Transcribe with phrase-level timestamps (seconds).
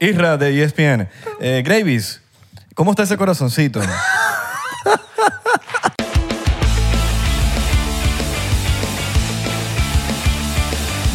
[0.00, 1.08] Isra de ESPN.
[1.40, 2.20] Eh, Gravis,
[2.74, 3.80] ¿cómo está ese corazoncito?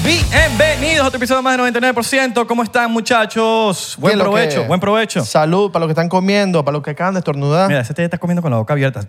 [0.04, 2.46] Bienvenidos a otro episodio más de 99%.
[2.46, 3.96] ¿Cómo están, muchachos?
[3.98, 5.24] Buen ¿Qué es lo provecho, que- buen provecho.
[5.24, 8.04] Salud para los que están comiendo, para los que acaban de estornudar, Mira, ese te
[8.04, 9.00] está comiendo con la boca abierta.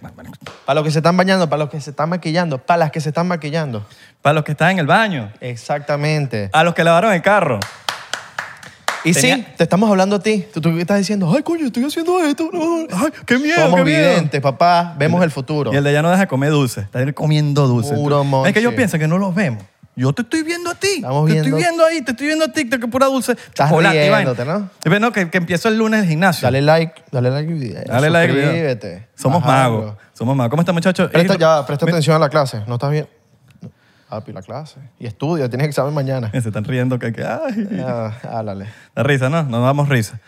[0.64, 3.00] para los que se están bañando, para los que se están maquillando, para las que
[3.00, 3.84] se están maquillando.
[4.22, 5.32] Para los que están en el baño.
[5.40, 6.48] Exactamente.
[6.52, 7.58] A los que lavaron el carro.
[9.04, 10.44] Y tenía- sí, te estamos hablando a ti.
[10.52, 12.48] Tú, tú estás diciendo, ay, coño, estoy haciendo esto.
[12.52, 12.86] No.
[12.90, 14.10] Ay, qué miedo, Somos qué miedo.
[14.10, 14.94] videntes, papá.
[14.98, 15.72] Vemos el futuro.
[15.72, 16.80] Y el de allá no deja de comer dulce.
[16.80, 17.94] Está comiendo dulce.
[17.94, 19.62] Puro es que ellos piensan que no los vemos.
[19.96, 20.88] Yo te estoy viendo a ti.
[20.96, 23.32] Estamos te viendo- estoy viendo ahí, te estoy viendo a ti, que pura dulce.
[23.32, 24.68] Estás chocolate y riéndote, ¿no?
[24.84, 26.46] Y que, que empiezo el lunes el gimnasio.
[26.46, 27.82] Dale like, dale like al video.
[27.86, 28.32] Dale like.
[28.32, 29.06] Suscríbete.
[29.14, 29.94] Somos magos.
[30.12, 30.50] Somos magos.
[30.50, 31.10] ¿Cómo están, muchachos?
[31.10, 32.62] Presta, ya, presta atención a la clase.
[32.66, 33.06] ¿No estás bien?
[34.14, 34.76] Papi, la clase.
[35.00, 36.30] Y estudia, tienes examen mañana.
[36.30, 37.80] Se están riendo que, que ay.
[37.84, 38.66] Ah, háblale.
[38.94, 39.42] La risa, ¿no?
[39.42, 40.20] Nos damos risa.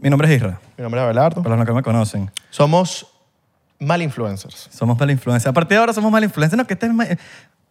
[0.00, 1.42] Mi nombre es Isra, Mi nombre es Abelardo.
[1.42, 2.30] para los que no me conocen.
[2.48, 3.06] Somos
[3.78, 4.68] mal influencers.
[4.72, 5.48] Somos mal influencers.
[5.50, 6.56] A partir de ahora somos mal influencers.
[6.58, 7.18] No, que estén mal-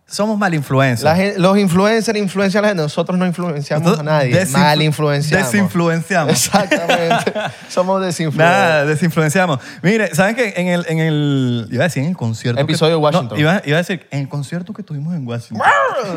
[0.08, 1.38] Somos mal influencers.
[1.38, 2.84] Los influencers influencian a la gente.
[2.84, 4.45] Nosotros no influenciamos a nadie.
[4.45, 5.52] Mal influenciamos.
[5.52, 6.31] Desinfluenciamos.
[6.31, 7.34] Exactamente.
[7.70, 8.38] Somos desinfluencers.
[8.38, 9.59] Nada, desinfluenciamos.
[9.81, 10.53] Mire, ¿saben qué?
[10.58, 11.67] En el, en el.
[11.72, 12.61] Iba a decir en el concierto.
[12.61, 13.30] Episodio que- de Washington.
[13.38, 15.67] No, iba, iba a decir en el concierto que tuvimos en Washington.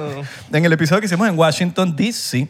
[0.53, 2.47] en el episodio que hicimos en Washington, D.C.,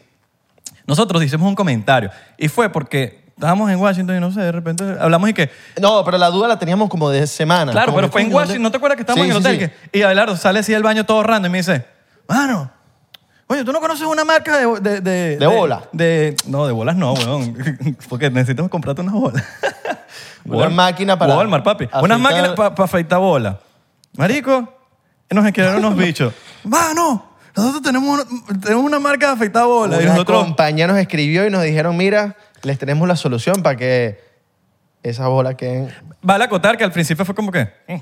[0.86, 2.10] nosotros hicimos un comentario.
[2.36, 5.50] Y fue porque estábamos en Washington y no sé, de repente hablamos y que.
[5.80, 7.70] No, pero la duda la teníamos como de semana.
[7.72, 8.62] Claro, Como pero que, fue en coño, Washington.
[8.62, 9.70] ¿No te acuerdas que estábamos Sí, en el sí, hotel?
[9.90, 11.84] Que- y Abelardo sale así del baño todo random y me dice,
[12.28, 12.70] mano,
[13.46, 14.80] oye, ¿tú no conoces una marca de...
[14.80, 15.82] De, de, ¿De bola?
[15.92, 17.56] De, no, de bolas no, weón.
[18.08, 19.44] Porque necesitamos comprarte unas bolas.
[20.44, 21.84] Una máquina para Walmart, papi.
[21.86, 23.56] afeitar- Unas máquinas para afeitar bolas.
[24.16, 24.74] Marico,
[25.30, 26.32] nos escribieron unos bichos.
[26.64, 30.00] Mano, nosotros tenemos una, tenemos una marca de afeitar bolas.
[30.00, 30.44] Y Una nosotros...
[30.44, 34.20] compañía nos escribió y nos dijeron, mira, les tenemos la solución para que
[35.02, 35.88] esas bolas queden...
[36.22, 37.96] Vale acotar que al principio fue como que, "Mm,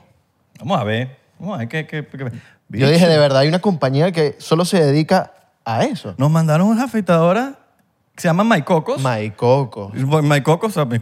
[0.60, 1.86] vamos a ver, vamos a ver qué...
[1.86, 2.30] qué, qué-
[2.70, 5.32] Yo dije, de verdad, hay una compañía que solo se dedica
[5.64, 6.14] a eso.
[6.18, 7.65] Nos mandaron una afeitadora que
[8.16, 9.00] se llama Maicocos.
[9.02, 9.90] Maicoco.
[10.22, 11.00] Maicocos, o sea,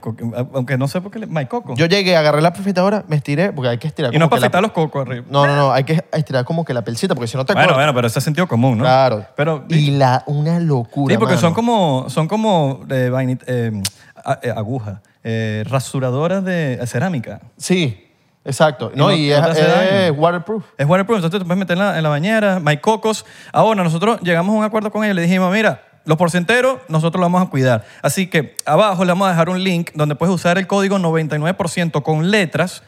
[0.53, 1.27] aunque no sé por qué le...
[1.27, 1.79] Maicocos.
[1.79, 4.47] Yo llegué, agarré la afeitadora, me estiré, porque hay que estirar y no para la-
[4.47, 5.25] afeitar los cocos arriba.
[5.31, 7.69] No, no, no, hay que estirar como que la pelcita, porque si no te Bueno,
[7.69, 7.79] corta.
[7.79, 8.85] bueno, pero ese es sentido común, ¿no?
[8.85, 9.25] Claro.
[9.37, 9.65] Pero...
[9.69, 11.55] y la, una locura, sí, porque son mano.
[11.55, 13.83] como, son como de vainita- eh,
[14.25, 17.41] a- eh, agujas, eh, rasuradoras de cerámica.
[17.57, 18.11] Sí,
[18.45, 18.91] exacto.
[18.95, 19.91] No, no- y, no te es, hace daño.
[19.91, 20.65] es waterproof.
[20.77, 23.25] Es waterproof, entonces te puedes meter en la, en la bañera, Maicocos.
[23.53, 27.31] Ahora, nosotros llegamos a un acuerdo con ellos, le dijimos, mira, los porcenteros nosotros los
[27.33, 27.85] vamos a cuidar.
[28.03, 32.03] Así que abajo le vamos a dejar un link donde puedes usar el código 99%
[32.03, 32.83] con letras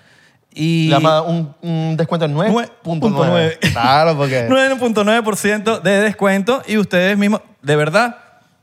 [0.53, 0.88] y...
[0.88, 2.71] Le llama un, un descuento de 9.9.
[2.84, 3.72] 9.9.
[3.72, 4.49] Claro, porque...
[4.49, 8.16] 9.9% de descuento y ustedes mismos, de verdad,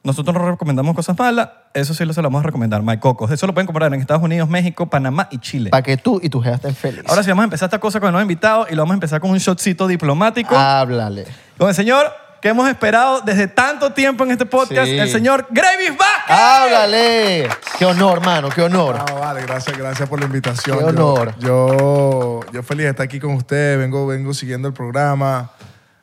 [0.03, 3.31] nosotros no recomendamos cosas malas, eso sí lo se lo vamos a recomendar, Maicocos.
[3.31, 5.69] Eso lo pueden comprar en Estados Unidos, México, Panamá y Chile.
[5.69, 7.05] Para que tú y tu jefa estén felices.
[7.09, 8.95] Ahora sí vamos a empezar esta cosa con el nuevo invitado y lo vamos a
[8.95, 10.55] empezar con un shotcito diplomático.
[10.55, 11.25] Háblale.
[11.57, 14.97] Con el señor que hemos esperado desde tanto tiempo en este podcast, Sí.
[14.99, 16.35] el señor Gravis Vázquez.
[16.37, 17.47] Háblale.
[17.79, 18.97] Qué honor, mano, qué honor.
[18.99, 20.77] Ah, vale, gracias, gracias por la invitación.
[20.77, 21.35] Qué Yo- honor.
[21.39, 25.51] Yo, yo, feliz de estar aquí con ustedes, vengo, vengo siguiendo el programa.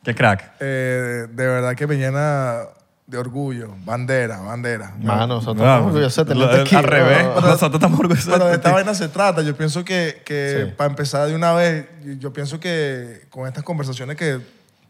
[0.03, 0.53] Qué crack.
[0.61, 2.61] Eh, de verdad que me llena
[3.07, 3.75] de orgullo.
[3.85, 4.95] Bandera, bandera.
[4.99, 6.75] Mano, nosotros estamos orgullosos de tenerte aquí.
[6.75, 7.23] Al revés.
[7.23, 7.35] ¿no?
[7.43, 8.75] Nosotros estamos orgullosos Bueno, de de esta ti.
[8.77, 9.43] vaina se trata.
[9.43, 10.73] Yo pienso que, que Sí.
[10.75, 14.41] para empezar de una vez, yo- yo pienso que con estas conversaciones que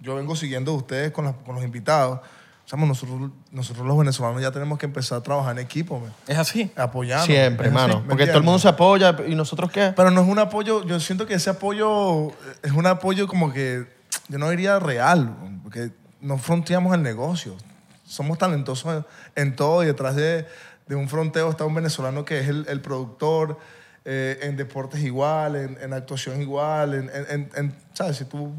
[0.01, 2.21] yo vengo siguiendo de ustedes con, las- con los invitados,
[2.65, 6.39] somos nosotros, nosotros los venezolanos ya tenemos que empezar a trabajar en equipo, man, Es
[6.39, 6.71] así.
[6.77, 7.27] apoyando.
[7.27, 8.01] Siempre, hermano.
[8.03, 9.93] ¿me Porque todo el mundo se apoya y nosotros qué.
[9.97, 12.29] Pero no es un apoyo, yo siento que ese apoyo
[12.63, 13.87] es un apoyo como que,
[14.29, 17.57] yo no diría real, porque no fronteamos el negocio.
[18.05, 19.05] Somos talentosos
[19.35, 20.47] en todo y detrás de,
[20.87, 23.59] de un fronteo está un venezolano que es el, el productor,
[24.05, 28.17] eh, en deportes igual, en, en actuación igual, en, en- en- en- ¿sabes?
[28.19, 28.53] Si tú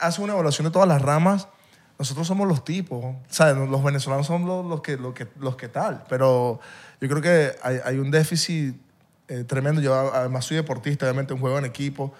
[0.00, 1.48] haces una evaluación de todas las ramas,
[1.98, 3.56] nosotros somos los tipos, ¿sabes?
[3.68, 6.60] Los venezolanos son los, que, los, que, los que tal, pero
[7.00, 8.76] yo creo que hay, un déficit
[9.26, 9.80] eh, tremendo.
[9.80, 12.14] Yo además soy deportista, obviamente un juego en equipo,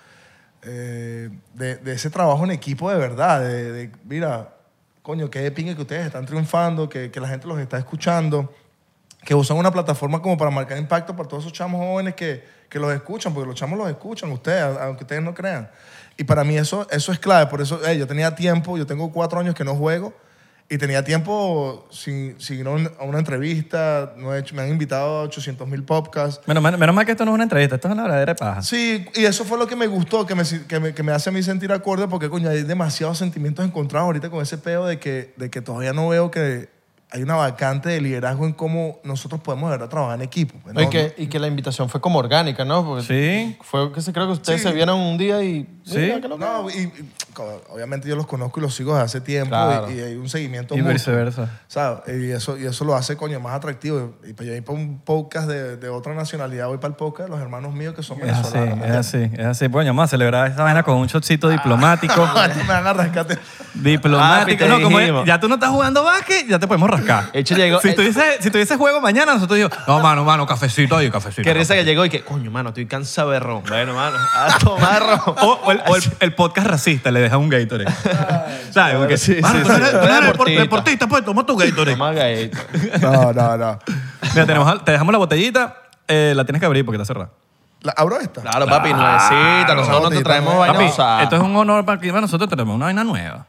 [0.63, 4.57] eh, de, ese trabajo en equipo de verdad, de, de, mira,
[5.03, 8.53] coño, qué pingue que ustedes están triunfando, que, que la gente los está escuchando,
[9.25, 12.79] que usan una plataforma como para marcar impacto para todos esos chamos jóvenes que, que
[12.79, 15.71] los escuchan, porque los chamos los escuchan ustedes, aunque ustedes no crean.
[16.19, 19.11] Y para mí eso, eso es clave, por eso eh, yo tenía tiempo, yo tengo
[19.13, 20.13] cuatro años que no juego
[20.69, 24.61] y tenía tiempo sin, sin ir a un- a una entrevista, no he hecho, me
[24.63, 26.47] han invitado a 800 mil podcasts.
[26.47, 28.61] Menos, mal- menos mal que esto no es una entrevista, esto es una verdadera paja.
[28.63, 31.31] Sí, y eso fue lo que me gustó, que me, que me, que me hace
[31.31, 34.99] a mí sentir acorde, porque coño, hay demasiados sentimientos encontrados ahorita con ese peo de
[34.99, 36.69] que, de que todavía no veo que
[37.11, 40.55] hay una vacante de liderazgo en cómo nosotros podemos de verdad trabajar en equipo.
[40.63, 40.83] pues, ¿no?
[40.83, 42.85] y, que, y que la invitación fue como orgánica, ¿no?
[42.85, 43.57] Porque Sí.
[43.63, 44.69] Fue que se creo que ustedes Sí.
[44.69, 45.67] se vieron un día y...
[45.85, 45.97] Sí.
[45.97, 46.93] Mira, ¿qué lo que- No, y,
[47.73, 49.91] obviamente yo los conozco y los sigo desde hace tiempo Claro.
[49.91, 51.61] y, y hay un seguimiento Y mutuo, viceversa.
[51.67, 52.01] ¿sabes?
[52.09, 54.17] Y eso, y eso lo hace, coño, más atractivo.
[54.29, 57.29] Y para yo ir para un podcast de, de otra nacionalidad, voy para el podcast
[57.31, 58.87] de los hermanos míos que son Es así, venezolanos.
[58.87, 59.67] es así, es así.
[59.69, 62.15] Bueno, vamos a celebrar esta vaina con un shotcito diplomático.
[62.59, 63.39] me van a rascarte.
[63.75, 64.67] diplomático.
[64.67, 66.98] No, como ya tú no estás jugando básquet, ya te podemos rascar.
[67.33, 71.11] Hecho llegó- si, tuviese, si tuviese juego mañana, nosotros digo, no, mano, mano, cafecito ahí,
[71.11, 71.43] cafecito.
[71.43, 73.63] Qué risa que llegó y que, coño, mano, estoy cansado de ron.
[73.69, 75.19] Bueno, mano, a tomar ron.
[75.43, 77.93] O, o el, o el- el podcast racista le deja un Gatorade.
[78.71, 78.97] ¿Sabes?
[78.97, 79.97] Porque, Sí, mano, sí, tú eres, sí.
[79.97, 80.45] tú eres Deportista.
[80.45, 81.93] depor- deportista, pues toma tu Gatorade.
[81.97, 82.59] Toma galleta.
[83.01, 83.79] No, no, no.
[84.35, 87.31] Mira, tenemos, te dejamos la botellita, eh, la tienes que abrir porque está cerrada.
[87.81, 88.41] ¿La, ¿Abro esta?
[88.43, 89.75] Claro, papi, nuevecita.
[89.75, 93.05] Nosotros no te traemos vaina esto es un honor para que nosotros tenemos una vaina
[93.05, 93.47] nueva.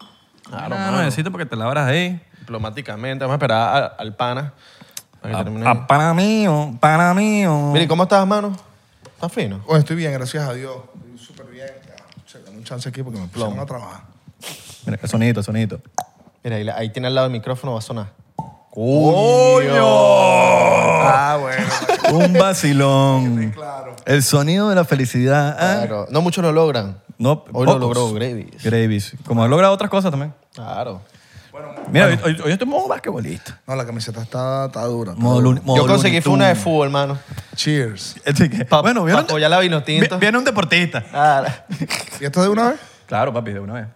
[0.48, 2.22] Claro, nuevecita porque te la abras ahí.
[2.54, 3.24] Diplomáticamente.
[3.24, 4.54] Vamos a esperar a- al pana.
[5.22, 5.68] Para que termine.
[5.68, 7.70] A, a pana mío, pana mío.
[7.74, 8.56] Mire, ¿cómo estás, mano?
[9.06, 9.60] ¿Estás fino?
[9.68, 10.76] Bueno, estoy bien, gracias a Dios.
[10.96, 11.68] Estoy súper bien.
[12.34, 14.02] Ya, dame un chance aquí porque me pusieron a trabajar.
[14.86, 15.80] Mira, el sonito, el sonito.
[16.44, 18.08] Mira, ahí, ahí tiene al lado el micrófono, va a sonar.
[21.12, 21.66] Ah, bueno.
[22.26, 23.52] Un vacilón.
[23.52, 23.96] claro.
[24.06, 25.56] El sonido de la felicidad.
[25.60, 25.86] ah.
[25.86, 26.08] Claro.
[26.10, 27.00] No muchos lo logran.
[27.18, 27.80] No, Hoy lo pocos.
[27.98, 28.64] logró Gravis.
[28.64, 29.14] Gravis.
[29.28, 30.34] Como ha logrado otras cosas también.
[30.54, 31.02] Claro.
[31.92, 33.60] Mira, hoy, hoy- hoy estoy modo basquetbolista.
[33.66, 35.12] No, la camiseta está, está dura.
[35.12, 35.46] está Modo, dura.
[35.60, 36.64] luni- modo Yo conseguí fue una de Tunes.
[36.64, 37.20] fútbol, hermano.
[37.56, 38.16] Cheers.
[38.26, 39.24] Así que, Pa- bueno, pa ¿vieron?
[39.24, 40.16] apoyar la vino tinto.
[40.16, 41.04] Vi- Viene un deportista.
[42.20, 42.80] ¿Y esto de una vez?
[43.08, 43.88] Claro, papi, de una vez.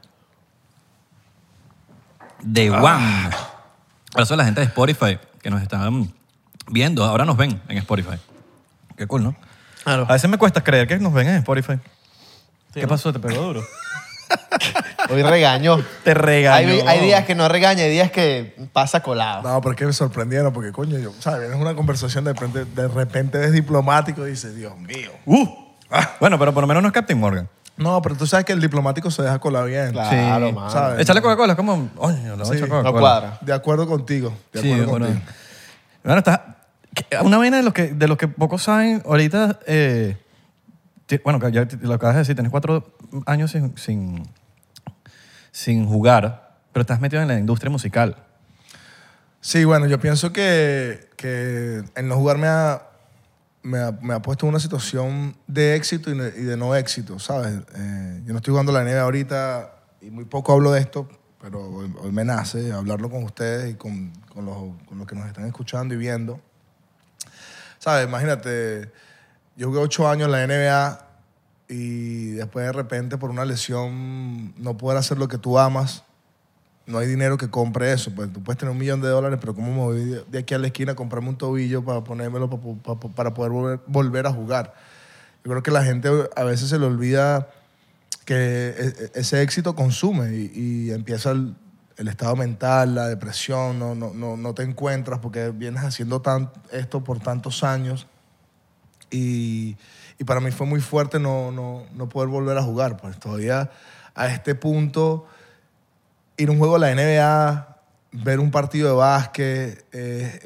[2.41, 3.29] De One.
[4.13, 6.11] Ahora son la gente de Spotify que nos están
[6.67, 7.03] viendo.
[7.03, 8.17] Ahora nos ven en Spotify.
[8.97, 9.35] Qué cool, ¿no?
[9.83, 10.05] Claro.
[10.09, 11.79] A veces me cuesta creer que nos ven en Spotify.
[12.73, 13.13] ¿Qué pasó?
[13.13, 13.63] ¿Te pegó duro?
[15.13, 15.77] Hoy regañó.
[16.03, 16.69] Te regañó.
[16.71, 19.41] Hay, hay días que no regaña, hay días que pasa colado.
[19.43, 21.49] No, pero es que me sorprendieron porque, coño, yo, ¿sabes?
[21.49, 25.11] Es una conversación, de repente, de repente ves diplomático y dices, Dios mío.
[25.25, 25.45] Uh.
[26.19, 27.47] Bueno, pero por lo menos no es Captain Morgan.
[27.77, 29.91] No, pero tú sabes que el diplomático se deja colar bien.
[29.91, 30.55] Claro, Sí.
[30.71, 30.99] ¿Sabes?
[31.01, 31.89] Echarle Coca-Cola es como...
[31.97, 32.99] Oye, le voy a echar No Coca-Cola.
[32.99, 33.37] cuadra.
[33.41, 34.31] De acuerdo contigo.
[34.51, 35.05] De Sí, acuerdo bueno.
[35.07, 35.25] contigo.
[36.03, 36.57] Bueno, está...
[37.23, 39.59] Una vaina de los que, de los que pocos saben ahorita...
[39.65, 40.17] eh,
[41.23, 42.95] bueno, ya te- lo acabas de decir, tienes cuatro
[43.27, 44.23] años sin, sin,
[45.53, 48.17] sin jugar, pero estás metido en la industria musical.
[49.39, 52.81] Sí, bueno, yo pienso que, que el no jugar me ha,
[53.61, 57.53] me, ha, puesto en una situación de éxito y de, no éxito, ¿sabes?
[57.75, 61.07] Eh, yo no estoy jugando la NBA ahorita y muy poco hablo de esto,
[61.39, 64.57] pero hoy, hoy me nace hablarlo con ustedes y con, con, los,
[64.87, 66.41] con los que nos están escuchando y viendo.
[67.77, 68.07] ¿Sabes?
[68.07, 68.91] Imagínate,
[69.55, 71.02] yo jugué ocho años en la NBA
[71.73, 76.03] y después de repente por una lesión no poder hacer lo que tú amas,
[76.85, 78.11] no hay dinero que compre eso.
[78.13, 80.57] Pues tú puedes tener un millón de dólares, pero ¿cómo me voy de- aquí a
[80.59, 84.27] la esquina a comprarme un tobillo para ponérmelo pa- pa- pa- para poder volver, volver
[84.27, 84.73] a jugar?
[85.43, 87.49] Yo creo que la gente a veces se le olvida
[88.25, 91.55] que e- e- ese éxito consume y, y empieza el,
[91.97, 96.51] el estado mental, la depresión, no, no, no, no te encuentras porque vienes haciendo tan,
[96.71, 98.07] esto por tantos años
[99.09, 99.75] y,
[100.19, 102.97] y para mí fue muy fuerte no, no, no poder volver a jugar.
[102.97, 103.69] Pues todavía
[104.15, 105.25] a este punto
[106.37, 107.77] ir a un juego de la NBA,
[108.11, 110.39] ver un partido de básquet, eh,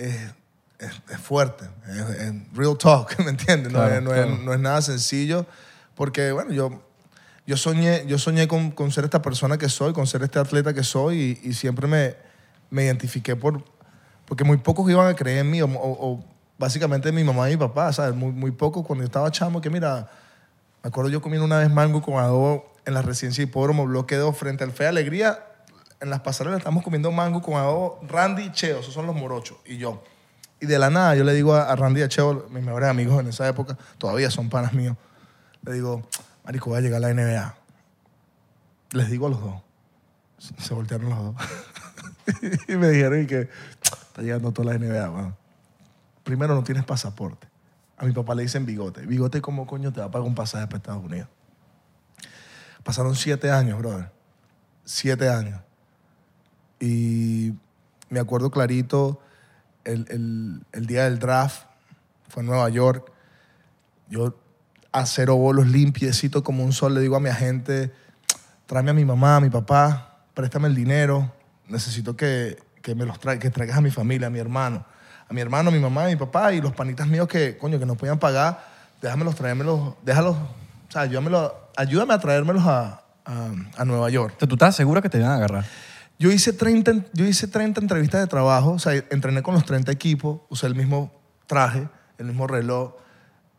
[0.80, 1.66] es, es- es fuerte.
[1.88, 3.72] Es, es real talk, ¿me entiendes?
[3.72, 4.34] No, Claro, es, no, claro.
[4.34, 5.46] es, no es nada sencillo
[5.96, 6.82] porque, bueno, yo,
[7.48, 10.74] yo soñé, yo soñé con, con ser esta persona que soy, con ser este atleta
[10.74, 12.16] que soy y, y siempre me,
[12.70, 13.64] me identifiqué por...
[14.26, 16.26] Porque muy pocos iban a creer en mí, o, o- o
[16.58, 18.16] básicamente mi mamá y mi papá, ¿sabes?
[18.16, 20.10] Muy, muy pocos cuando yo estaba chamo, que mira,
[20.84, 24.36] me acuerdo yo comiendo una vez mango con adobo en la residencia hipódromo Bloque 2
[24.38, 25.44] frente al Fe Alegría.
[26.00, 28.00] En las pasarelas estamos comiendo mango con adobo.
[28.08, 30.04] Randy y Cheo, esos son los morochos, y yo.
[30.60, 33.20] Y de la nada yo le digo a, Randy y a Cheo, mis mejores amigos
[33.20, 34.96] en esa época, todavía son panas míos,
[35.64, 36.08] le digo,
[36.44, 37.56] marico, voy a llegar a la NBA.
[38.92, 39.62] Les digo a los dos.
[40.60, 41.36] Se- voltearon los dos.
[42.68, 43.50] y me dijeron y que
[43.82, 45.36] está llegando toda la NBA, weón.
[46.28, 47.48] Primero no tienes pasaporte.
[47.98, 49.06] A mi papá le dicen bigote.
[49.06, 51.30] Bigote, ¿cómo coño te va a pagar un pasaje para Estados Unidos?
[52.84, 54.12] Pasaron siete años, brother.
[54.84, 55.62] Siete años.
[56.82, 57.54] Y
[58.10, 59.22] me acuerdo clarito
[59.86, 60.06] el,
[60.74, 61.64] el- día del draft
[62.28, 63.10] fue en Nueva York.
[64.10, 64.38] Yo
[64.92, 67.94] a cero bolos, limpiecito como un sol, le digo a mi agente,
[68.66, 71.32] tráeme a mi mamá, a mi papá, préstame el dinero,
[71.70, 74.86] necesito que, que me los tra que traigas a mi familia, a mi hermano.
[75.30, 77.80] A mi hermano, a mi mamá, a mi papá y los panitas míos que, coño,
[77.80, 78.64] que no podían pagar,
[79.02, 84.36] déjamelos, tráemelos, déjalos, o sea, ayúdamelo- ayúdame a traérmelos a, a, a Nueva York.
[84.38, 85.66] Tú estás seguro que te van a agarrar.
[86.20, 89.66] Yo hice, 30, en- yo hice 30 entrevistas de trabajo, o sea, entrené con los
[89.66, 91.12] 30 equipos, usé el mismo
[91.46, 92.94] traje, el mismo reloj,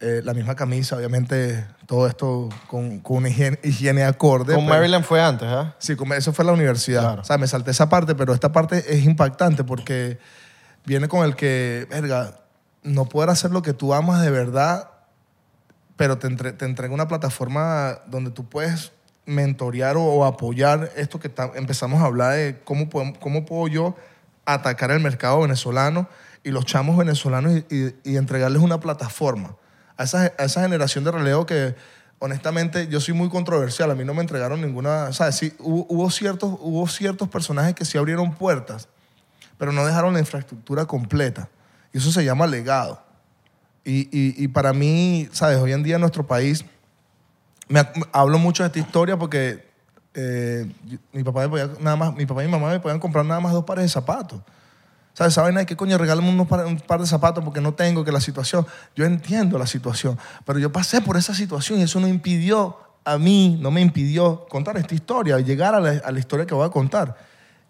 [0.00, 4.54] eh, la misma camisa, obviamente todo esto con, con una higiene, higiene acorde.
[4.54, 5.75] Con pero- Maryland fue antes, ¿ah?
[5.78, 7.02] Sí, como eso fue la universidad.
[7.02, 7.22] Claro.
[7.22, 10.18] O sea, me salté esa parte, pero esta parte es impactante porque
[10.88, 12.40] viene con el que, verga,
[12.83, 14.90] no poder hacer lo que tú amas de verdad,
[15.97, 18.92] pero te, entre- te entrega una plataforma donde tú puedes
[19.26, 23.97] mentorear o, apoyar esto que empezamos a hablar de cómo, podem- cómo puedo yo
[24.47, 26.09] atacar el mercado venezolano
[26.42, 29.57] y los chamos venezolanos y, entregarles una plataforma.
[29.99, 31.75] A esa, a esa generación de relevo que
[32.21, 36.11] honestamente yo soy muy controversial, a mí no me entregaron ninguna, sea, sí, hubo, hubo
[36.11, 38.88] ciertos, hubo ciertos personajes que sí abrieron puertas,
[39.58, 41.48] pero no dejaron la infraestructura completa.
[41.92, 43.02] Y eso se llama legado.
[43.84, 45.58] Y, y- para mí, ¿sabes?
[45.58, 46.64] Hoy en día en nuestro país,
[47.68, 47.80] me,
[48.12, 49.66] hablo mucho de esta historia porque
[50.14, 50.70] eh,
[51.12, 53.84] mi, papá me podía, nada y mi mamá me podían comprar nada más dos pares
[53.84, 54.40] de zapatos.
[55.14, 55.34] ¿Sabes?
[55.34, 55.66] ¿Saben?
[55.66, 55.98] ¿qué coño?
[55.98, 58.66] Regálame unos un par de zapatos porque no tengo, que la situación.
[58.94, 63.16] Yo entiendo la situación, pero yo pasé por esa situación y eso no impidió a
[63.18, 66.66] mí, no me impidió contar esta historia, llegar a la, a la historia que voy
[66.66, 67.16] a contar.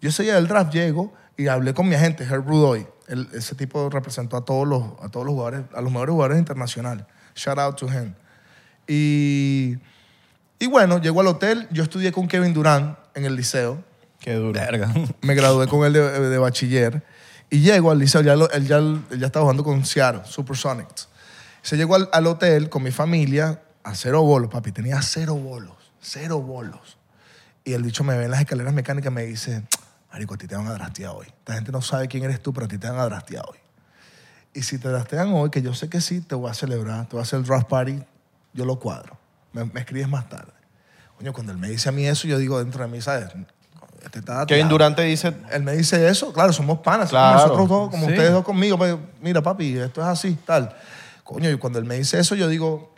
[0.01, 2.85] Yo ese día del draft llego y hablé con mi agente, Herb Rudoy.
[3.07, 6.37] Él- ese tipo representó a todos los, a todos los jugadores, a los mejores jugadores
[6.39, 7.05] internacionales.
[7.35, 8.13] Shout out to him.
[8.87, 9.77] Y,
[10.59, 11.67] y bueno, llego al hotel.
[11.71, 13.83] Yo estudié con Kevin Durant en el liceo.
[14.19, 14.59] Qué duro.
[15.21, 17.03] Me gradué con él de, de bachiller.
[17.49, 18.21] Y llego al liceo.
[18.21, 21.07] Ya lo- él, ya, él ya estaba jugando con Seattle, Supersonics.
[21.61, 24.71] Se llegó al, al hotel con mi familia a cero bolos, papi.
[24.71, 25.75] Tenía cero bolos.
[26.01, 26.97] Cero bolos.
[27.63, 29.63] Y el dicho me ve en las escaleras mecánicas me dice,
[30.11, 31.27] marico, a ti te van a drastear hoy.
[31.27, 33.57] Esta gente no sabe quién eres tú, pero a ti te van a drastear hoy.
[34.53, 37.11] Y si te drastean hoy, que yo sé que sí, te voy a celebrar, te
[37.11, 38.03] voy a hacer el draft party,
[38.53, 39.17] yo lo cuadro.
[39.53, 40.51] Me, me escribes más tarde.
[41.17, 43.27] Coño, cuando él me dice a mí eso, yo digo dentro de mí, ¿sabes?
[44.03, 44.69] Este está Kevin dateado.
[44.69, 47.37] Durant te dice, Él me dice eso, claro, somos panas, Claro.
[47.37, 48.11] como nosotros dos, como Sí.
[48.13, 48.77] ustedes dos conmigo.
[48.77, 50.73] pues, mira, papi, esto es así, tal.
[51.23, 52.93] Coño, y cuando él me dice eso, yo digo,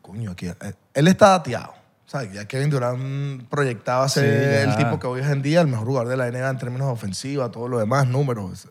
[0.00, 0.54] coño, aquí, eh,
[0.94, 1.74] él está dateado.
[2.08, 2.32] ¿Sabes?
[2.32, 5.86] Ya Kevin Durant proyectaba ser Sí, el tipo que hoy es en día el mejor
[5.86, 8.66] jugador de la NBA en términos ofensivos, todo lo demás, números.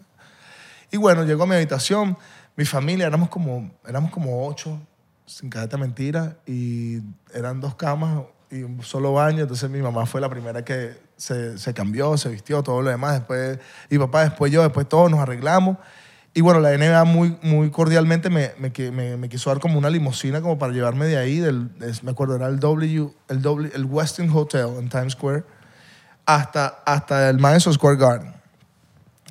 [0.91, 2.17] Y bueno, llego a mi habitación,
[2.55, 4.81] mi familia, éramos como, éramos como ocho,
[5.27, 7.01] sin cadeta mentira, y
[7.31, 11.59] eran dos camas y un solo baño, entonces mi mamá fue la primera que se,
[11.59, 13.59] se cambió, se vistió, todo lo demás, después,
[13.91, 15.77] y papá, después yo, después todos nos arreglamos.
[16.37, 19.79] Y bueno, la NBA muy, muy cordialmente me, me, qui- me- me quiso dar como
[19.79, 21.71] una limusina como para llevarme de ahí, del,
[22.03, 25.43] me acuerdo, era el W, el W, el Westin Hotel en Times Square,
[26.27, 28.35] hasta, hasta el Madison Square Garden.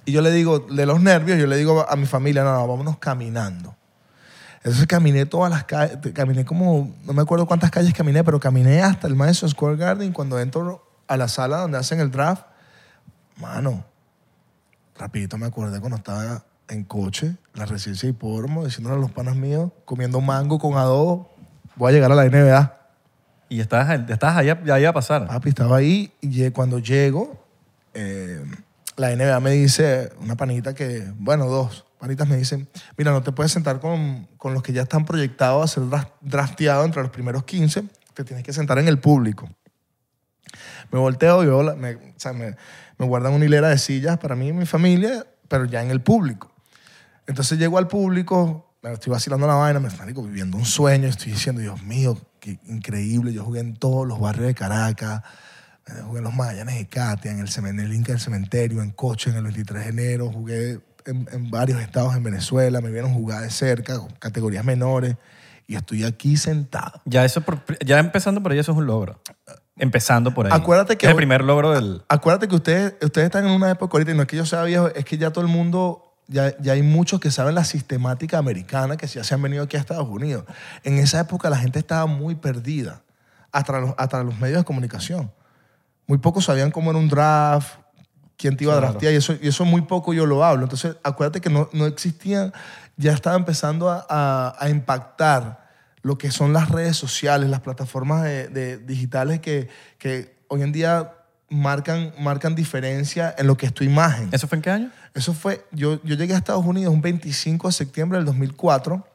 [0.05, 2.67] Y yo le digo, de los nervios, yo le digo a mi familia, no, no,
[2.67, 3.77] vámonos caminando.
[4.57, 8.83] Entonces caminé todas las calles, caminé como, no me acuerdo cuántas calles caminé, pero caminé
[8.83, 10.13] hasta el Madison Square Garden.
[10.13, 12.43] Cuando entro a la sala donde hacen el draft,
[13.37, 13.85] mano,
[14.99, 19.37] rapidito me acordé cuando estaba en coche, la residencia de hipódromo, diciéndole a los panas
[19.37, 21.31] míos, comiendo mango con adobo,
[21.77, 22.73] voy a llegar a la NBA.
[23.49, 25.27] Y estás, estás allá, ya iba a pasar.
[25.29, 27.45] Papi, estaba ahí y cuando llego,
[27.95, 28.45] eh,
[28.97, 33.31] la NBA me dice, una panita que, bueno, dos panitas me dicen, mira, no te
[33.33, 37.11] puedes sentar con, con los que ya están proyectados a ser dra- drafteados entre los
[37.11, 39.49] primeros 15, te tienes que sentar en el público.
[40.91, 42.57] Me volteo y veo, la- me, o sea, me,
[42.99, 46.01] me guardan una hilera de sillas para mí y mi familia, pero ya en el
[46.01, 46.51] público.
[47.27, 51.33] Entonces llego al público, me estoy vacilando la vaina, me estoy viviendo un sueño, estoy
[51.33, 53.33] diciendo, Dios mío, qué increíble.
[53.33, 55.23] Yo jugué en todos los barrios de Caracas,
[55.89, 58.83] eh, jugué en los Magallanes de Katia, en el, cemen- en el Inca del Cementerio,
[58.83, 62.91] en Coche, en el 23 de enero, jugué en, en varios estados en Venezuela, me
[62.91, 65.17] vieron jugar de cerca, con categorías menores,
[65.69, 67.01] y estoy aquí sentado.
[67.07, 69.21] Ya, eso por- ya empezando por ahí, eso es un logro.
[69.79, 70.53] Empezando por ahí.
[70.55, 72.03] Acuérdate que Es el hoy- primer logro del...
[72.09, 74.63] Acuérdate que ustedes, ustedes están en una época ahorita, y no es que yo sea
[74.63, 78.39] viejo, es que ya todo el mundo, ya, ya hay muchos que saben la sistemática
[78.39, 80.45] americana que ya se han venido aquí a Estados Unidos.
[80.85, 83.03] En esa época la gente estaba muy perdida,
[83.53, 85.31] hasta los, hasta los medios de comunicación.
[86.07, 87.79] Muy pocos sabían cómo era un draft,
[88.37, 90.65] quién te iba a draftear, y eso, y eso muy poco yo lo hablo.
[90.65, 92.53] Entonces, acuérdate que no, no existía,
[92.97, 95.65] ya estaba empezando a, a- a impactar
[96.03, 99.69] lo que son las redes sociales, las plataformas de- de- digitales que,
[99.99, 101.13] que hoy en día
[101.49, 104.29] marcan, marcan diferencia en lo que es tu imagen.
[104.33, 104.91] ¿Eso fue en qué año?
[105.15, 109.07] Eso fue, yo, yo llegué a Estados Unidos un 25 de septiembre del 2004.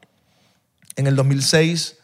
[0.96, 1.98] En el 2006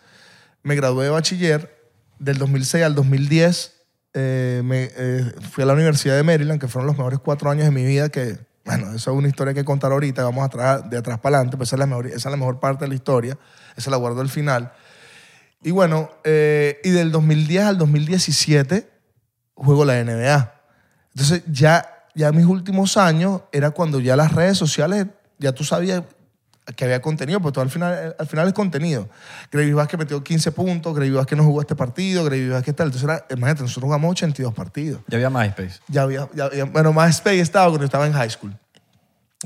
[0.62, 1.78] me gradué de bachiller.
[2.18, 3.78] Del 2006 al 2010
[4.14, 7.64] eh, me, eh, fui a la Universidad de Maryland, que fueron los mejores cuatro años
[7.66, 10.96] de mi vida, que, bueno, eso es una historia que contar ahorita, vamos atrás, de
[10.96, 12.94] atrás para adelante, pues esa es, la mejor, esa es la mejor parte de la
[12.94, 13.38] historia,
[13.76, 14.72] esa la guardo al final.
[15.62, 18.97] Y bueno, eh, y del 2010 al 2017
[19.64, 20.54] juego la NBA.
[21.14, 25.06] Entonces ya, ya mis últimos años era cuando ya las redes sociales,
[25.38, 26.02] ya tú sabías
[26.76, 29.08] que había contenido, porque todo al final, al final es contenido.
[29.50, 32.88] Gravy Vázquez metió 15 puntos, Gravy Vázquez no jugó este partido, Gravy Vázquez tal.
[32.88, 35.00] Entonces era, imagínate, nosotros jugamos 82 partidos.
[35.08, 35.80] Ya había MySpace.
[35.88, 38.54] Ya había, ya había- bueno, MySpace estaba cuando yo estaba en high school.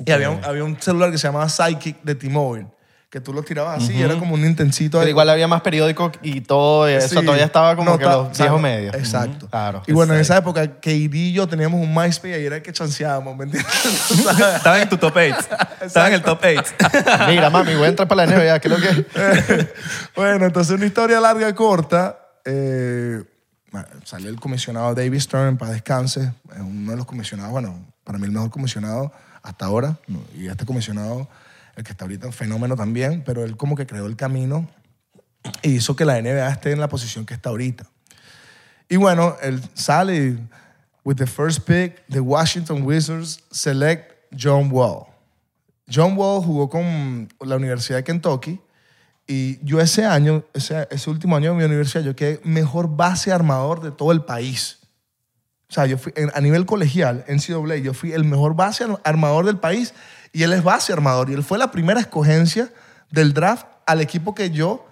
[0.04, 2.66] Y había un, había un celular que se llamaba Psychic de T-Mobile,
[3.12, 4.92] que tú lo tirabas así, y era como un intensito.
[4.96, 5.10] Pero ahí.
[5.10, 7.26] igual había más periódicos y todo eso Sí.
[7.26, 8.94] todavía estaba como No, que los viejos medios.
[8.94, 9.48] Exacto.
[9.50, 9.82] Claro.
[9.86, 12.72] Y bueno, en esa época, KD y yo teníamos un MySpace y era el que
[12.72, 13.70] chanceábamos, ¿me entiendes?
[14.56, 15.36] Estaba en tu top 8.
[15.82, 16.62] Estaba en el top 8.
[17.28, 19.72] Mira, mami, voy a entrar para la NBA, ¿qué es lo que?
[20.16, 22.18] bueno, entonces una historia larga, corta.
[22.46, 23.22] eh,
[24.04, 28.24] salió el comisionado David Stern, para descanse, es uno de los comisionados, bueno, para mí
[28.24, 29.98] el mejor comisionado hasta ahora,
[30.34, 31.28] y este comisionado,
[31.76, 34.68] el que está ahorita, un fenómeno también, pero él como que creó el camino
[35.62, 37.86] y hizo que la NBA esté en la posición que está ahorita.
[38.88, 40.38] Y bueno, él sale
[41.04, 45.06] with the first pick, the Washington Wizards select John Wall.
[45.92, 48.60] John Wall jugó con la Universidad de Kentucky
[49.26, 53.32] y yo ese año, ese, ese último año de mi universidad, yo quedé mejor base
[53.32, 54.78] armador de todo el país.
[55.68, 59.00] O sea, yo fui, a nivel colegial, en CAA, yo fui el mejor base ar-
[59.04, 59.94] armador del país
[60.32, 61.30] y él es base armador.
[61.30, 62.70] Y él fue la primera escogencia
[63.10, 64.86] del draft al equipo que yo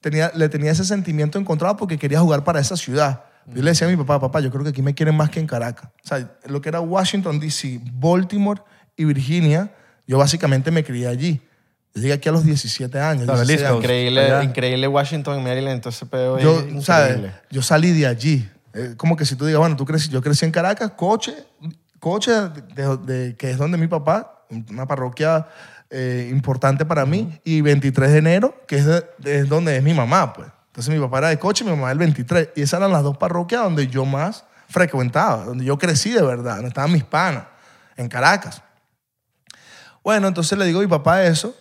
[0.00, 3.24] tenía, le tenía ese sentimiento encontrado porque quería jugar para esa ciudad.
[3.46, 5.40] Yo le decía a mi papá, papá, yo creo que aquí me quieren más que
[5.40, 5.90] en Caracas.
[6.04, 8.60] O sea, lo que era Washington, D.C., Baltimore
[8.96, 9.72] y Virginia,
[10.06, 11.40] yo básicamente me crié allí.
[11.94, 13.24] Yo llegué aquí a los 17 años.
[13.24, 13.68] Claro, 16 listo.
[13.68, 13.82] años.
[13.84, 14.44] Increíble, Allá.
[14.44, 16.64] increíble Washington, Maryland, entonces pedo Yo.
[16.82, 17.18] ¿sabes?
[17.50, 18.48] Yo salí de allí.
[18.74, 21.34] Eh, como que si tú digas, bueno, tú crecí, yo crecí en Caracas, Coche,
[21.98, 22.30] Coche,
[22.74, 25.46] de, de- que es donde mi papá, una parroquia
[25.90, 29.82] eh, importante para mí, y 23 de enero, que es, de- de- es donde es
[29.82, 30.48] mi mamá, pues.
[30.68, 32.48] Entonces mi papá era de Coche y mi mamá del 23.
[32.56, 36.54] Y esas eran las dos parroquias donde yo más frecuentaba, donde yo crecí de verdad,
[36.54, 37.44] donde estaban mis panas,
[37.96, 38.62] en Caracas.
[40.02, 41.54] Bueno, entonces le digo a mi papá eso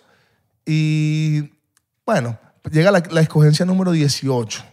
[0.65, 1.51] y
[2.05, 2.37] bueno,
[2.71, 4.63] llega la, la escogencia número 18.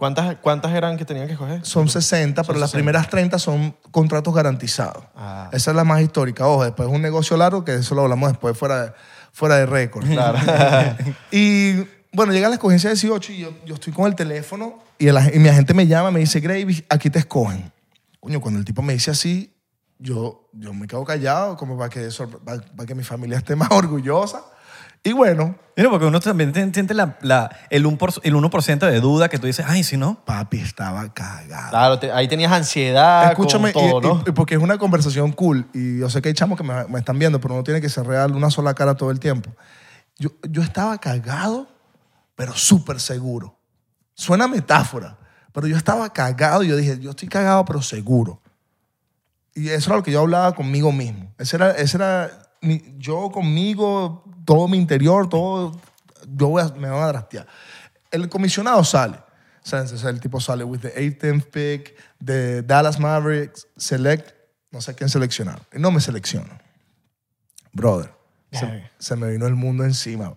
[0.00, 1.62] ¿Cuántas, ¿Cuántas eran que tenían que escoger?
[1.62, 2.78] Son 60, pero las 60.
[2.78, 5.04] primeras 30 son contratos garantizados.
[5.14, 5.50] Ah.
[5.52, 6.46] Esa es la más histórica.
[6.46, 8.92] Ojo, después es un negocio largo que eso lo hablamos después fuera de,
[9.30, 10.06] fuera de récord.
[11.30, 15.18] y bueno, llega la escogencia 18 y yo, yo estoy con el teléfono y, el
[15.34, 17.70] y mi agente me llama, me dice, Gravy, aquí te escogen.
[18.20, 19.54] Coño, cuando el tipo me dice así,
[19.98, 22.08] yo, yo me quedo callado como para que,
[22.42, 24.44] para, para que mi familia esté más orgullosa.
[25.02, 29.30] Y bueno, Mira, porque uno también siente la, la- el, 1%, el 1% de duda
[29.30, 30.22] que tú dices, ay, si no.
[30.26, 31.70] papi estaba cagado.
[31.70, 34.24] Claro, te- ahí tenías ansiedad Escúchame, con todo, y- y- ¿no?
[34.26, 36.98] y porque es una conversación cool y yo sé que hay chamos que me, me
[36.98, 39.50] están viendo, pero no tiene que ser real una sola cara todo el tiempo.
[40.18, 41.66] Yo, yo estaba cagado,
[42.36, 43.58] pero súper seguro.
[44.12, 45.16] Suena metáfora,
[45.52, 48.42] pero yo estaba cagado y yo dije, yo estoy cagado, pero seguro.
[49.54, 51.32] Y eso era lo que yo hablaba conmigo mismo.
[51.38, 55.80] Ese era, ese era mi- yo conmigo, todo mi interior, todo,
[56.26, 57.46] yo voy a- me van a trastear.
[58.10, 59.16] El comisionado sale.
[59.62, 64.32] Sea, o sea, el tipo sale with the 18th pick de Dallas Mavericks, select,
[64.72, 65.60] no sé quién seleccionar.
[65.72, 66.50] Y no me selecciono.
[67.72, 68.12] Brother,
[68.50, 70.34] se, se me vino el mundo encima.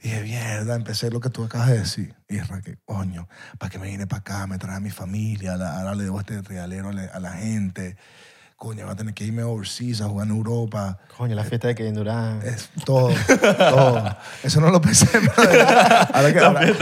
[0.00, 2.14] Y dije, mierda, empecé lo que tú acabas de decir.
[2.30, 3.28] Y dije, que coño,
[3.58, 4.46] ¿para qué me vine para acá?
[4.46, 7.98] Me trae a mi familia, ahora le debo este la, a la gente.
[8.56, 10.98] Coño, va a tener que irme overseas a jugar en Europa.
[11.18, 12.42] Coño, la fiesta de Kevin Durant.
[12.44, 13.10] Es todo,
[13.58, 14.16] todo.
[14.42, 15.06] Eso no lo pensé.
[15.36, 16.72] pero ahora, que, ahora-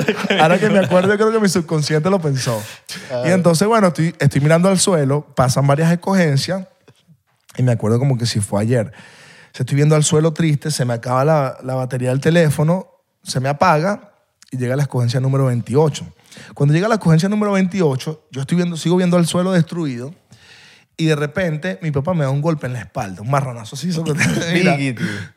[0.40, 2.62] ahora que me acuerdo, yo creo que mi subconsciente lo pensó.
[3.24, 6.66] Y entonces, bueno, estoy, estoy mirando al suelo, pasan varias escogencias
[7.56, 8.92] y me acuerdo como que si fue ayer.
[9.52, 12.86] Se estoy viendo al suelo triste, se me acaba la, la batería del teléfono,
[13.22, 14.12] se me apaga
[14.50, 16.06] y llega la escogencia número 28.
[16.54, 20.14] Cuando llega la escogencia número 28, yo estoy viendo, sigo viendo al suelo destruido
[20.96, 23.92] y de repente mi papá me da un golpe en la espalda, un marronazo así.
[23.92, 24.14] sobre-
[24.52, 24.76] Mira,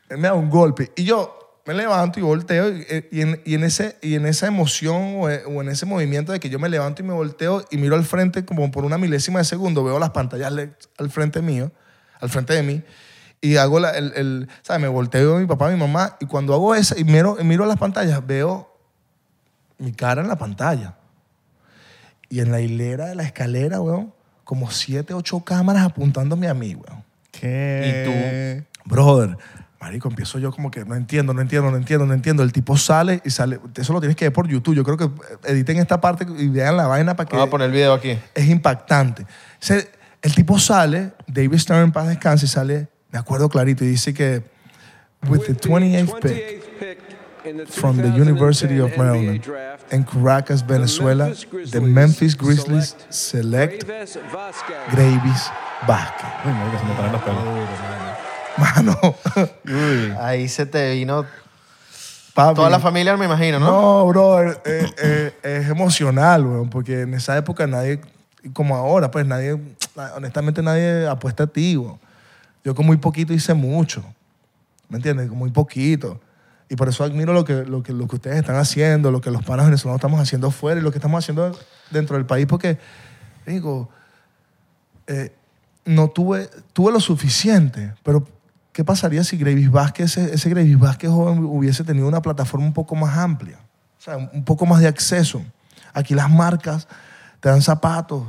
[0.09, 0.91] me da un golpe.
[0.95, 2.69] Y yo me levanto y volteo.
[2.69, 6.31] Y, y en, y en ese, y en esa emoción o, o en ese movimiento
[6.31, 8.97] de que yo me levanto y me volteo y miro al frente como por una
[8.97, 10.51] milésima de segundo, veo las pantallas
[10.97, 11.71] al frente mío,
[12.19, 12.83] al frente de mí.
[13.41, 14.81] Y hago la, el, el- ¿sabes?
[14.81, 16.17] Me volteo a mi papá, a mi mamá.
[16.19, 18.71] Y cuando hago eso y miro, y miro las pantallas, veo
[19.77, 20.95] mi cara en la pantalla.
[22.29, 24.13] Y en la hilera de la escalera, weón,
[24.45, 27.03] como siete, ocho cámaras apuntándome a mí, weón.
[27.31, 28.63] ¿Qué?
[28.85, 29.37] Brother,
[29.81, 32.43] marico, empiezo yo como que no entiendo, no entiendo, no entiendo, no entiendo.
[32.43, 34.75] El tipo sale y sale, eso lo tienes que ver por YouTube.
[34.75, 35.09] Yo creo que
[35.43, 38.17] editen esta parte y vean la vaina para que Vamos a poner el video aquí.
[38.33, 39.25] es impactante.
[39.59, 39.89] Se-
[40.21, 44.41] el tipo sale, David Stern en paz descanse, sale, me acuerdo clarito, y dice que
[45.27, 46.94] with the 28th pick
[47.69, 49.41] from the University of Maryland
[49.91, 51.31] en Caracas, Venezuela,
[51.71, 53.85] the Memphis Grizzlies select
[54.91, 55.51] Gravis
[55.87, 56.27] Vázquez.
[56.45, 57.43] Uy, marico, se me paran los pelos.
[58.57, 59.15] Mano,
[60.21, 61.25] Ahí se te vino
[62.33, 62.55] papi.
[62.55, 63.65] toda la familia, me imagino, ¿no?
[63.65, 67.99] No, brother, eh, eh, es emocional, weón, porque en esa época nadie,
[68.53, 69.59] como ahora, pues nadie,
[70.15, 71.99] honestamente nadie apuesta a ti, weón.
[72.63, 74.03] Yo con muy poquito hice mucho,
[74.89, 75.29] ¿me entiendes?
[75.29, 76.19] Con muy poquito.
[76.69, 79.29] Y por eso admiro lo que, lo, que, lo que ustedes están haciendo, lo que
[79.29, 81.57] los panas venezolanos estamos haciendo fuera y lo que estamos haciendo
[81.91, 82.79] dentro del país, porque,
[83.45, 83.89] digo,
[85.07, 85.31] eh,
[85.85, 88.27] no tuve, tuve lo suficiente, pero
[88.71, 92.73] ¿qué pasaría si Gravis Vázquez, ese, ese Gravis Vázquez joven hubiese tenido una plataforma un
[92.73, 93.59] poco más amplia?
[93.99, 95.43] O sea, un poco más de acceso.
[95.93, 96.87] Aquí las marcas
[97.39, 98.23] te dan zapatos,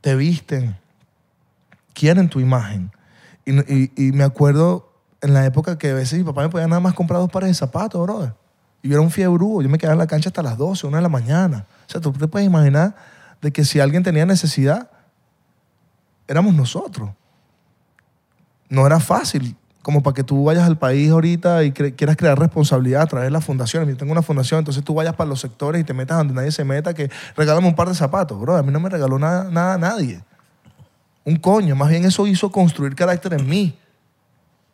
[0.00, 0.76] te visten,
[1.92, 2.90] quieren tu imagen.
[3.44, 6.94] Y me acuerdo en la época que a veces mi papá me podía nada más
[6.94, 8.34] comprar dos pares de zapatos, brother.
[8.82, 9.62] Y yo era un fiebrudo.
[9.62, 11.66] Yo me quedaba en la cancha hasta las 12, 1 de la mañana.
[11.86, 12.94] O sea, tú te puedes imaginar
[13.40, 14.90] de que si alguien tenía necesidad,
[16.28, 17.10] éramos nosotros.
[18.68, 23.02] No era fácil como para que tú vayas al país ahorita y quieras crear responsabilidad
[23.02, 23.88] a través de las fundaciones.
[23.88, 26.50] Yo tengo una fundación, entonces tú vayas para los sectores y te metas donde nadie
[26.50, 28.40] se meta, que regálame un par de zapatos.
[28.40, 30.24] Bro, a mí no me regaló nada, nada nadie.
[31.24, 31.76] Un coño.
[31.76, 33.78] Más bien eso hizo construir carácter en mí.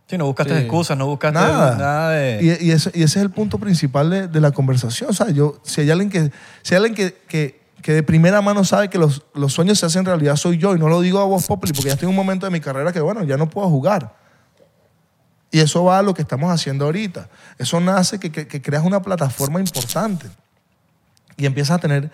[0.08, 0.60] Sí, no buscaste Sí.
[0.62, 1.76] excusas, no buscaste Nada.
[1.76, 2.58] nada, de...
[2.60, 5.08] Y, y ese, y ese es el punto principal de, de la conversación.
[5.08, 6.30] O sea, yo, si hay alguien que,
[6.62, 9.86] si hay alguien que, que, que de primera mano sabe que los, los sueños se
[9.86, 10.74] hacen realidad, soy yo.
[10.76, 12.60] Y no lo digo a voz populi, porque ya estoy en un momento de mi
[12.60, 14.14] carrera que, bueno, ya no puedo jugar.
[15.50, 17.28] Y eso va a lo que estamos haciendo ahorita.
[17.58, 20.26] Eso nace que, que- que creas una plataforma importante.
[21.36, 22.10] Y empiezas a tener,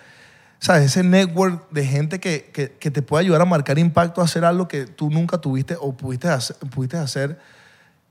[0.61, 0.85] ¿sabes?
[0.87, 4.45] Ese network de gente que, que- que te puede ayudar a marcar impacto, a hacer
[4.45, 7.39] algo que tú nunca tuviste o pudiste hacer, pudiste hacer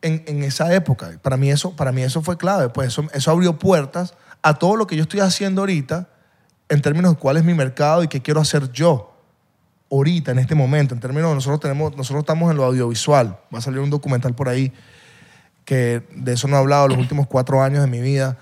[0.01, 1.19] en, esa época.
[1.21, 2.69] Para mí, eso, para mí eso fue clave.
[2.69, 6.07] Pues eso, eso abrió puertas a todo lo que yo estoy haciendo ahorita
[6.69, 9.13] en términos de cuál es mi mercado y qué quiero hacer yo
[9.91, 10.93] ahorita, en este momento.
[10.93, 13.39] En términos de nosotros, tenemos, nosotros estamos en lo audiovisual.
[13.53, 14.71] Va a salir un documental por ahí
[15.65, 18.37] que de eso no he hablado los últimos cuatro años de mi vida.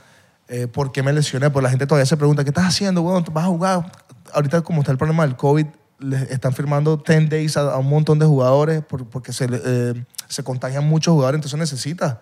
[0.47, 1.49] Eh, ¿Por qué me lesioné?
[1.49, 3.25] Pues la gente todavía se pregunta, ¿qué estás haciendo, weón?
[3.31, 3.91] ¿Vas a jugar?
[4.31, 5.65] Ahorita como está el problema del COVID,
[5.99, 10.05] les están firmando 10 days a, a un montón de jugadores por- porque se, eh,
[10.27, 12.17] se contagian muchos jugadores, entonces necesitas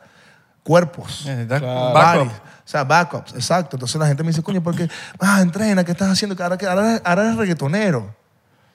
[0.64, 1.24] cuerpos.
[1.26, 2.24] Necesitas Claro.
[2.24, 2.30] O
[2.66, 3.76] sea, backups, exacto.
[3.76, 4.88] Entonces la gente me dice, coño, ¿por qué?
[5.20, 6.42] Ah, entrena, ¿qué estás haciendo?
[6.42, 8.16] Ahora, ahora, eres- ahora eres reggaetonero.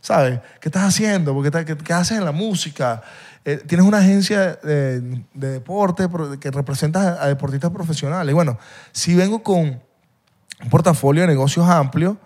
[0.00, 0.38] ¿Sabes?
[0.60, 1.34] ¿Qué estás haciendo?
[1.34, 3.02] Porque qué, qué haces en la música?
[3.44, 5.00] Eh, tienes una agencia de,
[5.34, 6.06] de deporte
[6.38, 8.30] que representas a, a deportistas profesionales.
[8.30, 8.58] Y bueno,
[8.92, 9.58] si vengo con
[10.62, 12.16] un portafolio de negocios amplio,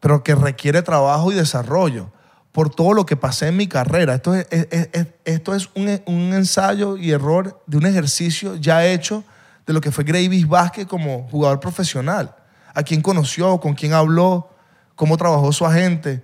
[0.00, 2.10] pero que requiere trabajo y desarrollo
[2.52, 4.14] por todo lo que pasé en mi carrera.
[4.14, 8.56] Esto es, es- es- es- esto es un, un ensayo y error de un ejercicio
[8.56, 9.22] ya hecho
[9.66, 12.34] de lo que fue Gravis Vázquez como jugador profesional.
[12.74, 14.48] A quién conoció, con quién habló,
[14.94, 16.22] cómo trabajó su agente.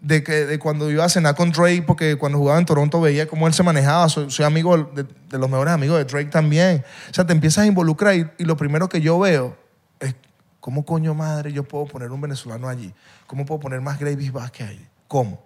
[0.00, 3.26] De, que, de cuando iba a cenar con Drake, porque cuando jugaba en Toronto veía
[3.26, 4.06] cómo él se manejaba.
[4.10, 6.84] Soy, soy amigo de, de los mejores amigos de Drake también.
[7.10, 9.56] O sea, te empiezas a involucrar y, y lo primero que yo veo
[10.00, 10.14] es
[10.64, 12.90] cómo coño madre yo puedo poner un venezolano allí.
[13.26, 14.88] ¿Cómo puedo poner más Gravis Vázquez allí?
[15.08, 15.44] ¿Cómo?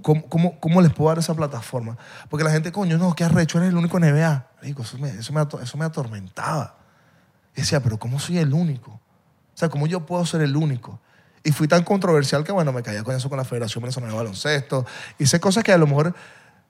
[0.00, 1.98] ¿Cómo, cómo, les puedo dar esa plataforma?
[2.30, 4.46] Porque la gente, coño, no, qué arrecho, eres el único NBA.
[4.62, 6.76] Digo, eso me, eso, me, eso me atormentaba.
[7.56, 8.92] Y decía, pero ¿cómo soy el único?
[8.92, 9.00] O
[9.54, 11.00] sea, ¿cómo yo puedo ser el único?
[11.42, 14.18] Y fui tan controversial que, bueno, me caía con eso con la Federación Venezolana de
[14.18, 14.86] Baloncesto.
[15.18, 16.14] Hice cosas que a lo mejor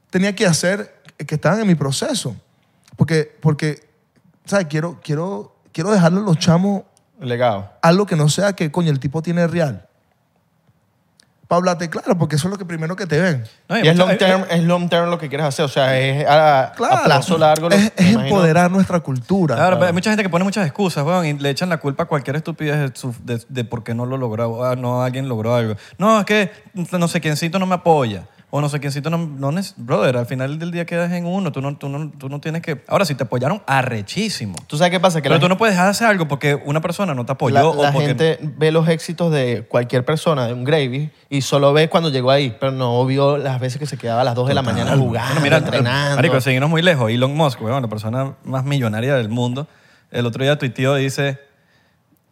[0.09, 2.35] tenía que hacer eh, que estaban en mi proceso.
[2.97, 3.91] Porque, porque
[4.47, 4.69] ¿sabes?
[4.69, 6.85] Quiero, quiero, quiero dejarle a los chamos
[7.21, 7.71] Legado.
[7.83, 9.85] algo que no sea que, coño, el tipo tiene real.
[11.49, 13.45] Para hablarte claro, porque eso es lo que primero que te ven.
[13.71, 15.65] No, y Y es long term, es long term lo que quieres hacer.
[15.65, 17.03] O sea, es a, a Claro.
[17.05, 17.71] plazo largo.
[17.71, 19.55] lo- es, empoderar nuestra cultura.
[19.57, 22.03] Claro, pero hay mucha gente que pone muchas excusas, weón, y le echan la culpa
[22.03, 25.27] a cualquier estupidez de, su- de- de por qué no lo logró, ah, no alguien
[25.27, 25.75] logró algo.
[25.97, 26.53] No, es que
[26.93, 28.25] no sé quiéncito no me apoya.
[28.51, 29.19] O no sé quiéncito no...
[29.19, 31.53] no brother, al final del día quedas en uno.
[31.53, 32.83] Tú no, tú, no, tú no tienes que...
[32.89, 34.55] Ahora, si te apoyaron, arrechísimo.
[34.67, 35.21] ¿Tú sabes qué pasa?
[35.21, 37.53] Que Pero tú no puedes dejar de hacer algo porque una persona no te apoyó
[37.55, 38.07] la- o la porque...
[38.09, 42.31] gente ve los éxitos de cualquier persona, de un Gravy, y solo ve cuando llegó
[42.31, 44.97] ahí, pero no vio las veces que se quedaba a las 2 de la mañana
[44.97, 46.17] jugando, Bueno, mira, entrenando.
[46.17, 47.11] Marico, seguimos muy lejos.
[47.11, 49.67] Elon Musk, weón, la persona más millonaria del mundo,
[50.11, 51.39] el otro día tuiteó dice,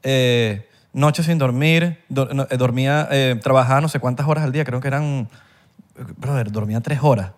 [0.03, 4.53] eh, noche sin dormir, do- no, eh, dormía, eh, trabajaba no sé cuántas horas al
[4.53, 5.29] día, creo que eran
[6.17, 7.33] brother, dormía tres horas.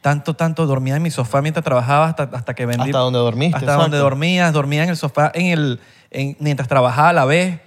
[0.00, 2.84] Tanto, tanto, dormía en mi sofá mientras trabajaba hasta, hasta que vendí.
[2.84, 3.82] Hasta donde dormiste, Hasta exacto.
[3.82, 7.60] donde dormías, dormía en el sofá en el, en- mientras trabajaba a la vez.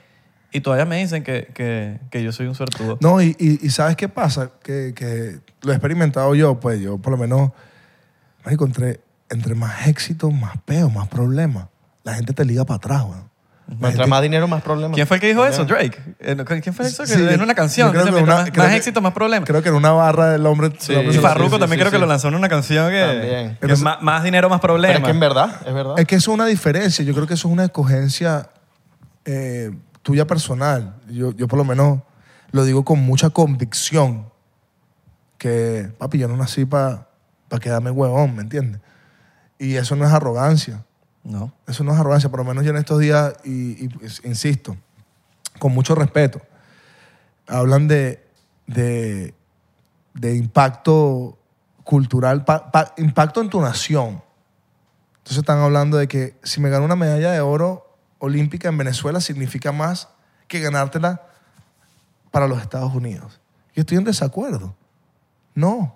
[0.54, 2.98] Y todavía me dicen que, que, que yo soy un suertudo.
[3.02, 4.52] No, y, y- y ¿sabes qué pasa?
[4.64, 7.52] Que, que lo he experimentado yo, pues yo por lo menos,
[8.46, 9.00] marico, entre,
[9.30, 11.68] entre más éxito, más peo, más problemas.
[12.04, 13.31] La gente te liga para atrás, weón.
[13.80, 14.96] Mientras más dinero, más problemas.
[14.96, 15.64] ¿Quién fue el que dijo eso?
[15.64, 15.98] Drake.
[16.20, 17.04] Eh, no, ¿Quién fue eso?
[17.04, 17.88] Que Sí, en una canción.
[17.88, 19.48] yo creo dice, que una- más, creo más que- éxito, más problemas.
[19.48, 20.72] Creo que en una barra el hombre...
[20.78, 20.92] Sí.
[20.92, 21.96] el hombre Y se- Farruko sí, también sí, creo sí.
[21.96, 23.58] que lo lanzó en una canción que, También.
[23.62, 24.98] que más, más dinero, más Pero problemas.
[25.00, 25.98] es que en verdad, es verdad.
[26.00, 27.06] Es que eso es una diferencia.
[27.06, 28.50] Yo creo que eso es una escogencia
[29.26, 30.96] eh, tuya personal.
[31.10, 32.00] Yo, yo por lo menos
[32.52, 34.26] lo digo con mucha convicción.
[35.38, 37.08] Que, papi, yo no nací para
[37.62, 38.82] quedarme huevón, ¿me entiendes?
[39.58, 40.84] Y eso no es arrogancia.
[41.24, 41.54] No.
[41.68, 42.30] Eso no es arrogancia.
[42.30, 44.76] Por lo menos yo en estos días, y, pues, insisto,
[45.60, 46.42] con mucho respeto,
[47.48, 48.26] hablan de,
[48.68, 49.34] de,
[50.36, 51.38] impacto
[51.84, 54.22] cultural, pa- pa- impacto en tu nación.
[55.18, 59.20] Entonces están hablando de que si me gano una medalla de oro olímpica en Venezuela
[59.22, 60.10] significa más
[60.48, 61.22] que ganártela
[62.32, 63.40] para los Estados Unidos.
[63.76, 64.76] Yo estoy en desacuerdo.
[65.54, 65.96] No.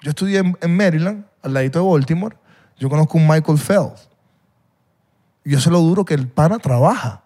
[0.00, 2.36] Yo estudié en, en Maryland, al ladito de Baltimore.
[2.82, 4.08] Yo conozco un Michael Phelps.
[5.44, 7.22] Yo sé lo duro que el pana trabaja.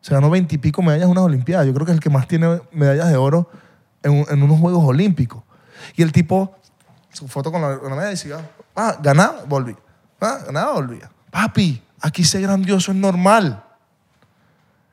[0.00, 1.66] Se ganó veintipico medallas en unas Olimpiadas.
[1.66, 3.50] Yo creo que es el que más tiene medallas de oro
[4.04, 5.42] en, en unos Juegos Olímpicos.
[5.96, 6.54] Y el tipo,
[7.10, 9.74] su foto con la, con la medalla decía, ah, ganaba, volví.
[10.20, 11.10] Ah, ganaba, volvía.
[11.32, 13.64] Papi, aquí ser grandioso es normal.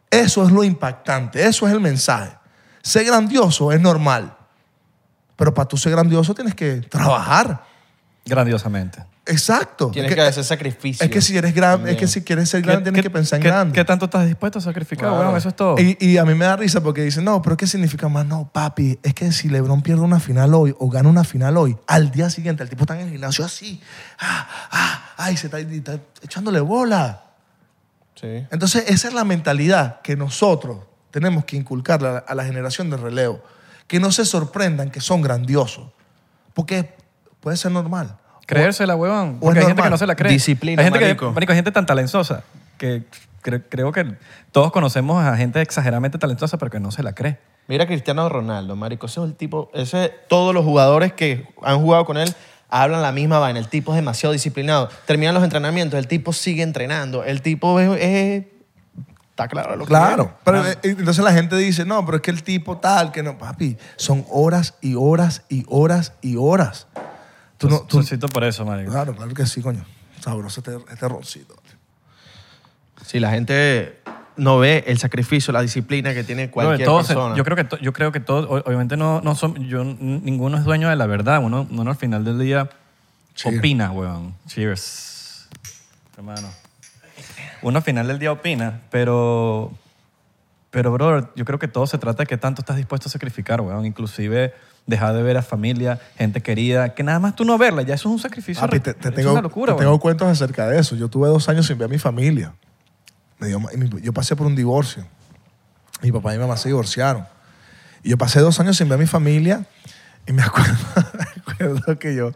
[0.10, 2.36] Eso es lo impactante, eso es el mensaje.
[2.82, 4.36] Ser grandioso es normal.
[5.36, 7.64] Pero para tú ser grandioso tienes que trabajar.
[8.26, 9.13] Grandiosamente.
[9.26, 9.90] Exacto.
[9.90, 11.06] Tienes Es que hacer sacrificio.
[11.06, 13.44] es que si eres grande, es que si quieres ser grande, tienes que pensar en
[13.44, 13.74] qué- grande.
[13.74, 15.24] ¿Qué tanto estás dispuesto a sacrificar, Claro.
[15.28, 15.38] weón?
[15.38, 15.80] Eso es todo.
[15.80, 18.26] Y, y a mí me da risa porque dicen, no, pero ¿qué significa más?
[18.26, 21.78] No, papi, es que si LeBron pierde una final hoy o gana una final hoy,
[21.88, 23.82] al día siguiente el tipo está en el gimnasio así,
[24.20, 27.24] ah, ah, ay, se está, y está echándole bola.
[28.16, 28.46] Sí.
[28.52, 30.80] Entonces, esa es la mentalidad que nosotros
[31.12, 33.42] tenemos que inculcarle a la, a la generación de relevo.
[33.88, 35.92] Que no se sorprendan que son grandiosos.
[36.54, 36.96] Porque
[37.40, 38.18] puede ser normal.
[38.46, 39.00] Creérsela, es
[39.40, 40.32] Porque hay gente que no se la cree.
[40.32, 41.28] Disciplina, hay gente marico.
[41.30, 42.44] Que, marico, hay gente tan talentosa
[42.78, 43.04] que
[43.44, 44.16] cre- creo que
[44.52, 47.38] todos conocemos a gente exageradamente talentosa, pero que no se la cree.
[47.68, 49.06] Mira a Cristiano Ronaldo, marico.
[49.06, 49.72] Ese es el tipo...
[49.74, 52.34] Ese, todos los jugadores que han jugado con él
[52.70, 53.60] hablan la misma vaina.
[53.60, 54.90] El tipo es demasiado disciplinado.
[55.06, 57.24] Terminan los entrenamientos, el tipo sigue entrenando.
[57.24, 57.90] El tipo es...
[58.02, 58.46] es-
[59.30, 60.30] está claro lo que Claro, es.
[60.44, 60.72] pero Ah.
[60.72, 63.78] eh, entonces la gente dice, no, pero es que el tipo tal, que no, papi,
[63.96, 66.86] son horas y horas y horas y horas.
[67.68, 68.92] Tú no, tú, por eso, marico.
[68.92, 69.86] claro, claro que sí, coño.
[70.22, 71.56] Sabroso este, este roncito.
[73.06, 74.00] Si la gente
[74.38, 77.36] no ve el sacrificio, la disciplina que tiene cualquier todos se- persona.
[77.36, 80.64] yo creo que to- yo creo que todos obviamente no no son yo ninguno es
[80.64, 82.70] dueño de la verdad uno, uno al final del día
[83.36, 83.60] Cheers.
[83.60, 85.48] opina weón cheers
[86.18, 86.50] hermano
[87.62, 89.72] uno al final del día opina pero
[90.72, 93.62] pero bro yo creo que todo se trata de qué tanto estás dispuesto a sacrificar
[93.62, 97.84] weón inclusive dejar de ver a familia gente querida que nada más tú no verla
[97.84, 100.68] ya eso es un sacrificio Papi, te, te tengo, una locura te tengo cuentos acerca
[100.68, 100.96] de eso.
[100.96, 102.54] Yo tuve dos años sin ver a mi familia.
[103.40, 103.60] Me dio-
[104.02, 105.06] yo pasé por un divorcio.
[106.02, 107.26] Mi papá y mi mamá se divorciaron.
[108.04, 109.66] Y yo pasé dos años sin ver a mi familia.
[110.28, 110.76] Y me acuerdo,
[111.18, 112.32] me acuerdo que yo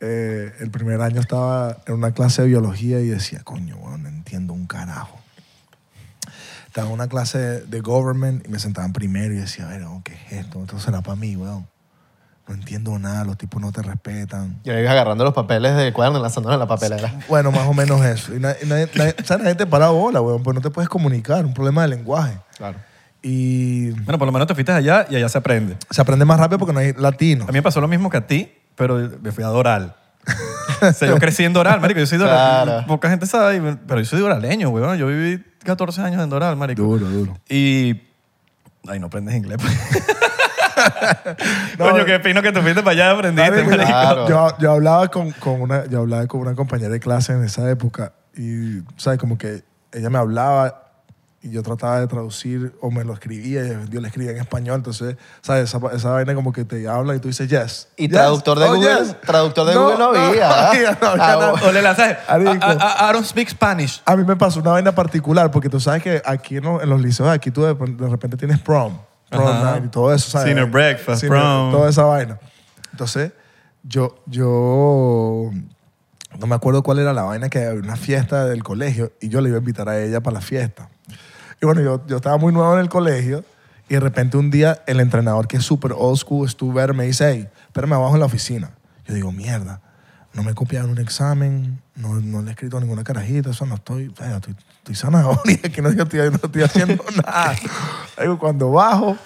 [0.00, 4.08] eh, el primer año estaba en una clase de biología y decía, coño, bueno, no
[4.08, 5.19] entiendo un carajo.
[6.80, 10.14] Estaba en una clase de, government y me sentaban primero y decía, a ver, ¿qué
[10.14, 10.62] es esto?
[10.62, 11.66] Esto será para mí, weón.
[12.48, 14.58] No entiendo nada, los tipos no te respetan.
[14.64, 17.14] Y ahí agarrando los papeles de cuaderno y lanzándolos en la papelera.
[17.28, 18.34] Bueno, más o menos eso.
[18.34, 20.88] Y nadie, nadie- nadie- o sea, nadie te para bola, weón, pues no te puedes
[20.88, 22.38] comunicar, un problema de lenguaje.
[22.56, 22.78] Claro.
[23.22, 26.40] Y bueno por lo menos te fuiste allá y allá se aprende se aprende más
[26.40, 27.46] rápido porque no hay latinos.
[27.48, 29.94] A mí me pasó lo mismo que a ti, pero me fui a Doral.
[30.82, 32.00] o sea, yo crecí en Doral, marico.
[32.00, 32.64] Yo soy Doral.
[32.64, 32.86] Claro.
[32.86, 34.96] Poca gente sabe, pero yo soy doraleño, weón.
[34.96, 36.82] Yo viví 14 años en Doral, marico.
[36.82, 37.38] Duro, duro.
[37.48, 38.02] Y...
[38.88, 39.58] Ay, no aprendes inglés.
[39.60, 39.76] pues.
[41.78, 43.86] Coño, qué pino que te fuiste para allá y aprendiste, Marico, marico.
[43.86, 44.28] Claro.
[44.28, 47.68] Yo, yo hablaba con, con una, yo hablaba con una compañera de clase en esa
[47.70, 49.18] época y, ¿sabes?
[49.18, 50.89] Como que ella me hablaba
[51.42, 54.76] y yo trataba de traducir o me lo escribía y yo le escribía en español.
[54.76, 55.64] Entonces, ¿sabes?
[55.74, 57.88] Esa, esa vaina como que te habla y tú dices yes.
[57.96, 59.20] Y yes, traductor de oh, Google, yes.
[59.22, 60.48] traductor de Google no había.
[60.48, 61.50] No, había, no Ah, nada.
[61.52, 61.66] bueno.
[61.68, 62.18] O le lanzas...
[62.28, 62.66] I, Marico.
[62.66, 64.02] I- I- I don't speak Spanish.
[64.04, 66.90] A mí me pasó una vaina particular porque tú sabes que aquí en los, en
[66.90, 68.98] los liceos, aquí tú de, de repente tienes prom,
[69.30, 69.70] prom Ajá.
[69.72, 70.48] night y todo eso, ¿sabes?
[70.48, 71.72] Senior breakfast, Senior- prom.
[71.72, 72.38] Toda esa vaina.
[72.92, 73.32] Entonces,
[73.82, 75.50] yo, yo
[76.38, 79.40] no me acuerdo cuál era la vaina que había una fiesta del colegio y yo
[79.40, 80.90] le iba a invitar a ella para la fiesta.
[81.60, 83.44] Y bueno, yo, yo estaba muy nuevo en el colegio
[83.88, 86.48] Y de repente un día el entrenador, que es súper old school,
[86.94, 88.70] me dice, hey, espérame abajo en la oficina.
[89.06, 89.80] Yo digo, mierda,
[90.32, 94.12] no me copiaron un examen, no, no le he escrito ninguna carajita, eso no estoy,
[94.16, 97.56] sea, estoy, estoy zanahoria, que no estoy, no estoy haciendo nada.
[98.20, 99.16] Digo, cuando bajo,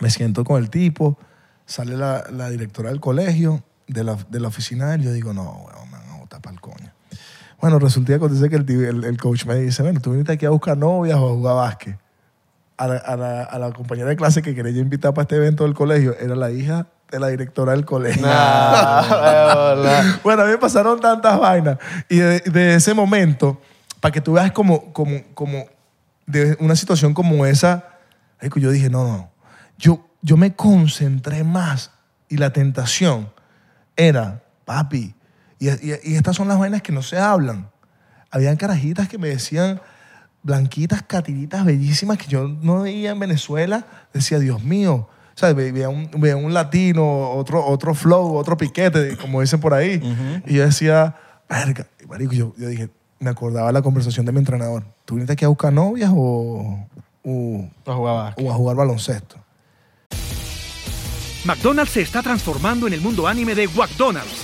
[0.00, 1.18] me siento con el tipo,
[1.66, 5.32] sale la, la directora del colegio, de la, de la oficina de él, yo digo,
[5.32, 6.83] no, weón, me van a botar para el coño.
[7.64, 10.44] Bueno, resulta que acontece que el, el, el coach me dice, bueno, tú viniste aquí
[10.44, 11.98] a buscar novias o a jugar básquet.
[12.76, 15.36] A la, a, la, a la compañera de clase que quería yo invitar para este
[15.36, 18.20] evento del colegio era la hija de la directora del colegio.
[18.20, 21.78] Nah, bueno, a mí me pasaron tantas vainas.
[22.10, 23.58] Y de, de ese momento,
[23.98, 25.64] para que tú veas como, como, como
[26.26, 27.96] de una situación como esa,
[28.56, 29.30] yo dije, no, no.
[29.78, 31.92] Yo, yo me concentré más
[32.28, 33.32] y la tentación
[33.96, 35.14] era, papi,
[35.58, 37.70] y, y- y estas son las vainas que no se hablan.
[38.30, 39.80] Habían carajitas que me decían,
[40.42, 43.86] blanquitas, catiritas, bellísimas, que yo no veía en Venezuela.
[44.12, 45.08] Decía, Dios mío.
[45.34, 49.60] O sea, ve- veía un, veía un latino, otro, otro flow, otro piquete, como dicen
[49.60, 50.00] por ahí.
[50.46, 51.16] Y yo decía,
[51.48, 51.86] verga.
[52.02, 52.90] Y, marico, yo, yo dije,
[53.20, 54.84] me acordaba la conversación de mi entrenador.
[55.04, 56.86] ¿Tú viniste aquí a buscar novias o,
[57.24, 58.34] o, no jugaba.
[58.36, 59.36] o a jugar baloncesto?
[61.44, 64.43] McDonald's se está transformando en el mundo anime de McDonald's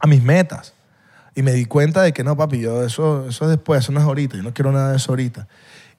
[0.00, 0.74] a mis metas.
[1.34, 4.00] Y me di cuenta de que no, papi, yo eso, eso es después, eso no
[4.00, 5.46] es ahorita, yo no quiero nada de eso ahorita.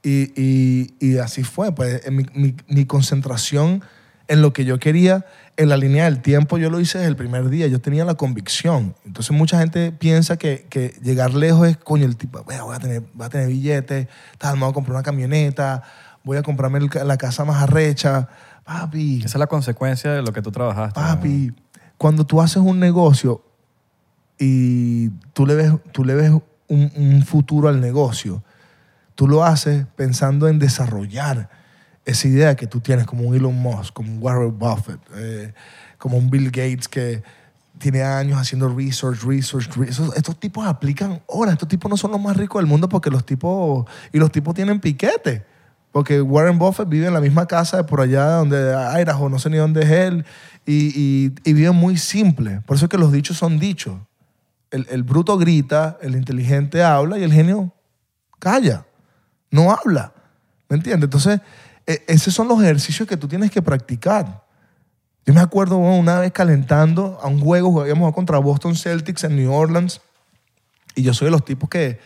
[0.04, 3.84] Y, y- y así fue, pues mi, mi- mi concentración
[4.28, 5.26] en lo que yo quería,
[5.58, 8.16] en la línea del tiempo, yo lo hice desde el primer día, yo tenía la
[8.16, 8.96] convicción.
[9.06, 12.80] Entonces mucha gente piensa que, que llegar lejos es, coño, el tipo, "Vea, voy a
[12.80, 15.84] tener, voy a tener billetes, tal, me voy a comprar una camioneta,
[16.24, 18.28] voy a comprarme el la casa más arrecha.
[18.64, 21.00] Papi, Esa es la consecuencia de lo que tú trabajaste.
[21.00, 21.52] Papi,
[21.98, 23.44] cuando tú haces un negocio
[24.44, 26.32] y tú le ves, tú le ves
[26.68, 28.44] un, futuro al negocio,
[29.14, 31.48] tú lo haces pensando en desarrollar
[32.06, 35.54] esa idea que tú tienes, como un Elon Musk, como un Warren Buffett, eh,
[36.00, 37.22] como un Bill Gates que
[37.78, 40.12] tiene años haciendo research, research, research.
[40.16, 41.54] Estos tipos aplican horas.
[41.54, 43.86] Estos tipos no son los más ricos del mundo porque los tipos...
[44.12, 45.46] Y los tipos tienen piquete.
[45.92, 49.58] Porque Warren Buffett vive en la misma casa por allá donde Idaho, no sé ni
[49.58, 50.26] dónde es él,
[50.66, 52.62] y, y, y vive muy simple.
[52.66, 53.96] Por eso es que los dichos son dichos.
[54.72, 57.74] El, el bruto grita, el inteligente habla y el genio
[58.40, 58.86] calla,
[59.52, 60.14] no habla.
[60.70, 61.06] ¿Me entiendes?
[61.06, 61.42] Entonces,
[61.86, 64.44] e- esos son los ejercicios que tú tienes que practicar.
[65.26, 69.54] Yo me acuerdo una vez calentando a un juego, jugábamos contra Boston Celtics en New
[69.54, 70.02] Orleans,
[70.96, 72.00] y yo soy de los tipos que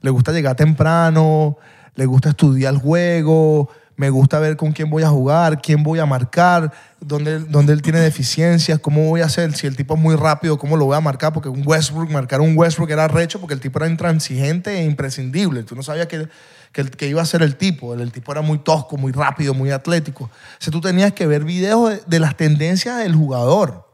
[0.00, 1.56] le gusta llegar temprano,
[1.94, 5.98] le gusta estudiar el juego, me gusta ver con quién voy a jugar, quién voy
[5.98, 10.00] a marcar, dónde, dónde él tiene deficiencias, cómo voy a hacer, si el tipo es
[10.00, 13.40] muy rápido, cómo lo voy a marcar, porque un Westbrook, marcar un Westbrook era recho
[13.40, 15.62] porque el tipo era intransigente e imprescindible.
[15.62, 16.28] Tú no sabías que,
[16.72, 17.94] que, iba a ser el tipo.
[17.94, 20.30] El, tipo era muy tosco, muy rápido, muy atlético.
[20.66, 23.88] O tú tenías que ver videos de, las tendencias del jugador.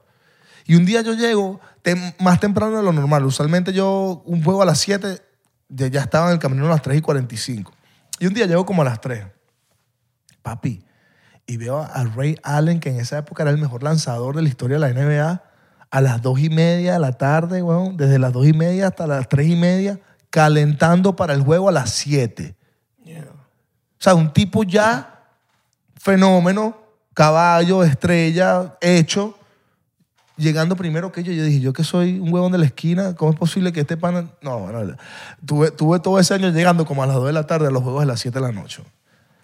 [0.67, 1.61] Y un día yo llego
[2.19, 3.25] más temprano de lo normal.
[3.25, 5.21] Usualmente yo, un juego a las 7,
[5.69, 7.73] ya, ya estaba en el camino a las 3 y 45.
[8.19, 9.27] Y un día llego como a las 3.
[10.43, 10.85] Papi,
[11.47, 14.49] y veo a Ray Allen, que en esa época era el mejor lanzador de la
[14.49, 15.43] historia de la NBA,
[15.91, 19.07] a las 2 y media de la tarde, weón, desde las 2 y media hasta
[19.07, 20.01] las 3 y media,
[20.31, 22.57] calentando para el juego a las 7.
[23.05, 25.27] O sea, un tipo ya
[25.97, 26.77] fenómeno,
[27.15, 29.39] caballo, estrella, hecho,
[30.37, 31.33] llegando primero que yo.
[31.33, 33.97] Yo dije, yo que soy un huevón de la esquina, ¿cómo es posible que este
[33.97, 34.31] pana...?
[34.41, 34.97] No, bueno,
[35.45, 37.83] tuve, tuve todo ese año llegando como a las 2 de la tarde a los
[37.83, 38.83] juegos de las 7 de la noche.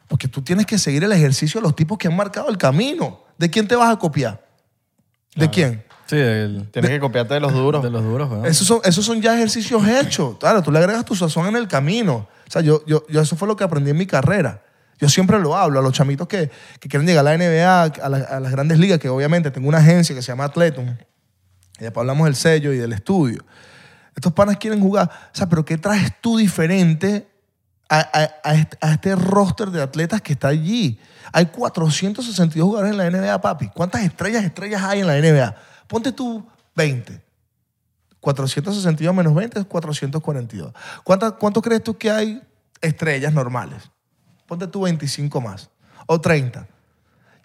[0.09, 3.25] Porque tú tienes que seguir el ejercicio de los tipos que han marcado el camino.
[3.39, 4.45] ¿De quién te vas a copiar?
[5.37, 5.85] ¿De quién?
[6.07, 7.83] Sí, el- Tienes que copiarte de los duros.
[7.83, 8.47] de los duros, weón.
[8.47, 10.39] Esos son, esos son ya ejercicios hechos.
[10.39, 12.27] Claro, tú le agregas tu sazón en el camino.
[12.49, 14.63] O sea, yo, yo, yo eso fue lo que aprendí en mi carrera.
[14.99, 16.51] Yo siempre lo hablo a los chamitos que,
[16.81, 19.69] que quieren llegar a la NBA, a, la- a las grandes ligas, que obviamente tengo
[19.69, 20.89] una agencia que se llama Atletum.
[21.79, 23.45] Y después hablamos del sello y del estudio.
[24.17, 25.09] Estos panas quieren jugar.
[25.33, 27.29] O sea, pero ¿qué traes tú diferente
[27.89, 30.99] a, a- este, a este roster de atletas que está allí?
[31.33, 33.69] Hay 462 jugadores en la NBA, papi.
[33.69, 35.55] ¿Cuántas estrellas, estrellas hay en la NBA?
[35.87, 37.23] Ponte tú 20.
[38.21, 40.73] 462 menos 20 es 442.
[41.05, 42.43] ¿Cuántas- ¿Cuánto crees tú que hay
[42.81, 43.91] estrellas normales?
[44.47, 45.71] Ponte tú 25 más.
[46.07, 46.67] O 30.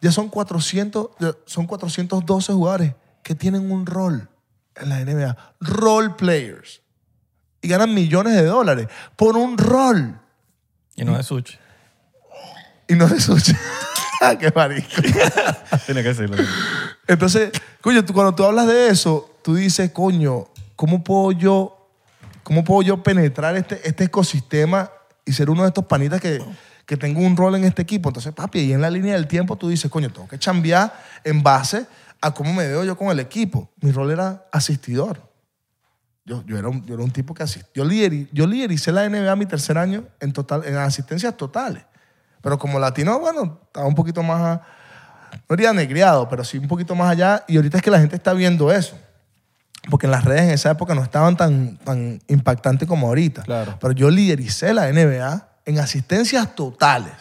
[0.02, 4.30] Ya son 400, ya son 412 jugadores que tienen un rol
[4.76, 5.38] en la NBA.
[5.60, 6.82] Role players.
[7.62, 10.20] Y ganan millones de dólares por un rol.
[10.96, 11.58] Y no de sushi.
[12.88, 13.54] Y no de sushi.
[14.40, 14.88] ¡Qué marico!
[15.86, 16.38] Tiene que decirlo.
[17.08, 21.90] Entonces, coño, tú, cuando tú hablas de eso, tú dices, coño, ¿cómo puedo yo,
[22.44, 24.92] cómo puedo yo penetrar este, este ecosistema
[25.26, 26.42] y ser uno de estos panitas que,
[26.86, 28.10] que tengo un rol en este equipo?
[28.10, 31.44] Entonces, papi, y en la línea del tiempo tú dices, coño, tengo que chambear en
[31.44, 31.86] base
[32.22, 33.70] a cómo me veo yo con el equipo.
[33.82, 35.33] Mi rol era asistidor.
[36.26, 37.84] Yo, yo, era, un, yo era un tipo que asistió.
[37.84, 41.84] Yo, lideri- yo lidericé la NBA mi tercer año en, total, en asistencias totales.
[42.42, 44.62] Pero como latino, bueno, estaba un poquito más, a-
[45.50, 47.44] no diría negriado, pero sí un poquito más allá.
[47.48, 48.98] Y ahorita es que la gente está viendo eso.
[49.90, 53.44] Porque en las redes en esa época no estaban tan, tan impactantes como ahorita.
[53.44, 53.78] Claro.
[53.82, 57.12] Pero yo lidericé la NBA en asistencias totales.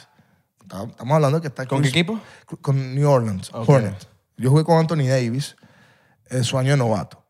[0.63, 2.21] Estamos hablando de que está ¿Con qué equipo?
[2.61, 3.51] Con New Orleans.
[3.53, 4.07] Hornets.
[4.37, 5.57] Yo jugué con Anthony Davis,
[6.31, 7.22] eh, su año de novato.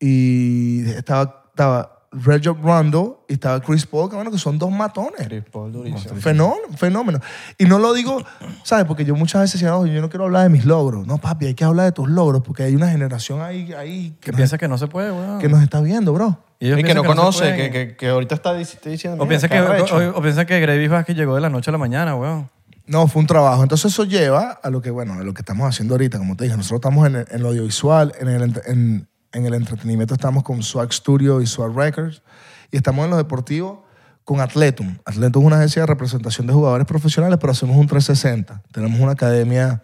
[0.00, 5.26] Y estaba, estaba Reggie Rondo y estaba Chris Paul, que bueno, que son dos matones.
[5.26, 6.14] Chris Paul, durísimo.
[6.16, 7.20] Fenómeno, fenómeno.
[7.58, 8.22] Y no lo digo,
[8.62, 8.86] ¿sabes?
[8.86, 11.06] Porque yo muchas veces decía, no, yo no quiero hablar de mis logros.
[11.06, 14.26] No, papi, hay que hablar de tus logros porque hay una generación ahí, ahí Que
[14.26, 15.38] que, nos, piensa que no se puede, weón.
[15.38, 16.38] que nos está viendo, bro.
[16.60, 19.22] Y que no conoce, que, que, que ahorita está dic- está diciendo.
[19.22, 19.96] O "Mira, piensa que, arrecho".
[19.96, 22.50] o, o piensa que Gravis Vázquez llegó de la noche a la mañana, weón.
[22.86, 23.62] No, fue un trabajo.
[23.62, 26.16] Entonces eso lleva a lo que, bueno, a lo que estamos haciendo ahorita.
[26.18, 29.54] Como te dije, nosotros estamos en, el- en lo audiovisual, en el, en, en el
[29.54, 32.22] entretenimiento estamos con Swag Studio y Swag Records.
[32.70, 33.84] Y estamos en lo deportivo
[34.24, 34.98] con Atletum.
[35.04, 38.62] Atletum es una agencia de representación de jugadores profesionales, pero hacemos un 360.
[38.72, 39.82] Tenemos una academia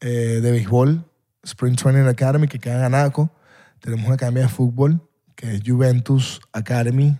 [0.00, 1.04] eh, de béisbol,
[1.42, 3.30] Spring Training Academy, que queda en Anaco.
[3.80, 7.18] Tenemos una academia de fútbol, que es Juventus Academy,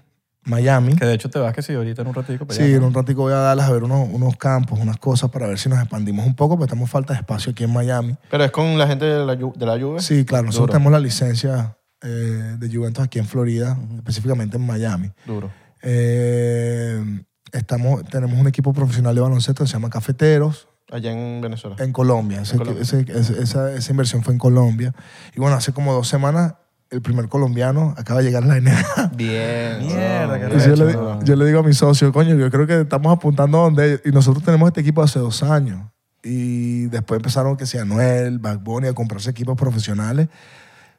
[0.48, 0.96] Miami.
[0.96, 2.46] Que de hecho te vas que sí, ahorita en un ratico.
[2.46, 2.88] para Sí, allá, en ¿no?
[2.88, 5.68] un ratico voy a darles a ver unos, unos campos, unas cosas para ver si
[5.68, 8.16] nos expandimos un poco, porque estamos falta de espacio aquí en Miami.
[8.30, 10.00] Pero es con la gente de la, de la Juve.
[10.00, 10.72] Sí, claro, nosotros Duro.
[10.72, 15.10] tenemos la licencia eh, de Juventus aquí en Florida, específicamente en Miami.
[15.26, 15.50] Duro.
[15.82, 17.22] Eh,
[17.52, 21.76] estamos, tenemos un equipo profesional de baloncesto que se llama Cafeteros Allá en Venezuela.
[21.80, 22.40] en Colombia.
[22.42, 22.82] Ese- Colombia.
[22.82, 24.94] ese- ese- esa, esa inversión fue en Colombia.
[25.36, 26.54] Y bueno, hace como dos semanas
[26.90, 29.12] el primer colombiano acaba de llegar a la NBA.
[29.16, 29.86] Bien.
[29.86, 33.14] Mierda, qué yo, le, yo le digo a mi socio, coño, yo creo que estamos
[33.14, 34.00] apuntando a donde...
[34.04, 35.82] Y nosotros tenemos este equipo hace dos años.
[36.22, 40.28] Y después empezaron que sea Noel, Backbone a comprarse equipos profesionales.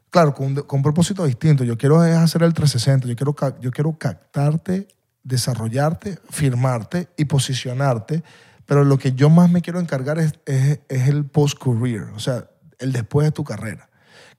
[0.09, 1.63] Claro, con con un propósito distinto.
[1.63, 3.07] Yo quiero es hacer el 360.
[3.07, 4.87] Yo quiero, yo quiero captarte,
[5.23, 8.23] desarrollarte, firmarte y posicionarte.
[8.65, 12.03] Pero lo que yo más me quiero encargar es, es, es el post-career.
[12.15, 12.45] O sea,
[12.79, 13.88] el después de tu carrera.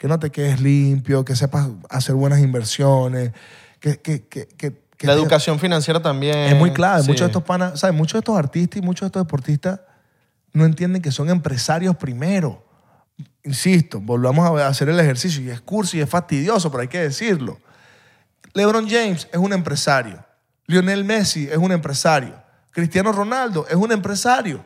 [0.00, 3.32] Que no te quedes limpio, que sepas hacer buenas inversiones,
[3.80, 6.36] que, que, que, que- que La te- educación financiera también.
[6.36, 7.02] es muy clave.
[7.02, 7.08] Sí.
[7.08, 7.94] Muchos de estos panas, ¿sabes?
[7.94, 9.80] Muchos de estos artistas y muchos de estos deportistas
[10.52, 12.64] no entienden que son empresarios primero.
[13.44, 17.00] Insisto, volvamos a hacer el ejercicio y es curso y es fastidioso, pero hay que
[17.00, 17.58] decirlo.
[18.54, 20.24] LeBron James es un empresario.
[20.66, 22.34] Lionel Messi es un empresario.
[22.70, 24.64] Cristiano Ronaldo es un empresario.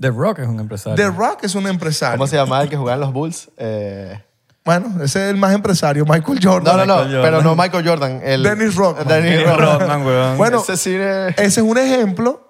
[0.00, 0.96] The Rock es un empresario.
[0.96, 2.16] The Rock es un empresario.
[2.18, 3.50] ¿Cómo se llamaba el que jugaba en los Bulls?
[3.56, 4.22] Eh,
[4.64, 6.76] Bueno, ese es el más empresario, Michael Jordan.
[6.76, 8.20] no, no, no, pero no Michael Jordan.
[8.22, 9.08] El, Dennis Rodman.
[9.08, 10.06] Dennis Rodman.
[10.06, 10.38] Weón.
[10.38, 12.48] Bueno, Ese sí es- Ese es un ejemplo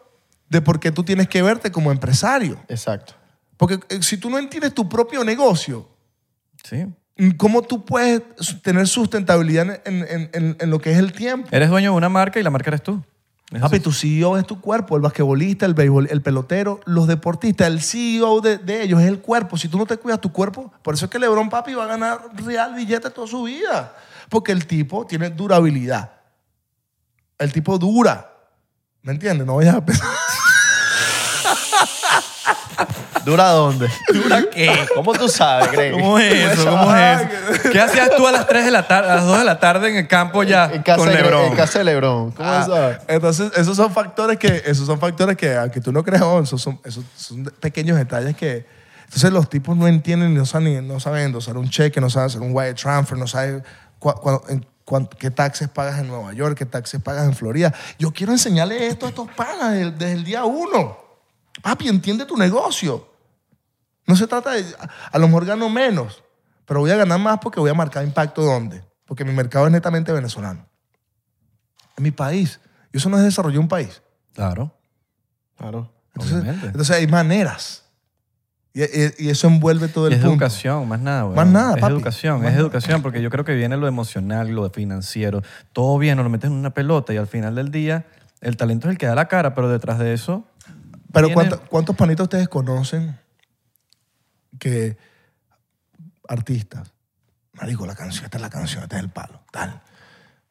[0.51, 2.59] de por qué tú tienes que verte como empresario.
[2.69, 3.15] Exacto.
[3.57, 5.89] Porque eh, si tú no entiendes tu propio negocio,
[6.65, 6.85] Sí.
[7.39, 8.23] ¿cómo tú puedes
[8.63, 11.49] tener sustentabilidad en, en- en- en lo que es el tiempo?
[11.51, 13.03] Eres dueño de una marca y la marca eres tú.
[13.61, 17.81] Papi, tu CEO es tu cuerpo, el basquetbolista, el béisbol, el pelotero, los deportistas, el
[17.83, 19.57] CEO de, de ellos es el cuerpo.
[19.57, 21.89] Si tú no te cuidas tu cuerpo, por eso es que LeBron Papi va a
[21.89, 23.95] ganar real billete toda su vida.
[24.29, 26.13] Porque el tipo tiene durabilidad.
[27.39, 28.33] El tipo dura.
[29.03, 29.47] ¿Me entiendes?
[29.47, 30.09] No vayas a pensar.
[33.25, 33.89] ¿Dura dónde?
[34.13, 34.87] ¿Dura qué?
[34.95, 35.93] ¿Cómo tú sabes, Greg?
[35.93, 36.69] ¿Cómo es eso?
[36.71, 37.71] ¿Cómo es eso?
[37.71, 39.91] ¿Qué hacías tú a las 3 de la tarde, a las 2 de la tarde
[39.91, 41.45] en el campo ya En casa, con de, LeBron?
[41.47, 42.33] en casa de Lebron.
[42.33, 42.99] ¿Cómo Ah, sabes?
[43.09, 46.61] entonces, esos son factores que, esos son factores que, aunque tú no creas, oh, esos
[46.61, 48.67] son, esos son pequeños detalles que.
[49.05, 52.41] Entonces, los tipos no entienden, no saben, no saben endosar un cheque, no saben hacer
[52.41, 53.63] un wire transfer, no saben
[54.01, 54.67] cua- cua- en
[55.19, 57.73] qué taxes pagas en Nueva York, qué taxes pagas en Florida.
[57.99, 60.97] Yo quiero enseñarle esto a estos panas desde, desde el día uno.
[61.63, 63.12] Papi, entiende tu negocio.
[64.13, 64.61] No se trata de.
[64.79, 66.23] A, a lo mejor gano menos,
[66.67, 68.85] pero voy a ganar más porque voy a marcar impacto ¿dónde?
[69.07, 70.67] Porque mi mercado es netamente venezolano.
[71.97, 72.61] En mi país.
[72.93, 74.03] Y eso no es desarrollar un país.
[74.35, 74.71] Claro.
[75.57, 75.91] Claro.
[76.15, 76.67] Entonces, Obviamente.
[76.67, 77.85] entonces hay maneras.
[78.75, 80.33] Y, y- y eso envuelve todo el es punto.
[80.33, 81.25] educación, más nada.
[81.27, 81.93] Más nada, Es papi.
[81.95, 82.63] educación, Más es nada.
[82.63, 85.43] educación, porque yo creo que viene lo emocional, lo financiero.
[85.73, 88.07] Todo bien, nos lo metes en una pelota y al final del día
[88.41, 90.45] el talento es el que da la cara, pero detrás de eso
[91.13, 93.19] Pero viene- ¿cuánto- ¿cuántos panitos ustedes conocen
[94.59, 94.97] que
[96.29, 96.93] artistas,
[97.55, 99.83] marico, la canción, esta es la canción, este es el palo, tal,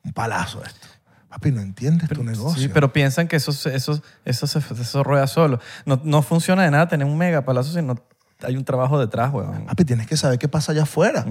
[0.03, 0.87] un palazo esto.
[1.29, 2.61] Papi, no entiendes tu negocio.
[2.61, 5.61] Sí, pero piensan que eso, eso, eso, se, eso rueda solo.
[5.85, 7.95] No, no funciona de nada tener un mega palazo si no
[8.43, 9.65] hay un trabajo detrás, weón.
[9.65, 11.25] Papi, tienes que saber qué pasa allá afuera.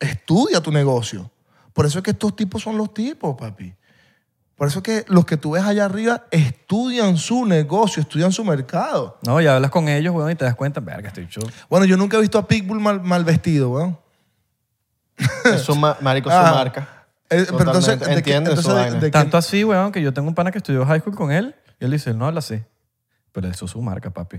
[0.00, 1.30] Estudia tu negocio.
[1.72, 3.74] Por eso es que estos tipos son los tipos, papi.
[4.56, 8.42] Por eso es que los que tú ves allá arriba estudian su negocio, estudian su
[8.44, 9.18] mercado.
[9.26, 11.48] No, y hablas con ellos, weón, y te das cuenta, verga, estoy chulo.
[11.68, 13.98] Bueno, yo nunca he visto a Pitbull mal, mal vestido, weón.
[15.44, 16.52] Es su ma- marico, su Ah.
[16.54, 16.88] marca.
[17.28, 18.14] Eh, pero entonces, Totalmente.
[18.16, 19.00] ¿de qué- Entiende su entonces, de- vaina.
[19.00, 21.32] de qué- Tanto así, weón, que yo tengo un pana que estudió high school con
[21.32, 22.62] él y él dice, él no habla así.
[23.32, 24.38] Pero eso es su marca, papi.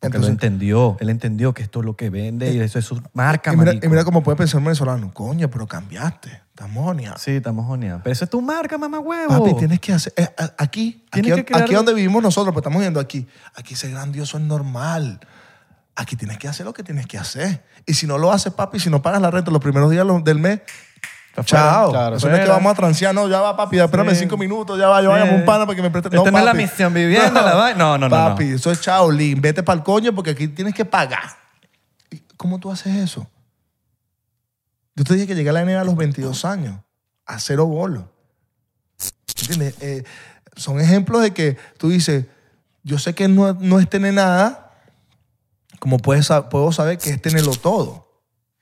[0.00, 0.96] Porque Entonces- lo entendió.
[1.00, 3.72] Él entendió que esto es lo que vende y eso es su marca, y, mira,
[3.74, 5.12] y mira cómo puede pensar un venezolano.
[5.14, 6.42] Coño, pero cambiaste.
[6.50, 7.22] Estamos joneados.
[7.22, 8.02] Sí, estamos joneados.
[8.02, 9.28] Pero eso es tu marca, mamá huevo.
[9.28, 10.12] Papi, tienes que hacer.
[10.16, 10.28] eh,
[10.58, 13.26] aquí, aquí, que crear- aquí donde vivimos nosotros, pues estamos viendo aquí.
[13.54, 15.20] Aquí ser grandioso es normal.
[15.94, 17.64] Aquí tienes que hacer lo que tienes que hacer.
[17.86, 20.38] Y si no lo haces, papi, si no pagas la renta los primeros días del
[20.38, 20.60] mes,
[21.44, 21.90] chao.
[21.90, 22.16] Claro.
[22.16, 24.16] Eso no es que vamos a transear, no, ya va, papi, espérame Sí.
[24.20, 26.08] cinco minutos, ya va, yo vaya a un pana para que me preste.
[26.14, 26.62] Esta no es la papi.
[26.64, 27.78] misión vivienda, la vaina.
[27.78, 28.56] No, no, no, Papi, no.
[28.56, 29.40] eso es chaolín.
[29.40, 31.22] Vete para el coño porque aquí tienes que pagar.
[32.10, 33.26] ¿Y ¿Cómo tú haces eso?
[34.94, 36.78] Yo te dije que llegué a la NBA a los 22 años,
[37.24, 38.04] a cero bolos.
[39.40, 39.74] ¿Entiendes?
[39.80, 40.04] Eh,
[40.54, 42.26] son ejemplos de que tú dices,
[42.82, 44.70] yo sé que no, no es tener nada,
[45.78, 48.11] como puedes, puedo saber que es tenerlo todo.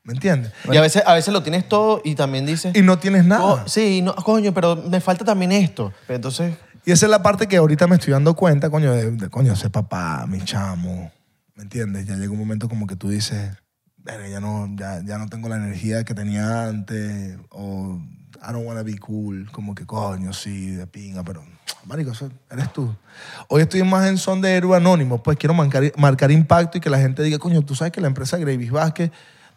[0.03, 0.53] ¿Me entiendes?
[0.73, 2.75] Y a veces, a veces lo tienes todo y también dices...
[2.75, 3.43] Y no tienes nada.
[3.43, 5.93] "Co- sí, no, coño, pero me falta también esto.
[6.09, 9.29] Entonces, Y esa es la parte que ahorita me estoy dando cuenta, coño, de, de,
[9.29, 11.13] coño, ser papá, mi chamo.
[11.55, 12.07] ¿Me entiendes?
[12.07, 13.51] Ya llega un momento como que tú dices,
[13.99, 18.01] "Verga, ya no, ya, ya no tengo la energía que tenía antes, o
[18.43, 21.45] I don't wanna be cool, como que coño, sí, de pinga, pero,
[21.85, 22.91] marico, eso eres tú.
[23.49, 26.89] Hoy estoy más en son de héroe anónimo, pues quiero marcar, marcar impacto y que
[26.89, 29.11] la gente diga, coño, tú sabes que la empresa Gravis Vázquez,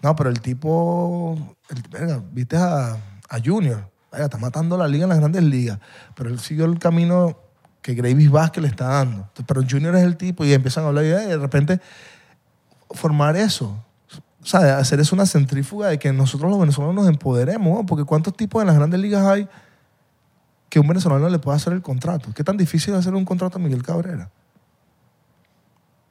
[0.03, 5.03] no, pero el tipo, el, verga, viste a, a Junior, verga, está matando la liga
[5.03, 5.79] en las grandes ligas,
[6.13, 7.37] pero él siguió el camino
[7.81, 9.29] que Gravis Vázquez le está dando.
[9.45, 11.79] Pero Junior es el tipo y empiezan a hablar y de repente
[12.91, 13.77] formar eso.
[14.41, 17.85] O sea, hacer eso una centrífuga de que nosotros los venezolanos nos empoderemos, ¿no?
[17.85, 19.47] porque ¿cuántos tipos en las grandes ligas hay
[20.69, 22.33] que un venezolano le pueda hacer el contrato?
[22.33, 24.29] ¿Qué tan difícil es hacer un contrato a Miguel Cabrera?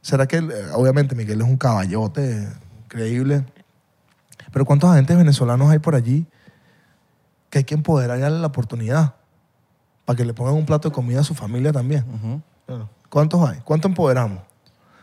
[0.03, 2.49] ¿Será que, eh, obviamente, Miguel es un caballote
[2.85, 3.45] increíble,
[4.53, 6.27] pero ¿cuántos agentes venezolanos hay por allí
[7.51, 9.15] que hay que empoderar y darle la oportunidad
[10.05, 12.05] para que le pongan un plato de comida a su familia también?
[13.09, 13.59] ¿Cuántos hay?
[13.65, 14.41] ¿Cuánto empoderamos?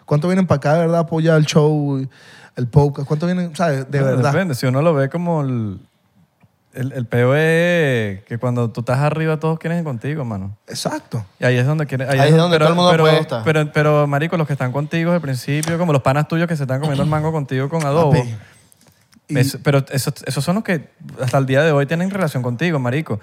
[0.05, 2.07] ¿Cuántos vienen para acá de verdad a apoyar el show,
[2.55, 3.07] el podcast?
[3.07, 4.31] ¿Cuántos vienen, sabes, de Bueno, verdad?
[4.31, 4.55] Depende.
[4.55, 5.79] Si uno lo ve como el,
[6.73, 10.57] el, el peo es que cuando tú estás arriba todos quieren ir contigo, mano.
[10.67, 11.23] Exacto.
[11.39, 12.09] Y ahí es donde quieren.
[12.09, 13.43] Ahí es donde todo el mundo pero, puede estar.
[13.43, 16.55] Pero, pero, marico, los que están contigo desde el principio, como los panas tuyos que
[16.55, 18.13] se están comiendo el mango contigo con adobo.
[18.13, 18.35] Papi.
[19.29, 20.89] Es- pero esos, esos son los que
[21.21, 23.19] hasta el día de hoy tienen relación contigo, marico.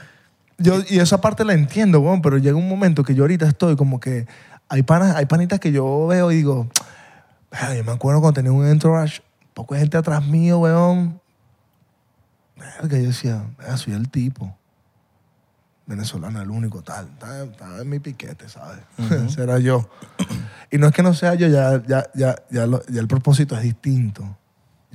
[0.59, 3.77] yo, y esa parte la entiendo, weón, pero llega un momento que yo ahorita estoy
[3.77, 4.27] como que
[4.69, 6.69] hay, panas, hay panitas que yo veo y digo,
[7.51, 9.21] "Verga, yo me acuerdo cuando tenía un entourage,
[9.53, 11.21] poco de gente atrás mío, weón.
[12.57, 14.57] Verga, yo decía, "Verga, soy el tipo.
[15.87, 17.07] Venezolano, el único, tal.
[17.07, 18.81] Estaba, estaba en mi piquete, ¿sabes?
[19.29, 19.89] Ese era yo.
[20.71, 23.57] Y no es que no sea yo, ya, ya, ya, ya, lo- ya el propósito
[23.57, 24.37] es distinto.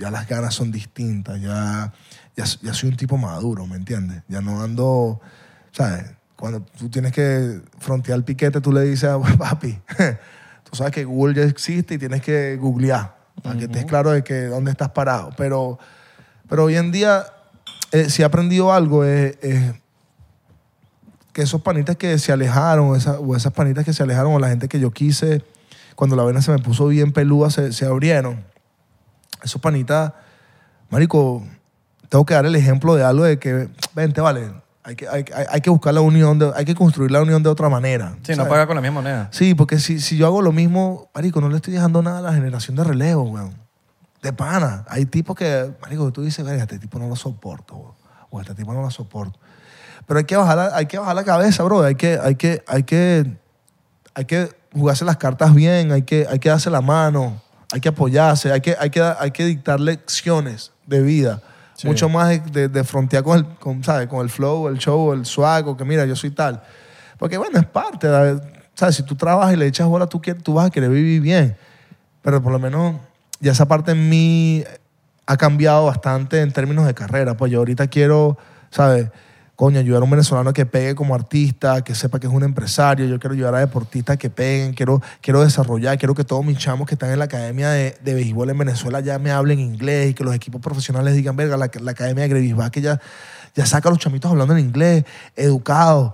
[0.01, 1.39] Ya las ganas son distintas.
[1.39, 1.93] Ya,
[2.35, 4.23] ya, ya soy un tipo maduro, ¿me entiendes?
[4.27, 5.21] Ya no ando,
[5.71, 6.05] ¿sabes?
[6.35, 9.79] Cuando tú tienes que frontear el piquete, tú le dices a papi,
[10.69, 14.23] tú sabes que Google ya existe y tienes que googlear para que estés claro de
[14.23, 15.29] que dónde estás parado.
[15.37, 15.77] Pero,
[16.49, 17.25] pero hoy en día,
[17.91, 19.73] eh, si he aprendido algo, es, es
[21.33, 24.49] que esos panitas que se alejaron, esa- o esas panitas que se alejaron, o la
[24.49, 25.43] gente que yo quise,
[25.95, 28.43] cuando la vena se me puso bien peluda, se, se abrieron.
[29.43, 30.13] Esos panitas,
[30.89, 31.43] marico,
[32.09, 34.51] tengo que dar el ejemplo de algo de que, vente, vale,
[34.83, 37.69] hay que, hay, que buscar la unión, de- hay que construir la unión de otra
[37.69, 38.15] manera.
[38.23, 39.27] Sí, no paga con la misma moneda.
[39.31, 42.21] Sí, porque si, si yo hago lo mismo, marico, no le estoy dejando nada a
[42.21, 43.55] la generación de relevo, weón.
[44.23, 44.85] De pana.
[44.87, 47.93] Hay tipos que, marico, tú dices, verga, este tipo no lo soporto, weón.
[48.31, 49.37] O este tipo no lo soporto.
[50.07, 51.83] Pero hay que bajar la, hay que bajar la cabeza, bro.
[51.83, 53.37] Hay que, hay que, hay que,
[54.15, 57.41] hay que jugarse las cartas bien, hay que, hay que darse la mano,
[57.71, 61.41] hay que apoyarse, hay que, hay que, hay que dictar lecciones de vida.
[61.75, 61.87] Sí.
[61.87, 64.07] Mucho más de, de, de frontear con el, con, ¿sabes?
[64.07, 66.61] con el flow, el show, el swag, o que mira, yo soy tal.
[67.17, 68.07] Porque bueno, es parte.
[68.75, 68.95] ¿sabes?
[68.95, 71.55] Si tú trabajas y le echas bola, tú, quieres- tú vas a querer vivir bien.
[72.21, 72.95] Pero por lo menos
[73.39, 74.63] ya esa parte en mí
[75.25, 77.35] ha cambiado bastante en términos de carrera.
[77.37, 78.37] Pues yo ahorita quiero,
[78.69, 79.07] ¿sabes?
[79.61, 83.05] Coño, ayudar a un venezolano que pegue como artista, que sepa que es un empresario.
[83.05, 86.87] Yo quiero ayudar a deportistas que peguen, quiero, quiero desarrollar, quiero que todos mis chamos
[86.87, 90.13] que están en la academia de, de béisbol en Venezuela ya me hablen inglés y
[90.15, 92.99] que los equipos profesionales digan, verga, la, la academia de Grevisbach que ya,
[93.53, 95.05] ya saca a los chamitos hablando en inglés,
[95.35, 96.13] educados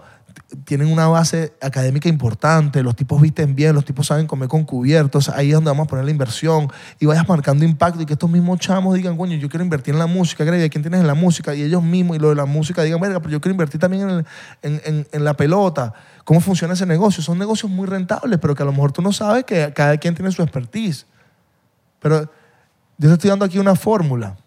[0.66, 5.30] tienen una base académica importante, los tipos visten bien, los tipos saben comer con cubiertos,
[5.30, 8.30] ahí es donde vamos a poner la inversión y vayas marcando impacto y que estos
[8.30, 11.16] mismos chamos digan, coño, yo quiero invertir en la música, Grey, ¿quién tienes en la
[11.16, 11.54] música?
[11.56, 14.10] Y ellos mismos y lo de la música digan, verga, pero yo quiero invertir también
[14.10, 14.26] en,
[14.62, 15.94] en- en- en la pelota.
[16.24, 17.22] ¿Cómo funciona ese negocio?
[17.24, 20.14] Son negocios muy rentables, pero que a lo mejor tú no sabes que cada quien
[20.16, 21.06] tiene su expertise.
[22.00, 22.22] Pero
[22.98, 24.38] yo te estoy dando aquí una fórmula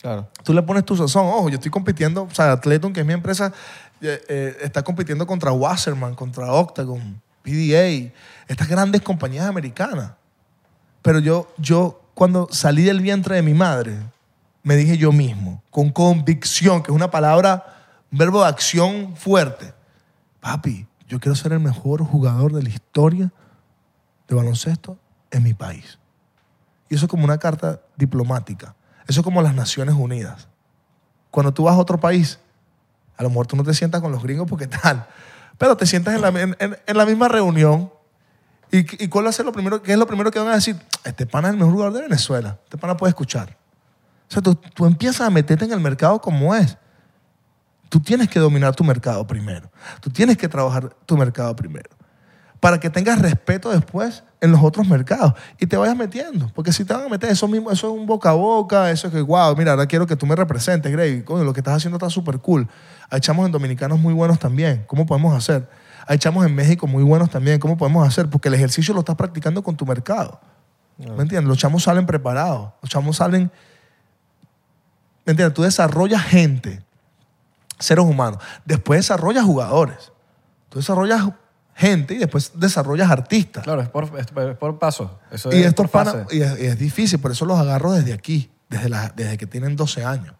[0.00, 0.28] Claro.
[0.44, 1.26] tú le pones tu sazón.
[1.26, 3.52] Ojo, yo estoy compitiendo, o sea, Atleton, que es mi empresa,
[4.00, 8.12] eh, eh, está compitiendo contra Wasserman, contra Octagon, PDA,
[8.48, 10.12] estas grandes compañías americanas.
[11.02, 13.96] Pero yo, yo, cuando salí del vientre de mi madre,
[14.62, 17.64] me dije yo mismo, con convicción, que es una palabra,
[18.10, 19.72] un verbo de acción fuerte.
[20.40, 23.32] Papi, yo quiero ser el mejor jugador de la historia
[24.28, 24.98] de baloncesto
[25.30, 25.98] en mi país.
[26.88, 28.74] Y eso es como una carta diplomática.
[29.06, 30.48] Eso es como las Naciones Unidas.
[31.30, 32.38] Cuando tú vas a otro país,
[33.20, 35.06] a lo mejor tú no te sientas con los gringos porque tal,
[35.58, 37.92] pero te sientas en la, misma reunión
[38.72, 40.76] y, ¿cuál lo primero, qué es lo primero que van a decir?
[41.04, 42.58] Este pana es el mejor jugador de Venezuela.
[42.64, 43.58] Este pana puede escuchar.
[44.28, 46.78] O sea, tú empiezas a meterte en el mercado como es.
[47.90, 49.70] Tú tienes que dominar tu mercado primero.
[50.00, 51.90] Tú tienes que trabajar tu mercado primero.
[52.58, 56.50] Para que tengas respeto después en los otros mercados y te vayas metiendo.
[56.54, 59.08] Porque si te van a meter eso mismo, eso es un boca a boca, eso
[59.08, 61.24] es que, wow, mira, ahora quiero que tú me representes, Greg.
[61.24, 62.68] Coño, lo que estás haciendo está súper cool.
[63.10, 64.84] Hay chamos en dominicanos muy buenos también.
[64.86, 65.68] ¿Cómo podemos hacer?
[66.06, 67.60] Hay chamos en México muy buenos también.
[67.60, 68.28] ¿Cómo podemos hacer?
[68.30, 70.40] Porque el ejercicio lo estás practicando con tu mercado.
[70.96, 71.44] ¿Me entiendes?
[71.44, 72.72] Los chamos salen preparados.
[72.82, 73.50] Los chamos salen
[75.24, 75.54] ¿Me entiendes?
[75.54, 76.82] Tú desarrollas gente,
[77.78, 78.42] seres humanos.
[78.64, 80.12] Después desarrollas jugadores.
[80.68, 81.28] Tú desarrollas
[81.80, 83.64] gente y después desarrollas artistas.
[83.64, 85.18] Claro, es por, es por- es por paso.
[85.32, 86.36] Eso y es estos por panas, fase.
[86.36, 89.46] y es, y es difícil, por eso los agarro desde aquí, desde, la- desde que
[89.46, 90.34] tienen 12 años.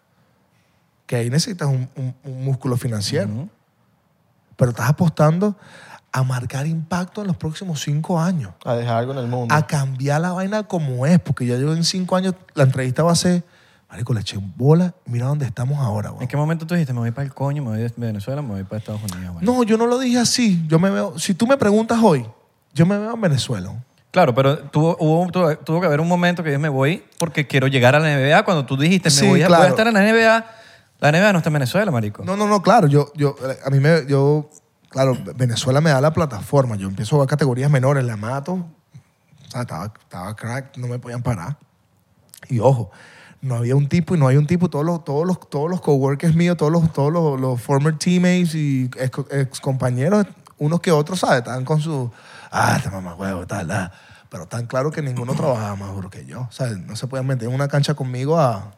[1.07, 3.49] Que ahí necesitas un, un- un músculo financiero.
[4.55, 5.57] Pero estás apostando
[6.11, 8.53] a marcar impacto en los próximos cinco años.
[8.63, 9.55] A dejar algo en el mundo.
[9.55, 13.13] A cambiar la vaina como es, porque ya yo en cinco años, la entrevista va
[13.13, 13.43] a ser,
[13.91, 16.11] marico, le eché bola, mira dónde estamos ahora.
[16.11, 16.23] weón".
[16.23, 18.49] ¿En qué momento tú dijiste, me voy para el coño, me voy de Venezuela, me
[18.53, 19.33] voy para Estados Unidos?
[19.33, 19.45] güey"?
[19.45, 20.63] No, yo no lo dije así.
[20.67, 22.25] Yo me veo, si tú me preguntas hoy,
[22.73, 23.73] yo me veo en Venezuela.
[24.11, 27.47] Claro, pero tuvo, hubo, tuvo, tuvo que haber un momento que yo me voy porque
[27.47, 28.43] quiero llegar a la NBA.
[28.43, 29.63] Cuando tú dijiste, me Sí, voy, a, claro.
[29.63, 30.45] a estar en la NBA,
[30.99, 32.23] la NBA no está en Venezuela, marico.
[32.25, 32.87] No, no, no, claro.
[32.87, 33.35] Yo, yo,
[33.65, 34.49] a mí me, yo,
[34.89, 36.75] claro, Venezuela me da la plataforma.
[36.75, 38.53] Yo empiezo a categorías menores, la mato.
[38.53, 41.57] O sea, estaba, estaba crack, no me podían parar.
[42.49, 42.91] Y ojo,
[43.41, 44.69] no había un tipo y no hay un tipo.
[44.69, 48.55] Todos los, todos los, todos los coworkers míos, todos los, todos los, los former teammates
[48.55, 50.25] y ex, compañeros,
[50.57, 51.39] unos que otros, ¿sabes?
[51.39, 52.11] Estaban con su,
[52.51, 53.91] ah, este mamá huevo, tal, ah.
[54.29, 56.47] Pero tan claro que ninguno trabajaba más duro que yo.
[56.57, 58.71] O no se podían meter en una cancha conmigo a,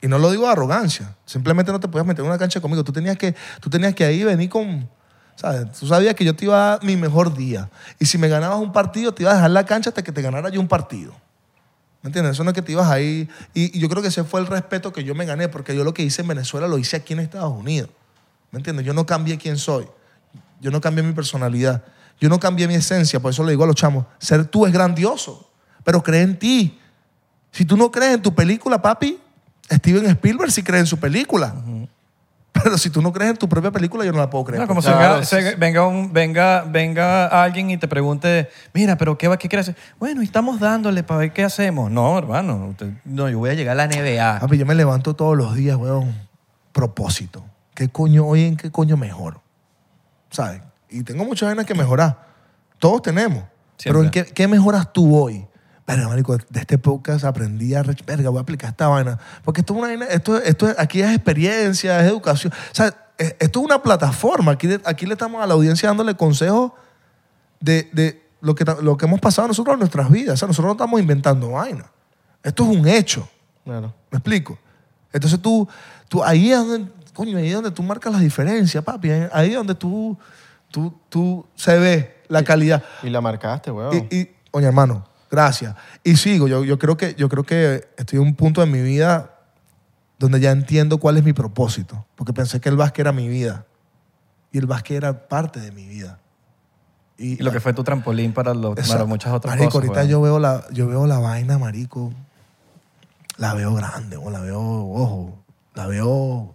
[0.00, 1.16] y no lo digo de arrogancia.
[1.24, 2.84] Simplemente no te podías meter en una cancha conmigo.
[2.84, 4.88] Tú tenías que, tú tenías que ahí venir con...
[5.34, 5.72] ¿sabes?
[5.72, 7.70] Tú sabías que yo te iba a dar mi mejor día.
[7.98, 10.22] Y si me ganabas un partido, te iba a dejar la cancha hasta que te
[10.22, 11.12] ganara yo un partido.
[12.04, 12.34] ¿Me entiendes?
[12.34, 13.30] Eso no es que te ibas ahí.
[13.54, 15.84] Y, y yo creo que ese fue el respeto que yo me gané, porque yo
[15.84, 17.88] lo que hice en Venezuela lo hice aquí en Estados Unidos.
[18.50, 18.84] ¿Me entiendes?
[18.84, 19.86] Yo no cambié quién soy.
[20.60, 21.82] Yo no cambié mi personalidad.
[22.20, 23.20] Yo no cambié mi esencia.
[23.20, 25.50] Por eso le digo a los chamos, ser tú es grandioso,
[25.82, 26.78] pero cree en ti.
[27.50, 29.18] Si tú no crees en tu película, papi,
[29.72, 31.54] Steven Spielberg sí cree en su película.
[32.62, 34.60] Pero si tú no crees en tu propia película, yo no la puedo creer.
[34.62, 38.48] No, como Claro, si sí, venga, se- venga, un, venga, venga alguien y te pregunte,
[38.72, 39.80] mira, pero ¿qué, va- qué quieres hacer?
[39.98, 41.90] Bueno, y estamos dándole para ver qué hacemos.
[41.90, 44.38] No, hermano, usted- no, yo voy a llegar a la NBA.
[44.40, 46.14] Papi, yo me levanto todos los días, weón.
[46.72, 47.44] Propósito.
[47.74, 49.42] ¿Qué coño hoy en qué coño mejoro?
[50.30, 50.62] ¿Sabes?
[50.88, 52.18] Y tengo muchas vainas que mejorar.
[52.78, 53.42] Todos tenemos.
[53.82, 55.44] Pero ¿en qué, qué mejoras tú hoy?
[55.86, 57.82] Verga, marico, de este podcast aprendí a...
[58.06, 59.18] Verga, voy a aplicar esta vaina.
[59.44, 60.06] Porque esto es una vaina...
[60.06, 62.52] Esto, esto es- aquí es experiencia, es educación.
[62.54, 62.86] O sea,
[63.18, 64.52] es- esto es una plataforma.
[64.52, 66.72] Aquí, aquí le estamos a la audiencia dándole consejos
[67.60, 70.34] de, de lo, que, lo que hemos pasado nosotros en nuestras vidas.
[70.34, 71.84] O sea, nosotros no estamos inventando vaina.
[72.42, 73.28] Esto es un hecho.
[73.64, 73.94] Claro.
[74.10, 74.58] ¿Me explico?
[75.12, 75.68] Entonces tú,
[76.08, 79.10] tú ahí es donde, coño, ahí es donde tú marcas la diferencia, papi.
[79.32, 80.16] Ahí es donde tú,
[80.70, 82.82] tú, tú se ve la calidad.
[83.02, 84.08] Y la marcaste, weón.
[84.10, 85.74] Y, y, oye, hermano, gracias.
[86.02, 88.80] Y sigo, yo, yo, creo que, yo creo que estoy en un punto de mi
[88.82, 89.30] vida
[90.18, 92.06] donde ya entiendo cuál es mi propósito.
[92.16, 93.66] Porque pensé que el básquet era mi vida.
[94.52, 96.18] Y el básquet era parte de mi vida.
[97.18, 99.88] Y lo que fue tu trampolín para, lo- para muchas otras marico, cosas.
[99.88, 100.10] ahorita weón.
[100.10, 102.12] yo veo, la, yo veo la vaina, marico.
[103.36, 105.38] La veo grande, o la veo, ojo,
[105.74, 106.54] la veo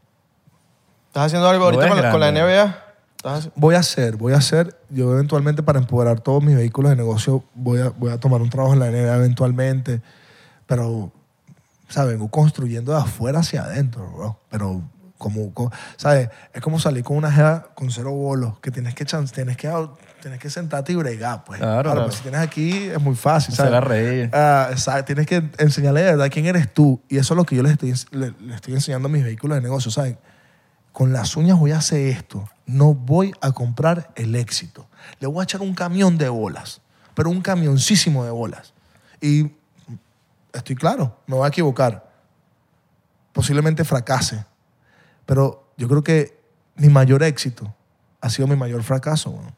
[1.07, 2.55] ¿Estás haciendo algo ahorita con, la- con la grande.
[2.63, 2.83] NBA?
[3.19, 6.91] ¿Estás haci- Voy a hacer, voy a hacer, yo eventualmente para empoderar todos mis vehículos
[6.91, 10.01] de negocio, voy a, voy a tomar un trabajo en la NBA eventualmente,
[10.67, 11.11] pero, o
[11.89, 14.39] sea, vengo construyendo de afuera hacia adentro, bro.
[14.49, 14.83] Pero,
[15.17, 16.29] como, co- ¿sabes?
[16.53, 19.69] Es como salir con una jeva con cero bolos, que tienes que, chan- tienes que,
[20.21, 21.59] tienes que sentarte y bregar, pues.
[21.59, 22.05] Claro, claro.
[22.05, 23.73] pues, si tienes aquí es muy fácil, ¿sabes?
[23.73, 24.29] Hacerla reír.
[24.31, 25.07] Ah, exacto.
[25.07, 27.01] Tienes que enseñarle de verdad quién eres tú.
[27.09, 29.57] Y eso es lo que yo les estoy, le, le estoy enseñando a mis vehículos
[29.57, 30.17] de negocio, ¿saben?
[30.99, 32.49] Con las uñas voy a hacer esto.
[32.65, 34.85] No voy a comprar el éxito.
[35.21, 36.81] Le voy a echar un camión de bolas,
[37.13, 38.73] pero un camioncísimo de bolas.
[39.21, 39.49] Y
[40.51, 42.11] estoy claro, me voy a equivocar.
[43.31, 44.43] Posiblemente fracase.
[45.25, 46.37] Pero yo creo que
[46.75, 47.73] mi mayor éxito
[48.19, 49.29] ha sido mi mayor fracaso.
[49.29, 49.55] weón.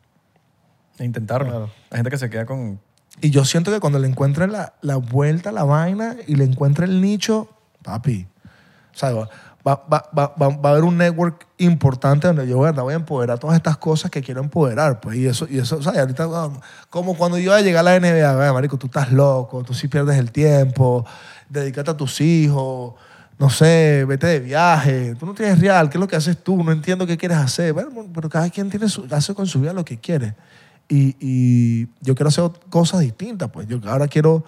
[0.99, 1.49] E Intentarlo.
[1.49, 1.71] Claro.
[1.89, 2.79] Hay gente que se queda con...
[3.19, 6.43] Y yo siento que cuando le encuentre la, la vuelta a la vaina y le
[6.43, 7.49] encuentre el nicho,
[7.81, 8.27] papi,
[8.93, 9.11] o sea,
[9.67, 12.83] va, va, va, va, a haber un network importante donde yo ¿verdad?
[12.83, 14.99] voy a empoderar todas estas cosas que quiero empoderar.
[14.99, 16.49] Pues, y eso, y eso o sea, ahorita, ah,
[16.89, 19.73] como cuando yo iba a llegar a la NBA, "Vaya, marico, tú estás loco, tú
[19.73, 21.05] sí pierdes el tiempo,
[21.49, 22.93] dedícate a tus hijos,
[23.41, 26.63] no sé, vete de viaje, tú no tienes real, ¿qué es lo que haces tú?
[26.63, 27.73] No entiendo qué quieres hacer.
[27.73, 30.35] Bueno, pero cada quien tiene su, hace con su vida lo que quiere.
[30.87, 33.67] Y, y yo quiero hacer cosas distintas, pues.
[33.67, 34.43] Yo ahora quiero,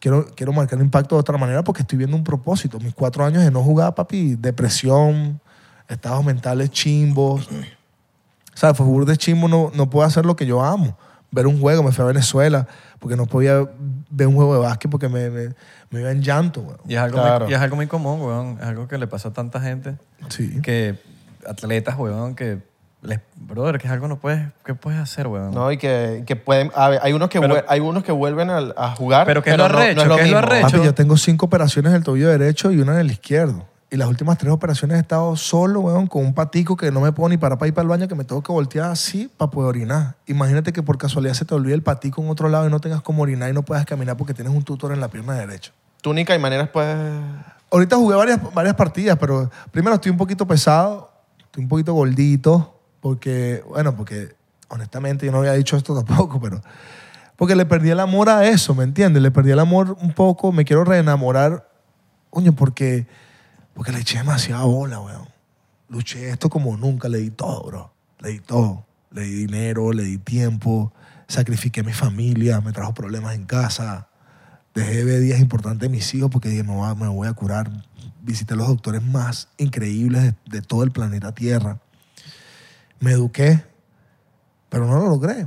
[0.00, 2.80] quiero, quiero marcar el impacto de otra manera porque estoy viendo un propósito.
[2.80, 5.40] Mis cuatro años de no jugar, papi, depresión,
[5.88, 7.48] estados mentales chimbos.
[7.48, 10.96] O sea, fue de chimbo, no, no puedo hacer lo que yo amo.
[11.30, 12.66] Ver un juego, me fui a Venezuela
[12.98, 13.64] porque no podía
[14.10, 15.54] ver un juego de básquet porque me, me,
[15.90, 16.78] me iba en llanto, weón.
[16.86, 17.44] Y es, algo Claro.
[17.44, 18.58] muy, y es algo muy común, weón.
[18.60, 19.94] Es algo que le pasa a tanta gente.
[20.28, 20.60] Sí.
[20.60, 20.98] Que
[21.46, 22.58] atletas, weón, que...
[23.02, 24.46] Les, brother, que es algo no puedes...
[24.64, 25.52] ¿Qué puedes hacer, weón?
[25.52, 26.70] No, y que, que pueden...
[26.74, 29.42] a ver, hay, unos que Pero- vuel- hay unos que vuelven al- a, jugar, Pero
[29.42, 30.52] que es lo no- no arrecho, es lo que es lo mismo.
[30.52, 30.70] arrecho.
[30.76, 33.66] Papi, yo tengo cinco operaciones en el tobillo derecho y una en el izquierdo.
[33.92, 37.10] Y las últimas tres operaciones he estado solo, weón, con un patico que no me
[37.10, 39.50] puedo ni parar para ir para el baño, que me tengo que voltear así para
[39.50, 40.14] poder orinar.
[40.26, 43.00] Imagínate que por casualidad se te olvide el patico en otro lado y no tengas
[43.00, 45.72] como orinar y no puedas caminar porque tienes un tutor en la pierna derecha.
[46.02, 46.86] Túnica y maneras, pues...
[47.72, 52.79] Ahorita jugué varias, varias partidas, pero primero estoy un poquito pesado, estoy un poquito gordito,
[53.00, 54.34] porque, bueno, porque
[54.68, 56.60] honestamente yo no había dicho esto tampoco, pero
[57.40, 59.22] porque le perdí el amor a eso, ¿me entiendes?
[59.22, 61.66] Le perdí el amor un poco, me quiero reenamorar,
[62.28, 63.06] coño, porque,
[63.72, 65.26] porque le eché demasiada bola, weón.
[65.88, 67.92] Luché esto como nunca, le di todo, bro.
[68.18, 68.84] Le di todo.
[69.10, 70.92] Le di dinero, le di tiempo,
[71.28, 74.08] sacrifiqué mi familia, me trajo problemas en casa.
[74.74, 77.32] Dejé de días importantes de mis hijos porque dije, me voy a, me voy a
[77.32, 77.70] curar.
[78.22, 81.80] Visité a los doctores más increíbles de todo el planeta Tierra.
[83.00, 83.62] Me eduqué,
[84.68, 85.44] pero no lo logré.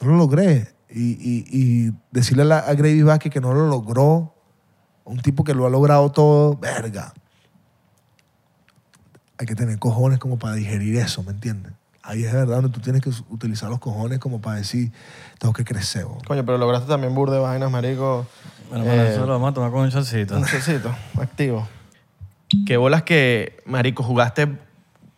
[0.00, 0.72] No lo logré.
[0.88, 4.34] Y, y- y decirle a, la- a Gravy Vázquez que no lo logró,
[5.04, 7.12] un tipo que lo ha logrado todo, verga.
[9.38, 11.72] Hay que tener cojones como para digerir eso, ¿me entiendes?
[12.02, 14.92] Ahí es verdad donde tú tienes que utilizar los cojones como para decir,
[15.38, 16.06] tengo que crecer.
[16.26, 18.26] Coño, pero lograste también burde de vainas, marico.
[18.70, 20.36] Bueno, bueno, Eh, eso lo vamos a tomar con un chocito.
[20.36, 21.66] Un chocito, activo.
[22.64, 24.56] Qué bolas que, marico, jugaste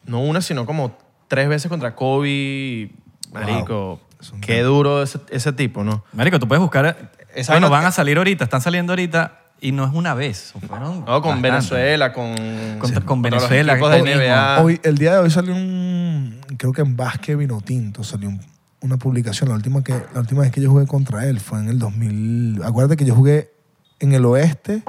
[0.06, 0.96] no una, sino como
[1.28, 2.90] tres veces contra Kobe.
[3.32, 4.00] Marico,
[4.40, 6.04] qué duro ese, ese tipo, ¿no?
[6.12, 7.12] Marico, tú puedes buscar...
[7.34, 10.54] Esa bueno, van a salir ahorita, están saliendo ahorita y no es una vez.
[10.66, 11.48] Fueron No, con bastante.
[11.50, 12.34] Venezuela, con...
[12.34, 14.16] Con- con contra los Venezuela, de.
[14.16, 14.62] NBA.
[14.62, 18.40] Hoy, el día de hoy salió un, creo que en Básquet Vino Tinto salió un-
[18.80, 19.50] una publicación.
[19.50, 22.62] La última, que, la última vez que yo jugué contra él fue en el 2000.
[22.64, 23.52] Acuérdate que yo jugué
[24.00, 24.82] en el oeste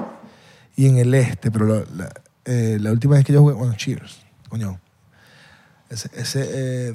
[0.76, 2.12] y en el este, pero la, la-
[2.46, 4.80] eh, la última vez que yo jugué, bueno, cheers, coño.
[5.90, 6.94] Ese, ese eh,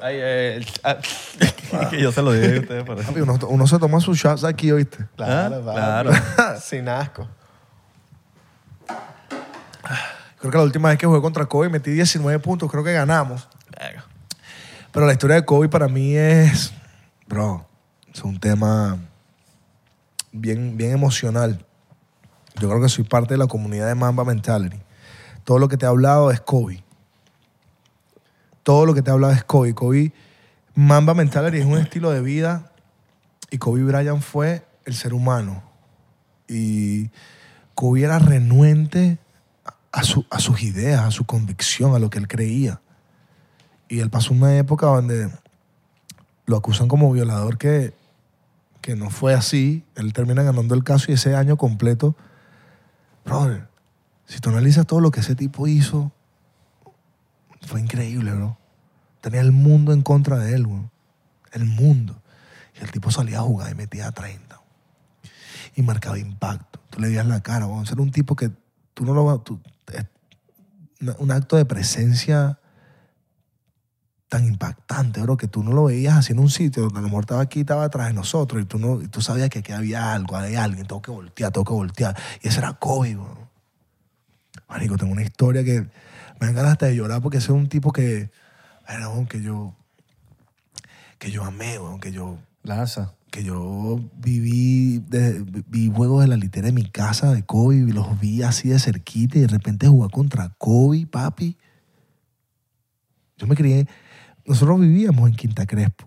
[0.00, 0.96] Ay, eh, el- ah,
[1.90, 3.08] que yo se lo dije a ustedes por eso.
[3.08, 5.06] papi, uno, uno se toma sus shots aquí, ¿oíste?
[5.16, 5.72] claro, Ah,
[6.02, 6.10] claro.
[6.62, 7.28] Sin asco.
[10.38, 13.48] Creo que la última vez que jugué contra Kobe metí 19 puntos, creo que ganamos.
[14.92, 16.72] Pero la historia de Kobe para mí es,
[17.26, 17.66] bro,
[18.12, 18.98] es un tema
[20.32, 21.64] bien, bien emocional.
[22.60, 24.78] Yo creo que soy parte de la comunidad de Mamba Mentality.
[25.44, 26.82] Todo lo que te he hablado es Kobe.
[28.68, 29.74] Todo lo que te he hablado es Kobe.
[29.74, 30.12] Kobe,
[30.74, 32.70] Mamba Mentality es un estilo de vida
[33.50, 35.62] y Kobe Bryant fue el ser humano.
[36.46, 37.08] Y
[37.74, 39.16] Kobe era renuente
[39.90, 42.82] a, su- a sus ideas, a su convicción, a lo que él creía.
[43.88, 45.30] Y él pasó una época donde
[46.44, 47.94] lo acusan como violador que,
[48.82, 49.82] que no fue así.
[49.94, 52.16] Él termina ganando el caso y ese año completo,
[53.24, 53.66] brother,
[54.26, 56.12] si tú analizas todo lo que ese tipo hizo,
[57.62, 58.57] fue increíble, bro.
[59.20, 60.90] Tenía el mundo en contra de él, bro.
[61.52, 62.22] El mundo.
[62.78, 64.60] Y el tipo salía a jugar y metía 30.
[65.74, 66.80] Y marcaba impacto.
[66.90, 67.82] Tú le veías la cara, bro.
[67.82, 68.50] Era un tipo que
[68.94, 69.44] tú no lo
[69.92, 70.04] eh,
[71.18, 72.58] un acto de presencia
[74.28, 77.08] tan impactante, bro, que tú no lo veías así en un sitio donde a lo
[77.08, 79.72] mejor estaba aquí, estaba atrás de nosotros y tú, no, y tú sabías que aquí
[79.72, 82.16] había algo, hay alguien, tengo que voltear, tengo que voltear.
[82.42, 83.48] Y ese era Kobe, bro.
[84.68, 87.68] Marico, tengo una historia que me dan ganas hasta de llorar porque ese es un
[87.68, 88.30] tipo que,
[88.88, 89.74] era un que yo,
[91.18, 93.14] que yo amé, weón, que yo, Lanza.
[93.30, 97.92] que yo viví, de- vi juegos de la litera en mi casa de Kobe y
[97.92, 101.56] los vi así de cerquita y de repente jugar contra Kobe, papi.
[103.36, 103.86] Yo me crié,
[104.46, 106.06] nosotros vivíamos en Quinta Crespo.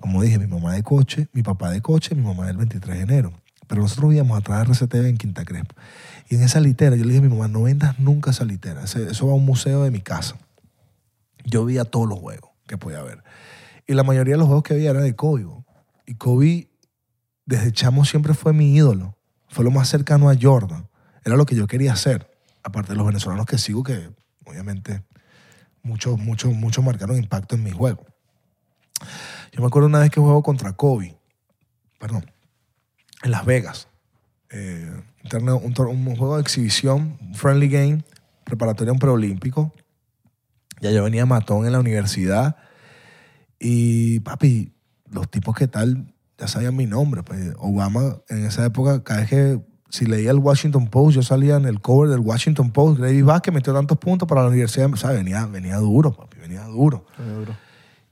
[0.00, 3.02] Como dije, mi mamá de coche, mi papá de coche, mi mamá del 23 de
[3.02, 3.32] enero.
[3.66, 5.74] Pero nosotros vivíamos atrás de RCTV en Quinta Crespo.
[6.28, 8.84] Y en esa litera, yo le dije a mi mamá, no vendas nunca esa litera.
[8.84, 10.36] Eso va a un museo de mi casa.
[11.48, 13.22] Yo veía todos los juegos que podía haber.
[13.86, 15.46] Y la mayoría de los juegos que veía era de Kobe.
[16.06, 16.70] Y Kobe,
[17.46, 19.16] desde chamo, siempre fue mi ídolo.
[19.48, 20.88] Fue lo más cercano a Jordan.
[21.24, 22.30] Era lo que yo quería hacer.
[22.62, 24.10] Aparte de los venezolanos que sigo, que
[24.44, 25.02] obviamente
[25.82, 28.04] muchos, muchos, muchos marcaron impacto en mi juego.
[29.52, 31.16] Yo me acuerdo una vez que juego contra Kobe,
[31.98, 32.30] perdón,
[33.22, 33.88] en Las Vegas.
[34.50, 34.90] Eh,
[35.32, 38.04] un, un juego de exhibición, un friendly game,
[38.44, 39.72] preparatoria a un preolímpico.
[40.80, 42.56] Ya yo venía matón en la universidad
[43.58, 44.72] y, papi,
[45.10, 47.22] los tipos que tal ya sabían mi nombre.
[47.22, 49.60] Pues, Obama, en esa época, cada vez que
[49.90, 53.00] si leía el Washington Post, yo salía en el cover del Washington Post.
[53.00, 54.92] Gravy Vázquez metió tantos puntos para la universidad.
[54.92, 57.06] O sea, venía, venía duro, papi, venía duro.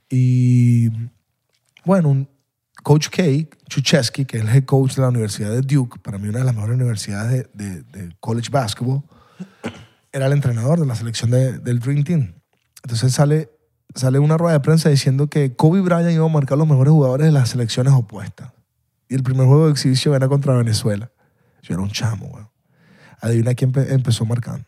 [0.09, 0.89] Y
[1.85, 2.29] bueno, un
[2.83, 3.23] Coach K,
[3.69, 6.45] Chucheski, que es el head coach de la Universidad de Duke, para mí una de
[6.45, 9.03] las mejores universidades de, de- de college basketball,
[10.11, 12.33] era el entrenador de la selección de- del Dream Team.
[12.87, 13.51] Entonces sale,
[13.95, 17.25] sale una rueda de prensa diciendo que Kobe Bryant iba a marcar los mejores jugadores
[17.25, 18.53] de las selecciones opuestas.
[19.09, 21.11] Y el primer juego de exhibición era contra Venezuela.
[21.63, 22.49] Yo era un chamo, weón.
[23.19, 24.63] Adivina quién empe- empezó marcando.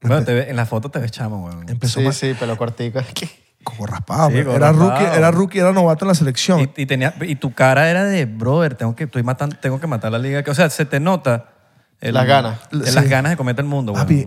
[0.00, 1.68] Bueno, te ve- en la foto te ves chamo, weón.
[1.68, 3.00] Empezó Sí, sí, pelo cortico.
[3.64, 4.30] como raspado.
[4.30, 4.90] Sí, como era, raspado.
[5.00, 6.60] rookie, era rookie, era novato en la selección.
[6.60, 9.88] Y, y tenía, y tu cara era de, brother, tengo que, estoy matando, tengo que
[9.88, 10.44] matar la liga.
[10.46, 11.48] O sea, se te nota.
[12.00, 12.60] el- Las ganas.
[12.70, 12.94] el- Sí.
[12.94, 14.04] Las ganas de comerte el mundo, weón.
[14.06, 14.26] Papi,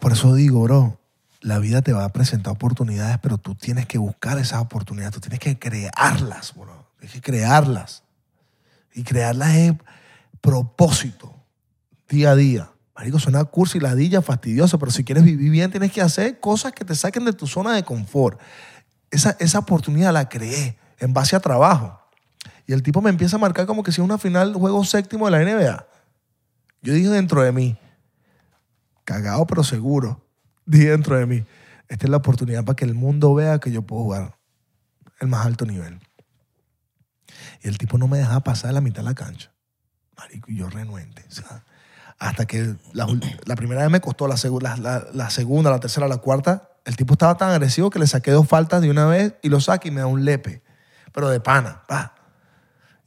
[0.00, 0.98] por eso digo, bro,
[1.42, 5.20] la vida te va a presentar oportunidades, pero tú tienes que buscar esas oportunidades, tú
[5.20, 6.86] tienes que crearlas, bro.
[6.98, 8.04] Tienes que crearlas.
[8.94, 9.72] Y crearlas es
[10.40, 11.34] propósito,
[12.08, 12.70] día a día.
[12.94, 16.84] Marico, suena cursi, ladilla, fastidioso, pero si quieres vivir bien, tienes que hacer cosas que
[16.84, 18.40] te saquen de tu zona de confort.
[19.10, 21.98] Esa, esa oportunidad la creé en base a trabajo.
[22.66, 25.28] Y el tipo me empieza a marcar como que si es una final juego séptimo
[25.28, 25.86] de la NBA.
[26.82, 27.76] Yo dije dentro de mí,
[29.04, 30.21] cagado pero seguro,
[30.66, 31.44] dentro de mí,
[31.88, 34.38] esta es la oportunidad para que el mundo vea que yo puedo jugar
[35.20, 36.00] el más alto nivel.
[37.62, 39.52] Y el tipo no me dejaba pasar la mitad de la cancha.
[40.16, 41.24] Marico, y yo renuente.
[41.28, 41.64] o sea,
[42.18, 43.06] hasta que la,
[43.56, 47.90] primera vez me costó, la segunda, la tercera, la cuarta, el tipo estaba tan agresivo
[47.90, 50.24] que le saqué dos faltas de una vez y lo saqué y me da un
[50.24, 50.62] lepe.
[51.12, 52.14] Pero de pana, pa.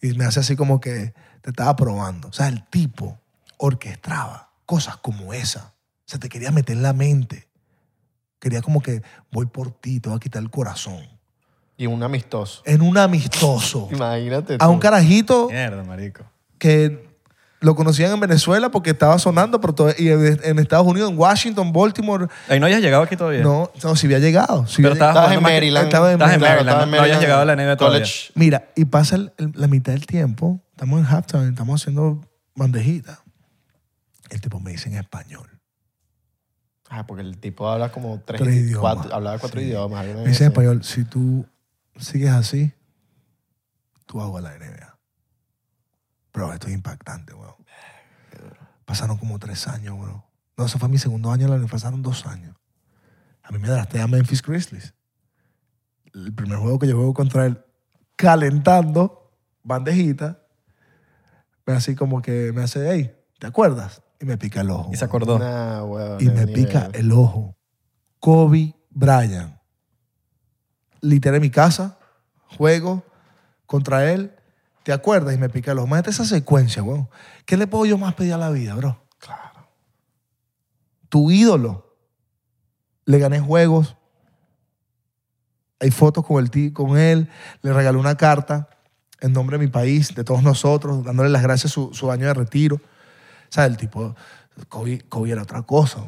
[0.01, 2.27] Y me hace así como que te estaba probando.
[2.27, 3.19] O sea, el tipo
[3.57, 5.74] orquestaba cosas como esa.
[6.05, 7.47] O sea, te quería meter en la mente.
[8.39, 9.01] Quería como que
[9.31, 10.99] voy por ti, te voy a quitar el corazón.
[11.77, 12.61] Y un amistoso.
[12.65, 13.89] En un amistoso.
[13.91, 14.57] Imagínate.
[14.59, 16.23] A un carajito Mierda, marico.
[16.59, 17.03] que
[17.61, 21.17] lo conocían en Venezuela porque estaba sonando, pero todo- y en, en Estados Unidos, en
[21.17, 22.27] Washington, Baltimore.
[22.47, 23.41] Ahí no hayas llegado aquí todavía.
[23.41, 24.67] No, no, si había llegado.
[24.67, 25.85] si Pero había estabas en Maryland.
[25.85, 27.99] Estaba en Estás en Claro, Maryland, estaba no, habías llegado a la NBA todavía.
[28.01, 28.31] College.
[28.35, 32.21] Mira, y pasa el- el- la mitad del tiempo, estamos en halftime, estamos haciendo
[32.55, 33.21] bandejita.
[34.29, 35.49] El tipo me dice en español.
[36.97, 38.95] Ah, porque el tipo habla como tres, Tres idiomas.
[38.95, 39.67] cuatro- hablaba cuatro Sí.
[39.67, 40.05] idiomas.
[40.05, 41.45] Me dice en español, si tú
[41.97, 42.71] sigues así,
[44.05, 44.97] tú a la NBA.
[46.33, 47.53] Bro, esto es impactante, weón.
[48.85, 50.23] Pasaron como tres años, bro.
[50.57, 52.55] No, eso fue mi segundo año, la pasaron dos años.
[53.43, 54.93] A mí me drafté a Memphis Grizzlies.
[56.13, 57.61] El primer juego que yo juego contra él,
[58.15, 60.39] calentando, bandejita,
[61.65, 64.01] me así como que me hace, hey, ¿te acuerdas?
[64.19, 64.89] Y me pica el ojo.
[64.93, 65.37] Y se acordó.
[65.39, 66.53] Nah, Y me nivel.
[66.53, 67.55] pica el ojo.
[68.19, 69.55] Kobe Bryant.
[71.01, 71.99] Literal en mi casa,
[72.57, 73.03] juego
[73.65, 74.33] contra él.
[74.83, 75.35] ¿Te acuerdas?
[75.35, 75.87] Y me pica el ojo.
[75.87, 77.09] Imagínate esa secuencia, weón.
[77.45, 79.03] ¿Qué le puedo yo más pedir a la vida, bro?
[79.17, 79.67] Claro.
[81.09, 81.97] Tu ídolo.
[83.05, 83.95] Le gané juegos.
[85.79, 87.29] Hay fotos con, el con él.
[87.61, 88.69] Le regalé una carta
[89.21, 92.33] en nombre de mi país, de todos nosotros, dándole las gracias su, su año de
[92.33, 92.79] retiro.
[93.55, 94.13] Sea, el tipo,
[94.67, 96.01] Kobe, era otra cosa,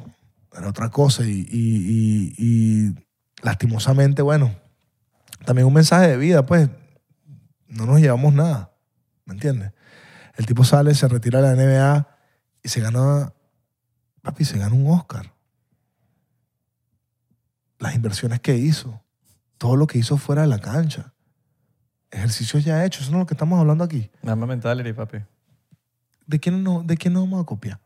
[0.54, 2.93] era otra cosa y- y
[3.41, 4.54] lastimosamente, bueno,
[5.45, 6.70] también un mensaje de vida, pues,
[7.70, 8.74] no nos llevamos nada,
[9.24, 9.72] ¿me entiendes?
[10.36, 12.08] El tipo sale, se retira de la NBA
[12.64, 13.32] y se gana,
[14.24, 15.32] papi, se gana un Oscar.
[17.80, 19.02] las inversiones que hizo,
[19.58, 21.14] todo lo que hizo fuera de la cancha,
[22.12, 24.10] ejercicios ya hechos, eso no es lo que estamos hablando aquí.
[24.22, 25.20] Nada más mentality, papi.
[26.28, 27.80] ¿De quién, no, ¿De quién nos vamos a copiar?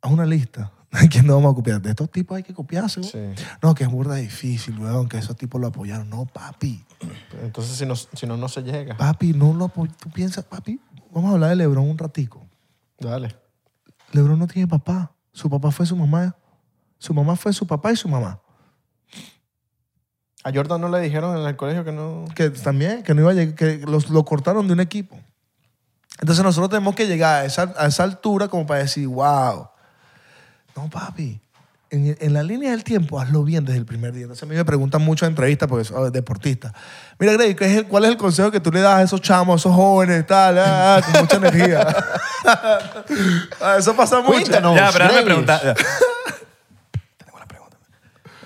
[0.00, 0.72] Haz una lista.
[0.90, 1.80] ¿De quién nos vamos a copiar?
[1.80, 3.02] De estos tipos hay que copiarse.
[3.02, 3.18] Sí.
[3.62, 6.08] No, que es burda difícil, weón, que esos tipos lo apoyaron.
[6.08, 6.84] No, papi.
[7.42, 8.96] Entonces, si no, si no, no se llega.
[8.96, 9.92] Papi, no lo apoyó.
[10.00, 10.80] Tú piensas, papi,
[11.12, 12.44] vamos a hablar de Lebron un ratico.
[12.98, 13.36] Dale.
[14.12, 15.12] Lebron no tiene papá.
[15.32, 16.34] Su papá fue su mamá.
[16.98, 18.40] Su mamá fue su papá y su mamá.
[20.42, 22.24] A Jordan no le dijeron en el colegio que no...
[22.34, 25.18] Que también, que no iba a llegar, que los, lo cortaron de un equipo.
[26.20, 29.68] Entonces nosotros tenemos que llegar a esa, a esa altura como para decir, wow.
[30.76, 31.40] No, papi.
[31.92, 34.22] En, en la línea del tiempo, hazlo bien desde el primer día.
[34.22, 36.72] Entonces a mí me preguntan mucho en entrevistas porque soy deportista.
[37.18, 39.20] Mira, Greg, ¿qué es el- ¿cuál es el consejo que tú le das a esos
[39.20, 41.86] chamos, a esos jóvenes, tal, ah, ah, con mucha energía?
[43.60, 44.32] Ah, Eso pasa mucho.
[44.32, 44.74] Cuéntanos.
[44.76, 45.24] ya, pero déjame Gravis.
[45.24, 45.60] preguntar.
[45.64, 45.74] ya.
[45.74, 47.76] Tengo una pregunta.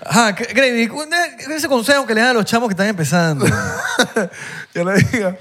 [0.05, 2.87] Ajá, ¿qué- Gravy, ¿cuál es ese consejo que le dan a los chamos que están
[2.87, 3.45] empezando.
[4.73, 5.35] Yo le digo,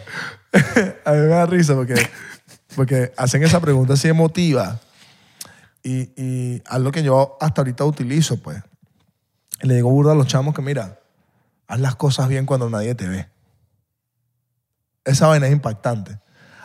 [1.05, 1.95] a mí me da risa porque,
[2.77, 4.81] porque hacen esa pregunta así emotiva
[5.83, 8.63] y, y algo que yo hasta ahorita utilizo, pues.
[9.61, 10.99] Le digo burda a los chamos que, mira,
[11.67, 13.29] haz las cosas bien cuando nadie te ve.
[15.05, 16.19] Esa vaina es impactante.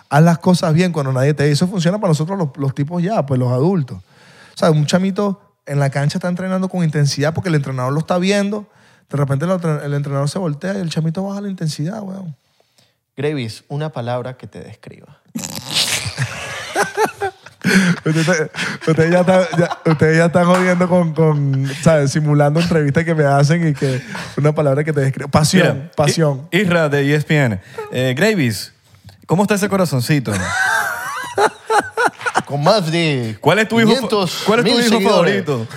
[0.10, 1.52] Haz las cosas bien cuando nadie te ve.
[1.52, 3.98] Eso funciona para nosotros los, los tipos ya, pues los adultos.
[3.98, 8.00] O sea, un chamito en la cancha está entrenando con intensidad porque el entrenador lo
[8.00, 8.68] está viendo.
[9.10, 12.36] De repente el entrenador se voltea y el chamito baja la intensidad, weón.
[13.24, 15.20] Gravis, una palabra que te describa.
[18.88, 22.12] Ustedes ya, están, ya- ustedes ya están jodiendo con, con, ¿sabes?
[22.14, 24.02] Simulando entrevistas que me hacen y que
[24.38, 25.28] una palabra que te describe.
[25.30, 26.48] Pasión, Mira, pasión.
[26.52, 27.60] I- Isra de ESPN.
[27.92, 28.72] Eh, Gravis,
[29.26, 30.32] ¿cómo está ese corazoncito?
[32.46, 35.68] Con más de ¿Cuál es tu hijo, fa- 500 ¿cuál es tu hijo favorito?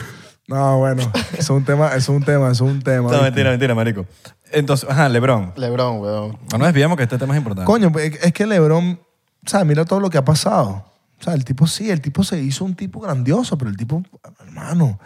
[0.47, 3.11] No, bueno, es un tema, es un tema, es un tema.
[3.11, 4.07] No, mentira, mentira, marico.
[4.53, 5.53] Entonces, ajá, LeBron.
[5.57, 6.39] Lebron, weón.
[6.51, 7.67] No nos desviamos que este tema es importante.
[7.67, 9.01] Coño, pues, es que LeBron,
[9.47, 9.67] ¿sabes?
[9.67, 10.85] Mira todo lo que ha pasado.
[11.21, 14.03] O sea, el tipo sí, el tipo se hizo un tipo grandioso, pero el tipo,
[14.41, 14.99] hermano,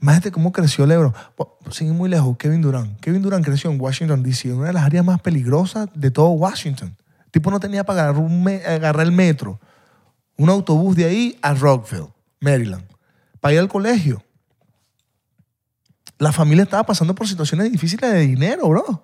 [0.00, 1.14] imagínate cómo creció LeBron.
[1.70, 3.00] Sin ir muy lejos, Kevin Durant.
[3.00, 6.28] Kevin Durant creció en Washington, D.C., en una de las áreas más peligrosas de todo
[6.28, 6.96] Washington.
[7.24, 9.58] El tipo no tenía para agarrar, un agarrar el metro,
[10.36, 12.08] un autobús de ahí a Rockville,
[12.40, 12.84] Maryland,
[13.40, 14.22] para ir al colegio.
[16.18, 19.02] La familia estaba pasando por situaciones difíciles de dinero, bro.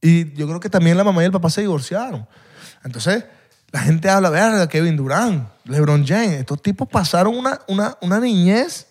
[0.00, 2.26] Y yo creo que también la mamá y el papá se divorciaron.
[2.84, 3.24] Entonces,
[3.70, 6.40] la gente habla, verga, Kevin Durant, LeBron James.
[6.40, 8.86] Estos tipos pasaron una, una, una niñez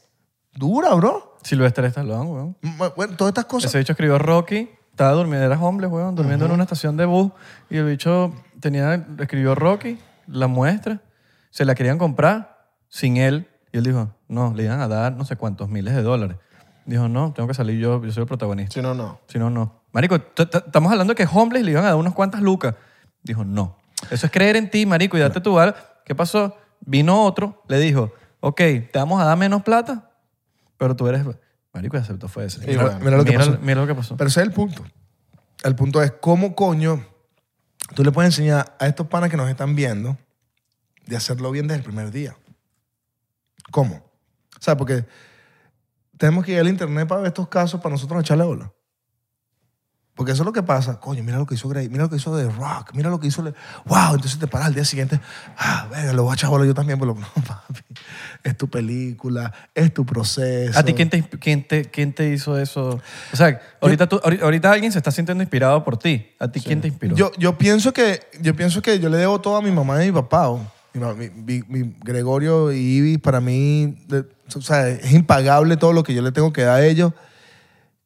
[0.53, 1.37] dura, bro.
[1.43, 2.57] Sylvester Stallone, weón.
[2.95, 3.71] Bueno, todas estas cosas.
[3.71, 4.69] Ese bicho escribió Rocky.
[4.91, 7.31] Estaba durmiendo, era homeless, weón, durmiendo en una estación de bus.
[7.69, 11.01] Y el bicho tenía, escribió Rocky, la muestra.
[11.51, 13.47] Se la querían comprar sin él.
[13.71, 16.37] Y él dijo, no, le iban a dar no sé cuántos miles de dólares.
[16.87, 18.73] Dijo, no, tengo que salir yo, yo soy el protagonista.
[18.73, 19.19] Si no, no.
[19.27, 19.81] Si no, no.
[19.91, 22.75] Marico, estamos hablando de que homeless le iban a dar unas cuantas lucas.
[23.21, 23.77] Dijo, no.
[24.09, 26.01] Eso es creer en ti, marico, y darte tu bar.
[26.05, 26.55] ¿Qué pasó?
[26.79, 30.11] Vino otro, le dijo, ok, te vamos a dar menos plata,
[30.77, 31.25] pero tú eres...
[31.73, 32.65] Marico, y aceptó fue ese.
[32.65, 33.59] Mira, lo que mira, pasó.
[33.61, 34.15] mira lo que pasó.
[34.15, 34.83] Pero ese es el punto.
[35.63, 37.05] El punto es cómo coño
[37.95, 40.17] tú le puedes enseñar a estos panas que nos están viendo
[41.05, 42.37] de hacerlo bien desde el primer día.
[43.71, 43.95] ¿Cómo?
[43.95, 45.05] O sea, porque
[46.17, 48.71] tenemos que ir al internet para ver estos casos para nosotros echarle bola.
[50.17, 50.99] Porque eso es lo que pasa.
[50.99, 53.27] Coño, mira lo que hizo Grey, mira lo que hizo The Rock, mira lo que
[53.27, 53.43] hizo...
[53.43, 53.53] Le...
[53.85, 54.15] ¡Wow!
[54.15, 55.19] Entonces te paras al día siguiente.
[55.55, 56.97] ¡Ah, venga, lo voy a echar bola yo también!
[56.97, 57.81] Pero no, papi.
[58.43, 60.77] Es tu película, es tu proceso.
[60.77, 62.99] ¿A ti quién te, quién, te, quién te hizo eso?
[63.31, 66.31] O sea, ahorita, tú, ahorita, alguien se está sintiendo inspirado por ti.
[66.39, 67.15] ¿A ti quién te inspiró?
[67.15, 70.07] Yo, yo, pienso que, yo pienso que yo le debo todo a mi mamá y
[70.07, 70.49] mi papá.
[70.95, 76.21] Mi, Gregorio y Ivy, para mí, de- o sea, es impagable todo lo que yo
[76.21, 77.13] le tengo que dar a ellos.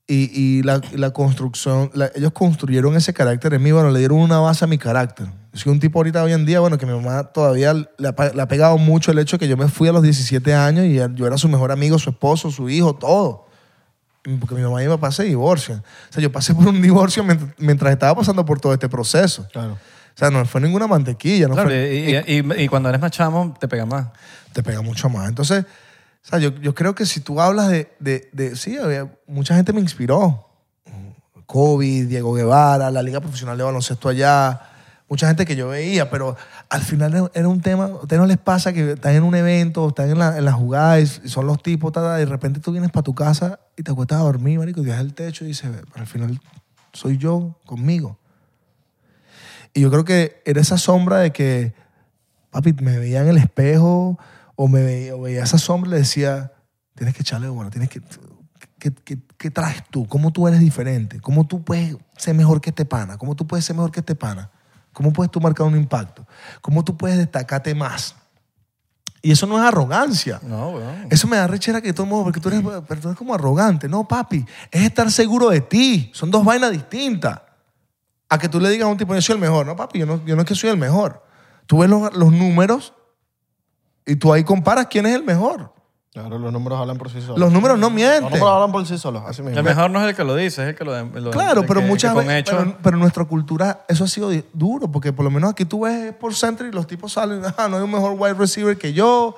[0.07, 4.17] Y, y la, la construcción, la- ellos construyeron ese carácter en mí, bueno, le dieron
[4.17, 5.27] una base a mi carácter.
[5.53, 8.41] Soy un tipo ahorita hoy en día, bueno, que mi mamá todavía le ha, le
[8.41, 10.95] ha pegado mucho el hecho de que yo me fui a los 17 años y
[11.17, 13.45] yo era su mejor amigo, su esposo, su hijo, todo.
[14.39, 15.79] Porque mi mamá y mi papá se divorcian.
[15.79, 19.47] O sea, yo pasé por un divorcio mientras, mientras estaba pasando por todo este proceso.
[19.51, 19.73] Claro.
[19.73, 22.99] O sea, no fue ninguna mantequilla, no Claro, fue- y, y- y- y cuando eres
[23.01, 24.07] más chamo, te pega más.
[24.53, 25.29] te pega mucho más.
[25.29, 25.65] Entonces,
[26.23, 29.55] o sea, yo, yo creo que si tú hablas de, de, de- sí, había- mucha
[29.55, 30.47] gente me inspiró.
[31.45, 34.61] Kobe, Diego Guevara, la Liga Profesional de Baloncesto allá,
[35.09, 36.37] mucha gente que yo veía, pero
[36.69, 39.89] al final era- un tema, a ustedes no les pasa que están en un evento,
[39.89, 42.61] están en la, en la jugada y son los tipos, ta, ta, y de repente
[42.61, 45.43] tú vienes para tu casa y te acuestas a dormir, marico, y dejas el techo
[45.43, 46.39] y dices, pero al final
[46.93, 48.17] soy yo conmigo.
[49.73, 51.73] Y yo creo que era esa sombra de que,
[52.51, 54.17] papi, me veía en el espejo
[54.55, 56.51] o me veía, o veía esa sombra y le decía,
[56.95, 58.01] tienes que echarle bueno, tienes que,
[58.79, 60.07] ¿qué, qué, qué traes tú?
[60.07, 61.19] ¿Cómo tú eres diferente?
[61.19, 63.17] ¿Cómo tú puedes ser mejor que este pana?
[63.17, 64.51] ¿Cómo tú puedes ser mejor que este pana?
[64.93, 66.27] ¿Cómo puedes tú marcar un impacto?
[66.61, 68.15] ¿Cómo tú puedes destacarte más?
[69.21, 70.39] Y eso no es arrogancia.
[70.41, 71.07] No, weón.
[71.09, 73.87] Eso me da rechera que todo mundo, porque tú eres, pero tú eres como arrogante.
[73.87, 76.11] No, papi, es estar seguro de ti.
[76.13, 77.39] Son dos vainas distintas.
[78.29, 79.65] A que tú le digas a un tipo, yo soy el mejor.
[79.65, 81.23] No, papi, yo no, yo no es que soy el mejor.
[81.67, 82.93] Tú ves los, los números
[84.05, 85.73] y tú ahí comparas quién es el mejor.
[86.13, 87.39] Claro, los números hablan por sí solos.
[87.39, 88.23] Los números no Los mienten.
[88.23, 89.57] números hablan por sí solos, así mismo.
[89.57, 91.01] El mejor no es el que lo dice, es el que lo...
[91.05, 92.43] lo- Claro, pero que- muchas veces,
[92.83, 96.35] pero, nuestra cultura eso ha sido duro, porque por lo menos aquí tú ves por
[96.35, 99.37] center y los tipos salen, ah, no hay un mejor wide receiver que yo,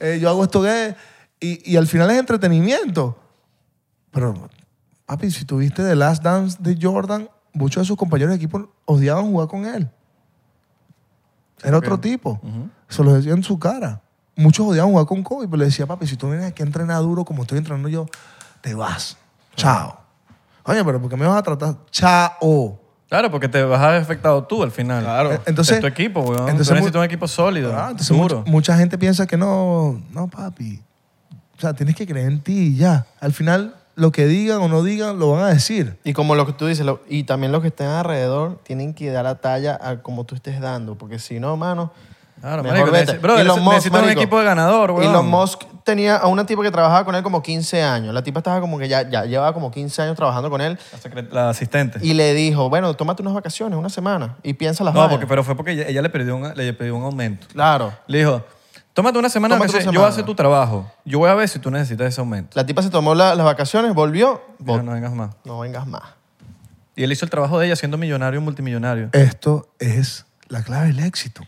[0.00, 0.96] eh, yo hago esto que
[1.38, 3.18] y, y al final es entretenimiento.
[4.10, 4.48] Pero,
[5.04, 9.26] papi, si tuviste The Last Dance de Jordan, muchos de sus compañeros de equipo odiaban
[9.30, 9.90] jugar con él.
[11.62, 12.40] Era otro tipo.
[12.88, 14.00] Se lo decía en su cara.
[14.36, 17.00] Muchos odiaban jugar con Kobe, pero le decía, papi, si tú vienes aquí a entrenar
[17.00, 18.06] duro como estoy entrenando yo,
[18.60, 19.16] te vas.
[19.56, 19.98] Chao.
[20.64, 21.76] Oye, pero ¿por qué me vas a tratar?
[21.90, 22.78] Chao.
[23.08, 25.02] Claro, porque te vas a ver afectado tú al final.
[25.04, 25.32] Claro.
[25.32, 26.48] Eh, Entonces, es tu equipo, weón.
[26.48, 28.38] entonces Tú necesitas un equipo sólido, Ah, entonces duro.
[28.40, 30.82] mucha, mucha gente piensa que no, no, papi.
[31.56, 33.06] O sea, tienes que creer en ti y ya.
[33.20, 35.98] Al final, lo que digan o no digan, lo van a decir.
[36.04, 39.10] Y como lo que tú dices, lo- y también los que estén alrededor tienen que
[39.10, 41.92] dar la talla a como tú estés dando, porque si no, mano,
[42.40, 43.18] Claro, mejor marico, vete.
[43.18, 45.04] brother, Elon Musk, un equipo de ganador, weón.
[45.10, 48.12] Elon Musk tenía a una tipa que trabajaba con él como 15 años.
[48.12, 50.78] La tipa estaba como que ya, ya llevaba como 15 años trabajando con él
[51.14, 51.98] La, la asistente.
[52.02, 55.14] y le dijo, bueno, tómate unas vacaciones, una semana, y piensa las no, vainas.
[55.16, 57.46] porque, pero fue porque ella, ella le, pidió un, le pidió un aumento.
[57.50, 57.94] Claro.
[58.06, 58.44] Le dijo,
[58.96, 60.08] tómate una semana, Tómate que una yo voy a semana.
[60.14, 60.90] hacer tu trabajo.
[61.04, 62.50] Yo voy a ver si tú necesitas ese aumento.
[62.54, 65.30] La tipa se tomó la- las vacaciones, volvió, no vengas más.
[65.44, 66.02] no vengas más.
[66.96, 69.10] Y él hizo el trabajo de ella siendo millonario y multimillonario.
[69.12, 71.42] Esto es la clave del éxito.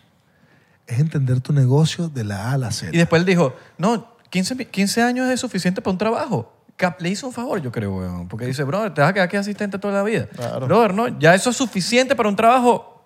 [0.87, 2.95] Es entender tu negocio de la A a la Z.
[2.95, 6.53] Y después él dijo, no, 15, mi- 15 años es suficiente para un trabajo.
[6.77, 8.29] Cap- Le hizo un favor, yo creo, weón.
[8.29, 10.27] Porque dice, brother, te vas a quedar aquí asistente toda la vida.
[10.29, 10.67] Claro.
[10.67, 13.05] Brother, no, ya eso es suficiente para un trabajo.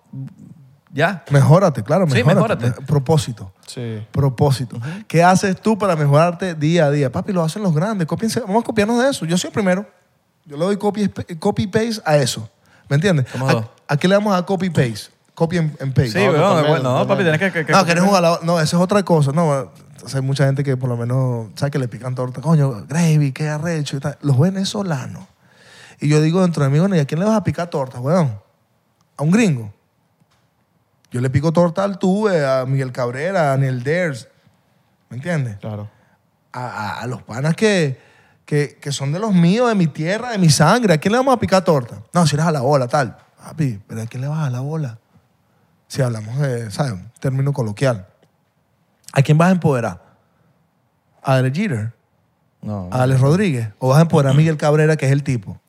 [0.95, 1.23] Ya.
[1.31, 2.65] Mejórate, claro, Sí, mejórate.
[2.67, 2.85] mejórate.
[2.85, 3.51] Propósito.
[3.65, 4.05] Sí.
[4.11, 4.79] Propósito.
[5.07, 7.11] ¿Qué haces tú para mejorarte día a día?
[7.11, 8.07] Papi, lo hacen los grandes.
[8.07, 9.25] Cópiense- vamos a copiarnos de eso.
[9.25, 9.87] Yo soy el primero.
[10.45, 12.47] Yo le doy copy, copy paste a eso.
[12.89, 13.25] ¿Me entiendes?
[13.87, 15.11] ¿A, qué le vamos a dar copy paste?
[15.33, 16.11] Copy and, and paste.
[16.11, 16.35] Sí, No, weón.
[16.35, 17.51] totalmente, bueno, no, papi, tienes que...
[17.51, 18.43] que- que- No, que eres un jugador.
[18.45, 19.31] No, eso es otra cosa.
[19.31, 19.71] No,
[20.13, 22.39] hay mucha gente que por lo menos sabe que le pican torta.
[22.39, 24.15] Coño, gravy, qué arrecho y tal.
[24.21, 25.23] Los venezolanos.
[25.99, 27.99] Y yo digo dentro de mí, bueno, ¿y a quién le vas a picar torta,
[27.99, 28.37] weón?
[29.17, 29.73] ¿A un gringo?
[31.13, 34.27] Yo le pico torta al Tuve, a Miguel Cabrera, a Daniel Dares.
[35.09, 35.57] ¿Me entiendes?
[35.57, 35.89] Claro.
[36.51, 37.99] A, a- a los panas que,
[38.45, 40.95] que, que son de los míos, de mi tierra, de mi sangre.
[40.95, 42.01] ¿A quién le vamos a picar torta?
[42.13, 43.15] No, si eres a la bola, tal.
[43.37, 44.97] Papi, pero ¿a quién le vas a la bola?
[45.87, 46.93] Si hablamos de, ¿sabes?
[46.93, 48.07] Un término coloquial.
[49.13, 50.01] ¿A quién vas a empoderar?
[51.21, 51.93] ¿A Alex Jeter?
[52.61, 52.89] No.
[52.91, 53.69] ¿A Alex Rodríguez?
[53.77, 55.59] ¿O vas a empoderar a Miguel Cabrera, que es el tipo?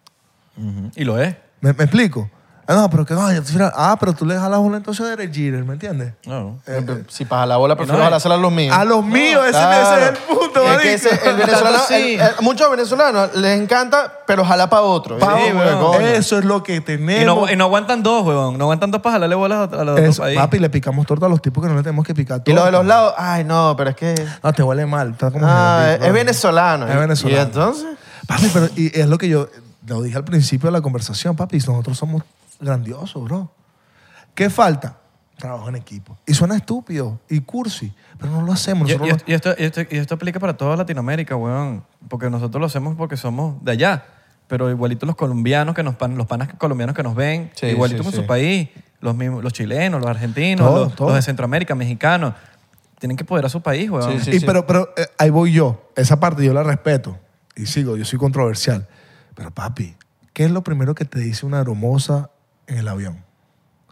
[0.97, 1.36] Y lo es.
[1.61, 2.30] ¿Me, me explico?
[2.66, 3.42] Ah, no, pero que vaya.
[3.74, 6.14] Ah, pero tú le dejas la bola entonces a Jeter, ¿me entiendes?
[6.26, 6.58] No.
[6.66, 8.74] Eh, si para la bola, prefiero no, jalársela a los míos.
[8.76, 9.96] a los míos, ese, Claro.
[9.96, 10.88] ese es el punto, Es que marico.
[10.94, 11.94] ese- el venezolano, Sí.
[11.94, 15.18] el- el- muchos venezolanos les encanta, pero jala para otro.
[15.18, 15.78] Pa- Sí, weón.
[15.78, 16.00] coño.
[16.06, 17.26] Eso es lo que Y tenemos.
[17.48, 18.56] no, y no aguantan dos, weón.
[18.56, 20.42] No aguantan dos para jalarle bolas a, a los Eso, dos países.
[20.42, 22.60] papi, le picamos torta a los tipos que no le tenemos que picar Y torta.
[22.60, 24.14] lo de los lados, ay, no, pero es que.
[24.42, 25.10] No, te huele mal.
[25.10, 26.88] Está como Ah, es venezolano.
[26.88, 27.38] Es venezolano.
[27.38, 27.86] Y entonces.
[28.26, 29.48] Papi, pero y es lo que yo
[29.86, 31.58] lo dije al principio de la conversación, papi.
[31.58, 32.22] Nosotros somos
[32.64, 33.52] grandiosos, bro.
[34.34, 34.98] ¿Qué falta?
[35.38, 36.16] Trabajo en equipo.
[36.26, 38.89] Y suena estúpido y cursi, pero no lo hacemos.
[38.89, 41.84] Y, esto, y esto- y esto aplica para toda Latinoamérica, weón.
[42.09, 44.05] Porque nosotros lo hacemos porque somos de allá.
[44.47, 48.02] Pero igualito los colombianos, que nos, pan- los panas colombianos que nos ven, Sí, igualito
[48.02, 48.20] sí, con sí.
[48.20, 48.68] su país,
[49.01, 51.10] los, mismos, los chilenos, los argentinos, Todos, los, todos.
[51.10, 52.34] los de Centroamérica, mexicanos,
[52.98, 54.20] tienen que poder a su país, weón.
[54.20, 55.90] Sí, y pero pero eh, ahí voy yo.
[55.97, 57.18] Esa parte yo la respeto.
[57.56, 58.86] Y sigo, yo soy controversial.
[59.34, 59.97] Pero papi,
[60.32, 62.30] ¿qué es lo primero que te dice una hermosa
[62.66, 63.24] en el avión?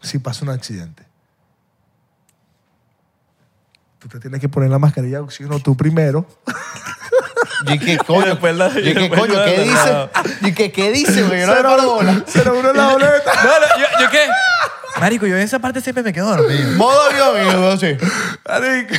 [0.03, 1.07] Si pasa un accidente.
[3.99, 6.27] Tú te tienes que poner la mascarilla de oxígeno tú primero.
[7.67, 8.33] ¿Y qué coño?
[8.33, 9.45] ¿Y qué coño?
[9.45, 10.09] ¿Qué dice?
[10.41, 11.21] ¿Y qué, qué dice?
[11.21, 12.25] Yo no me bola.
[12.27, 13.33] Cero uno en la boleta.
[13.45, 14.27] No, no, yo, ¿yo qué?
[15.03, 16.71] Marico, yo en esa parte siempre me quedo dormido.
[16.77, 17.97] Modo avión y yo así.
[18.49, 18.95] Marico,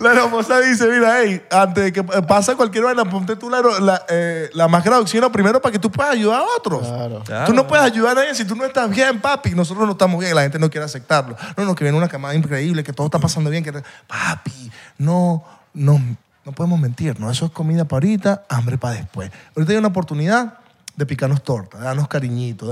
[0.00, 4.02] la hermosa dice, mira, hey, antes de que pasa cualquier vaina, ponte tú la, la,
[4.08, 6.88] eh, la máscara de oxígeno primero para que tú puedas ayudar a otros.
[6.88, 7.22] Claro.
[7.24, 7.46] Claro.
[7.46, 9.50] Tú no puedes ayudar a nadie si tú no estás bien, papi.
[9.50, 11.36] Nosotros no estamos bien, la gente no quiere aceptarlo.
[11.56, 13.62] No, no, que viene una camada increíble, que todo está pasando bien.
[13.62, 13.70] Que...
[14.08, 16.02] Papi, no, no,
[16.44, 17.30] no podemos mentir, ¿no?
[17.30, 19.30] Eso es comida para ahorita, hambre para después.
[19.54, 20.54] Ahorita hay una oportunidad
[20.98, 22.66] de picarnos torta, de darnos cariñito,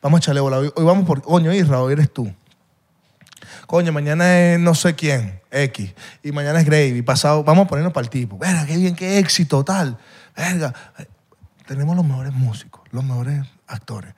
[0.00, 0.58] vamos a echarle bola.
[0.58, 2.32] Hoy, vamos por, coño, Isra, eres tú.
[3.66, 5.92] Coño, mañana es no sé quién, X.
[6.22, 7.02] Y mañana es Gravy.
[7.02, 8.38] Pasado, vamos a ponernos para el tipo.
[8.38, 9.98] Verga, qué bien, qué éxito, tal.
[10.36, 10.72] Verga.
[11.66, 14.14] tenemos los mejores músicos, los mejores actores,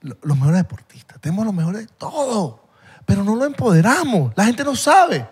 [0.00, 2.64] lo- los mejores deportistas, tenemos los mejores de todo,
[3.04, 4.32] pero no lo empoderamos.
[4.34, 5.28] La gente no sabe.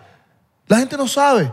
[0.68, 1.52] La gente no sabe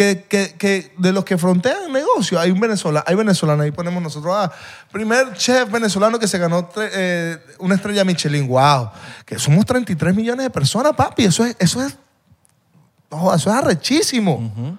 [0.00, 3.70] que, que- que de los que frontean el negocio hay un venezolano, hay venezolano, ahí
[3.70, 4.50] ponemos nosotros, ah,
[4.90, 8.88] primer chef venezolano que se ganó eh, una estrella Michelin, wow,
[9.26, 11.98] que somos 33 millones de personas, papi, eso es, eso es,
[13.10, 14.78] no, eso es arrechísimo.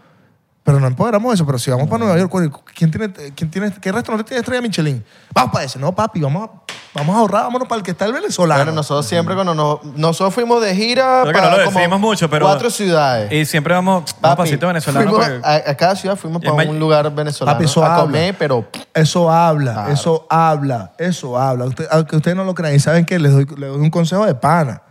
[0.64, 3.74] Pero no empoderamos eso, pero si vamos para Nueva York, ¿cuál- ¿quién tiene, quién tiene,
[3.82, 5.04] ¿qué restaurante tiene estrella Michelin?
[5.34, 6.52] Vamos para ese, no, papi, vamos a,
[6.94, 8.60] vamos a ahorrar, vámonos para el que está el venezolano.
[8.66, 11.80] Bueno, nosotros siempre cuando nos, nosotros fuimos de gira Creo que para no lo como
[11.80, 13.32] decimos mucho, pero- cuatro ciudades.
[13.32, 15.10] Y siempre vamos, vamos Papi, para sitio venezolano.
[15.12, 18.04] porque- a, a cada ciudad fuimos para un lugar venezolano Papi, eso a habla.
[18.04, 19.92] comer, pero Eso habla, Claro.
[19.94, 21.66] eso habla, eso habla.
[21.66, 24.28] Usted- aunque ustedes no lo crean, y saben que les doy, les doy un consejo
[24.28, 24.84] de pana.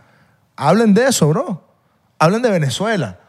[0.57, 1.63] Hablen de eso, bro.
[2.19, 3.19] Hablen de Venezuela.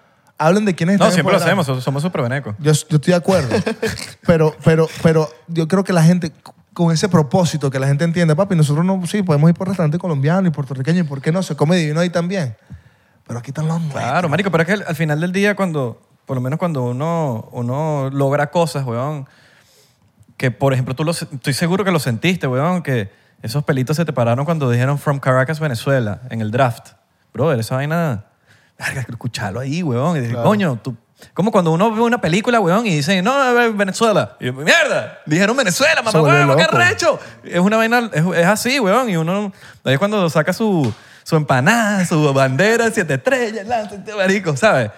[0.46, 2.54] Hablen de quiénes No, están siempre lo hacemos, somos súper venecos.
[2.58, 3.48] Yo, yo estoy de acuerdo.
[4.26, 6.32] pero, pero, pero yo creo que la gente,
[6.72, 9.98] con ese propósito, que la gente entiende, papi, nosotros no, sí, podemos ir por restaurante
[9.98, 11.42] colombiano y puertorriqueño, ¿y por qué no?
[11.42, 12.56] Se come divino ahí también.
[13.26, 14.02] Pero aquí están los nuestros.
[14.02, 16.82] Claro, marico, pero es que al- al final del día cuando, por lo menos cuando
[16.82, 19.26] uno, uno logra cosas, weón,
[20.36, 23.12] que por ejemplo tú lo, estoy seguro que lo sentiste, weón, que
[23.42, 26.90] esos pelitos se te pararon cuando dijeron From Caracas, Venezuela, en el draft.
[27.32, 28.24] Brother, esa vaina,
[28.86, 30.96] verga, escucharlo ahí, weón, y decir, coño, tú...
[31.34, 34.36] Como cuando uno ve una película, weón, y dice, no, a ver, Venezuela.
[34.40, 36.76] Y yo, mierda, dijeron Venezuela, Se mamá, vuelve weón, qué loco.
[36.78, 37.20] recho.
[37.44, 39.52] Es una vaina, es, es así, weón, y uno,
[39.84, 40.92] ahí es cuando saca su,
[41.22, 44.90] su empanada, su bandera, siete estrellas, lanza, este marico, ¿sabes?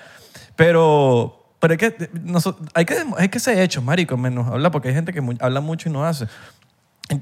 [0.56, 4.88] Pero, pero hay que, noso- hay que, hay que ser hechos, marico, menos hablar, porque
[4.88, 6.26] hay gente que mu- habla mucho y no hace.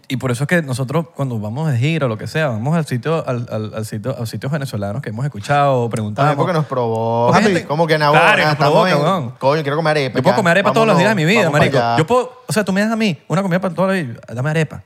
[0.09, 2.77] Y por eso es que nosotros cuando vamos de gira o lo que sea, vamos
[2.77, 6.29] al sitio, al, al, al sitio, a sitios venezolanos que hemos escuchado, preguntamos.
[6.31, 6.67] también porque nos.
[6.67, 9.31] Porque gente- como que en Claro, Ahora nos estamos provoca, en- weón.
[9.41, 10.19] Coño, quiero comer arepa.
[10.19, 10.37] Yo puedo ya.
[10.37, 11.79] comer arepa todos los días de mi vida, para marico.
[11.79, 11.97] allá.
[11.99, 14.21] Yo puedo, o sea, tú me das a mí una comida para toda la vida,
[14.33, 14.85] dame arepa.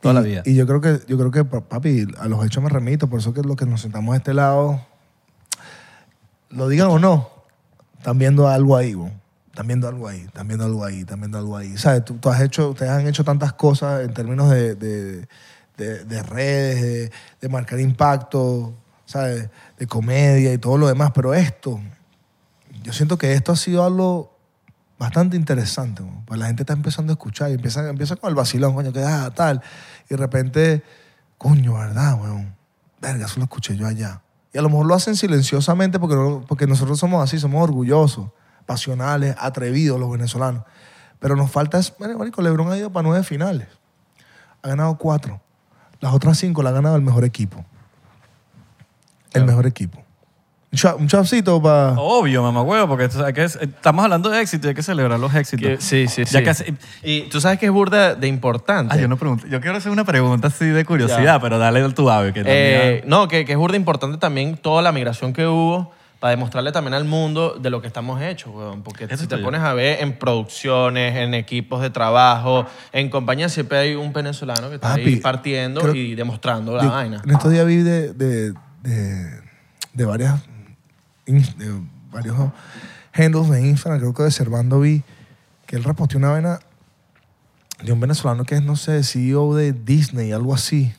[0.00, 0.42] Toda la Y- vida.
[0.46, 3.18] Y yo creo que, yo creo que, pa- papi, a los hechos me remito, por
[3.18, 4.80] eso que los que nos sentamos de este lado,
[6.50, 7.28] lo digan o no,
[7.98, 9.10] están viendo algo ahí, bro.
[9.52, 11.76] Están viendo algo ahí, están viendo algo ahí, están viendo algo ahí.
[11.76, 12.06] ¿Sabes?
[12.06, 15.28] Tú, has hecho, ustedes han hecho tantas cosas en términos de, de-
[15.76, 18.72] de- de redes, de, marcar impacto,
[19.04, 19.50] ¿sabes?
[19.78, 21.78] De comedia y todo lo demás, pero esto,
[22.82, 24.34] yo siento que esto ha sido algo
[24.98, 26.02] bastante interesante.
[26.02, 26.22] ¿no?
[26.26, 29.02] Pues la gente está empezando a escuchar y empieza, empieza con el vacilón, coño, que
[29.04, 29.60] ah, tal.
[30.06, 30.82] Y de repente,
[31.36, 32.56] coño, ¿verdad, weón?
[33.02, 34.22] Verga, eso lo escuché yo allá.
[34.54, 38.30] Y a lo mejor lo hacen silenciosamente porque, porque nosotros somos así, somos orgullosos,
[38.66, 40.64] pasionales, atrevidos los venezolanos.
[41.18, 43.68] Pero nos falta, es, bueno, marico, Lebron ha ido para nueve finales.
[44.62, 45.40] Ha ganado cuatro.
[46.00, 47.64] Las otras cinco la ha ganado el mejor equipo.
[49.32, 49.98] El mejor equipo.
[50.72, 51.92] Un cha- Un chapcito para...
[51.98, 55.68] Obvio, mamá huevo, porque que estamos hablando de éxito y hay que celebrar los éxitos.
[55.68, 56.44] Que- sí, sí, Ya sí.
[56.44, 58.94] que hace- Y tú sabes que es burda de importante.
[58.94, 59.46] Ah, yo no pregunto.
[59.46, 62.32] Yo quiero hacer una pregunta así de curiosidad, pero dale tu ave.
[62.32, 65.92] Que Eh, también- no, que, que es burda importante también toda la migración que hubo
[66.22, 68.84] para demostrarle también al mundo de lo que estamos hechos, weón.
[68.84, 73.78] Porque si te pones a ver en producciones, en equipos de trabajo, en compañías, siempre
[73.78, 77.22] hay un venezolano que está ahí partiendo creo- y demostrando la Yo vaina.
[77.24, 78.52] En estos días vi de, de,
[78.84, 79.40] de,
[79.94, 80.40] de varias
[81.26, 81.80] de
[82.12, 82.36] varios
[83.12, 85.02] handles de Instagram, creo que de Servando vi
[85.66, 86.60] que él reposteó una vaina
[87.82, 90.92] de un venezolano que es, no sé, CEO de Disney, algo así.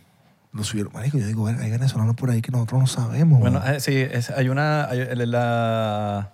[0.53, 0.93] Lo subieron.
[0.93, 3.39] Marico, yo digo, "Verga, hay venezolanos por ahí que nosotros no sabemos.
[3.39, 3.75] Bueno, weón".
[3.75, 4.85] eh, sí, es- hay una.
[4.87, 6.31] hay- la,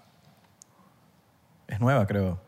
[1.68, 2.40] es nueva, creo.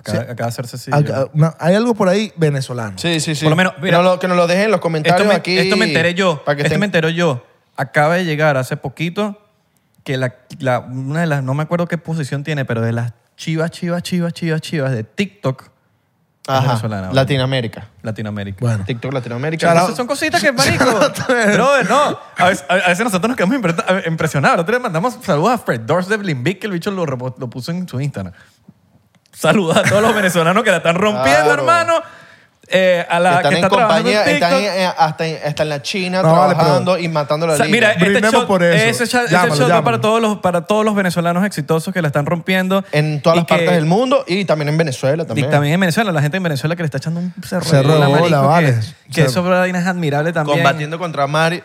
[0.00, 0.24] Acaba, Sí.
[0.24, 0.90] acaba de hacerse así.
[0.92, 2.96] Acá- una- hay algo por ahí venezolano.
[2.98, 3.44] Sí, sí, sí.
[3.44, 5.28] Por lo menos, mira, que, nos lo, que nos lo dejen en los comentarios esto
[5.28, 5.58] me, aquí.
[5.58, 6.42] esto me enteré yo.
[6.44, 7.44] Para que esto estén- me enteré yo.
[7.76, 9.40] Acaba de llegar hace poquito
[10.02, 13.12] que la, la- una de las, no me acuerdo qué posición tiene, pero de las
[13.36, 15.70] chivas, chivas, chivas, chivas, chivas de TikTok,
[16.46, 17.14] Ajá, venezolana, ¿vale?
[17.14, 17.86] Latinoamérica.
[18.02, 18.58] Latinoamérica.
[18.60, 18.84] Bueno.
[18.84, 19.72] TikTok Latinoamérica.
[19.72, 22.18] Esas son cositas que, marico, brother, no.
[22.38, 24.60] A veces, a veces nosotros nos quedamos impre- impresionados.
[24.60, 27.06] Otro día mandamos saludos a Fred Dorst de Limbic, que el bicho lo,
[27.50, 28.32] puso en su Instagram.
[29.32, 31.52] Saludos a todos los venezolanos que la están rompiendo, Claro.
[31.62, 31.94] hermano.
[32.72, 34.76] Eh, a la están que en está trabajando compañía, en están TikTok.
[34.76, 37.66] en- hasta, en, hasta en la China No, vale, trabajando y matando la O sea,
[37.66, 37.74] liga.
[37.76, 38.84] mira, este Brindemos show, por eso.
[39.02, 39.84] ese show- ese Llámalo, show va llámalo.
[39.84, 42.84] para todos, los, para todos los venezolanos exitosos que la están rompiendo.
[42.92, 45.50] en todas y las que- partes del mundo y también en Venezuela Y también.
[45.50, 47.98] también en Venezuela, la gente en Venezuela que le está echando un cerro, Cerro de
[48.00, 48.74] marico, bola, que- vale.
[49.06, 49.28] Que, Cerro.
[49.30, 50.58] eso vaina es admirable también.
[50.58, 51.60] Combatiendo contra mar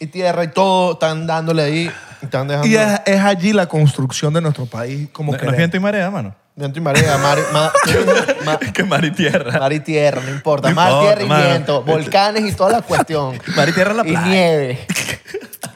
[0.00, 1.90] y tierra y todo, están dándole ahí.
[2.20, 2.66] y Están dejando.
[2.66, 5.56] Y es, es allí la construcción de nuestro país como No, no es queremos.
[5.56, 6.34] viento y marea, mano.
[6.58, 7.72] Viento y marea, mar, ma-
[8.44, 9.60] ma- que mar y tierra.
[9.60, 10.68] mar y tierra, no importa.
[10.70, 11.48] No mar, importa, tierra y mano.
[11.50, 13.38] viento, volcanes y toda la cuestión.
[13.56, 14.26] Mar y tierra es la y playa.
[14.26, 14.78] nieve.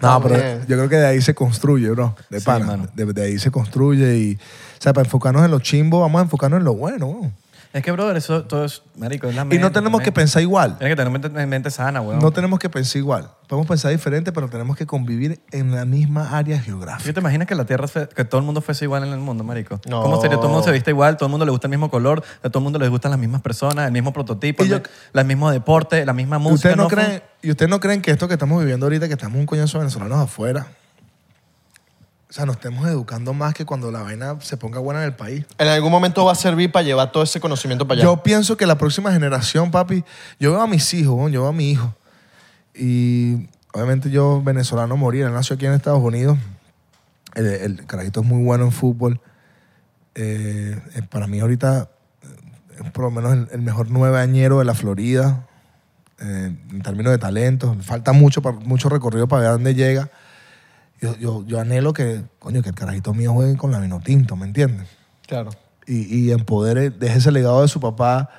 [0.00, 0.36] No, pero
[0.66, 2.16] yo creo que de ahí se construye, bro.
[2.28, 2.88] De Sí, pana.
[2.94, 4.34] de ahí se construye y...
[4.34, 7.30] O sea, para enfocarnos en lo chimbo, vamos a enfocarnos en lo bueno, bro.
[7.72, 10.10] Es que, brother, eso todo es, marico, es la Y mente, no tenemos la que
[10.10, 10.20] mente.
[10.20, 10.76] pensar igual.
[10.76, 12.18] Tienes que tener mente, mente sana, weón.
[12.20, 13.30] No tenemos que pensar igual.
[13.48, 17.04] Podemos pensar diferente, pero tenemos que convivir en la misma área geográfica.
[17.06, 19.20] ¿Qué te imaginas que la Tierra, fue- que todo el mundo fuese igual en el
[19.20, 19.80] mundo, marico?
[19.88, 20.02] No.
[20.02, 20.36] ¿Cómo sería?
[20.36, 22.48] Todo el mundo se viste igual, todo el mundo le gusta el mismo color, a
[22.50, 24.82] todo el mundo les gustan las mismas personas, el mismo prototipo, Y yo- el,
[25.14, 26.70] el mismo deporte, la misma ¿Y música.
[26.70, 29.38] ustedes no, creen, ¿Y ustedes no creen que esto que estamos viviendo ahorita, que estamos
[29.38, 30.66] un coñazo de venezolanos afuera,
[32.32, 35.14] o sea, nos estemos educando más que cuando la vaina se ponga buena en el
[35.14, 35.44] país?
[35.58, 38.04] En algún momento va a servir para llevar todo ese conocimiento para allá.
[38.04, 40.02] Yo pienso que la próxima generación, papi,
[40.40, 41.94] yo veo a mis hijos, yo veo a mi hijo.
[42.74, 45.26] Y obviamente yo, venezolano, morir.
[45.26, 46.38] Él nació aquí en Estados Unidos.
[47.34, 49.20] El, el carajito es muy bueno en fútbol.
[50.14, 51.90] Eh, eh, para mí ahorita
[52.22, 55.46] eh, es por lo menos el, el mejor nueve añero de la Florida.
[56.22, 57.76] eh, en términos de talento.
[57.82, 60.08] Falta mucho, mucho recorrido para ver a dónde llega.
[61.02, 64.46] Yo, yo, yo anhelo que, coño, que el carajito mío juegue con la Vinotinto, ¿me
[64.46, 64.88] entiendes?
[65.26, 65.50] Claro.
[65.86, 68.30] y, y empodere, deje ese legado de su papá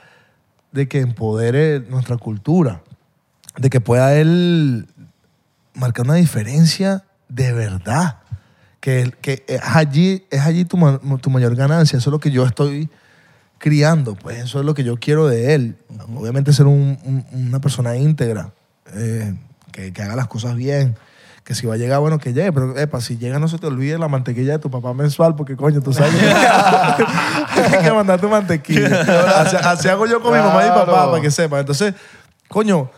[0.72, 2.82] de que empodere nuestra cultura,
[3.58, 4.88] de que pueda él
[5.74, 8.20] marcar una diferencia de verdad,
[8.80, 10.78] que, que es allí, es allí tu,
[11.22, 12.90] tu mayor ganancia, eso es lo que yo estoy
[13.58, 15.78] criando, pues eso es lo que yo quiero de él.
[16.16, 18.52] Obviamente ser un- un- una persona íntegra,
[18.94, 19.36] eh,
[19.72, 20.96] que, que haga las cosas bien.
[21.44, 23.68] Que si va a llegar, bueno, que llegue, pero epa, si llega no se te
[23.68, 28.22] olvide la mantequilla de tu papá mensual, porque coño, tú sabes que tienes que mandar
[28.22, 29.42] tu mantequilla.
[29.42, 31.60] Así, así hago yo con mi mamá y mi papá, para que sepan.
[31.60, 31.94] Entonces,
[32.48, 32.90] coño,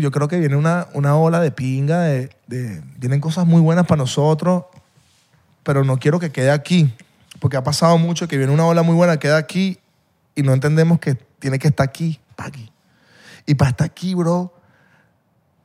[0.00, 3.86] yo creo que viene una, una ola de pinga, de, de- vienen cosas muy buenas
[3.86, 4.64] para nosotros,
[5.62, 6.92] pero no quiero que quede aquí,
[7.38, 9.78] porque ha pasado mucho que viene una ola muy buena, queda aquí
[10.34, 12.72] y no entendemos que tiene que estar aquí, pa' aquí.
[13.46, 14.52] Y para estar aquí, bro,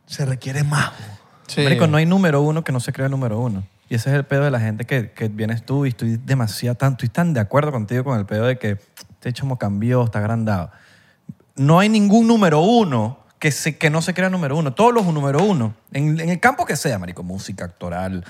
[0.05, 0.91] se requiere más.
[1.47, 1.61] Sí.
[1.61, 3.63] Marico, no hay número uno que no se crea número uno.
[3.89, 6.75] Y ese es el pedo de la gente que, que vienes tú y estoy demasiado
[6.75, 10.19] tanto, estoy tan de acuerdo contigo con el pedo de que este chamo cambió, está
[10.19, 10.71] agrandado.
[11.55, 14.73] No hay ningún número uno que, se, que no se crea número uno.
[14.73, 18.25] Todos los número uno, en, en el campo que sea, marico, música, actoral,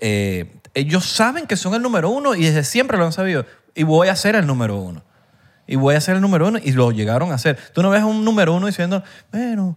[0.00, 3.46] eh, ellos saben que son el número uno y desde siempre lo han sabido.
[3.74, 5.02] Y voy a ser el número uno.
[5.66, 7.58] Y voy a ser el número uno y lo llegaron a hacer.
[7.74, 9.76] Tú no ves un número uno diciendo, bueno,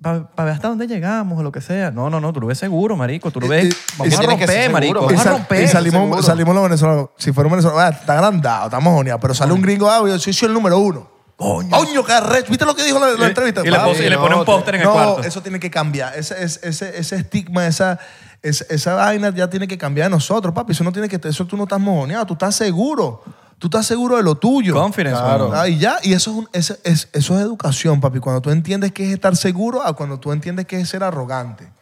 [0.00, 1.90] para ver hasta dónde llegamos o lo que sea.
[1.90, 3.30] No, no, no, tú lo ves seguro, marico.
[3.30, 5.00] Tú lo ves, y- vamos y a romper, marico.
[5.06, 5.62] Vamos a romper.
[5.64, 6.22] y salimos, seguro.
[6.22, 7.08] salimos los venezolanos.
[7.16, 9.20] Si fuera un venezolano, ah, está agrandado, estamos joneados.
[9.20, 11.08] Pero sale un gringo, ah, yo soy, soy el número uno.
[11.36, 11.70] Coño.
[11.70, 12.02] Coño.
[12.48, 13.60] ¿Viste lo que dijo la, entrevista?
[13.62, 15.22] y le pone- y le no, pone un te- póster en el no, cuarto.
[15.22, 16.16] eso tiene que cambiar.
[16.16, 17.98] Ese, ese, ese, ese estigma, esa,
[18.42, 20.72] esa, esa vaina ya tiene que cambiar de nosotros, papi.
[20.72, 23.22] Eso no tiene que, eso tú no estás mojoneado, tú estás seguro.
[23.58, 24.74] Tú estás seguro de lo tuyo.
[24.74, 25.50] Confidence, Claro.
[25.54, 26.48] Ah, y ya, y eso es, un-
[26.84, 28.18] es- eso es educación, papi.
[28.20, 31.72] Cuando tú entiendes qué es estar seguro a cuando tú entiendes qué es ser arrogante.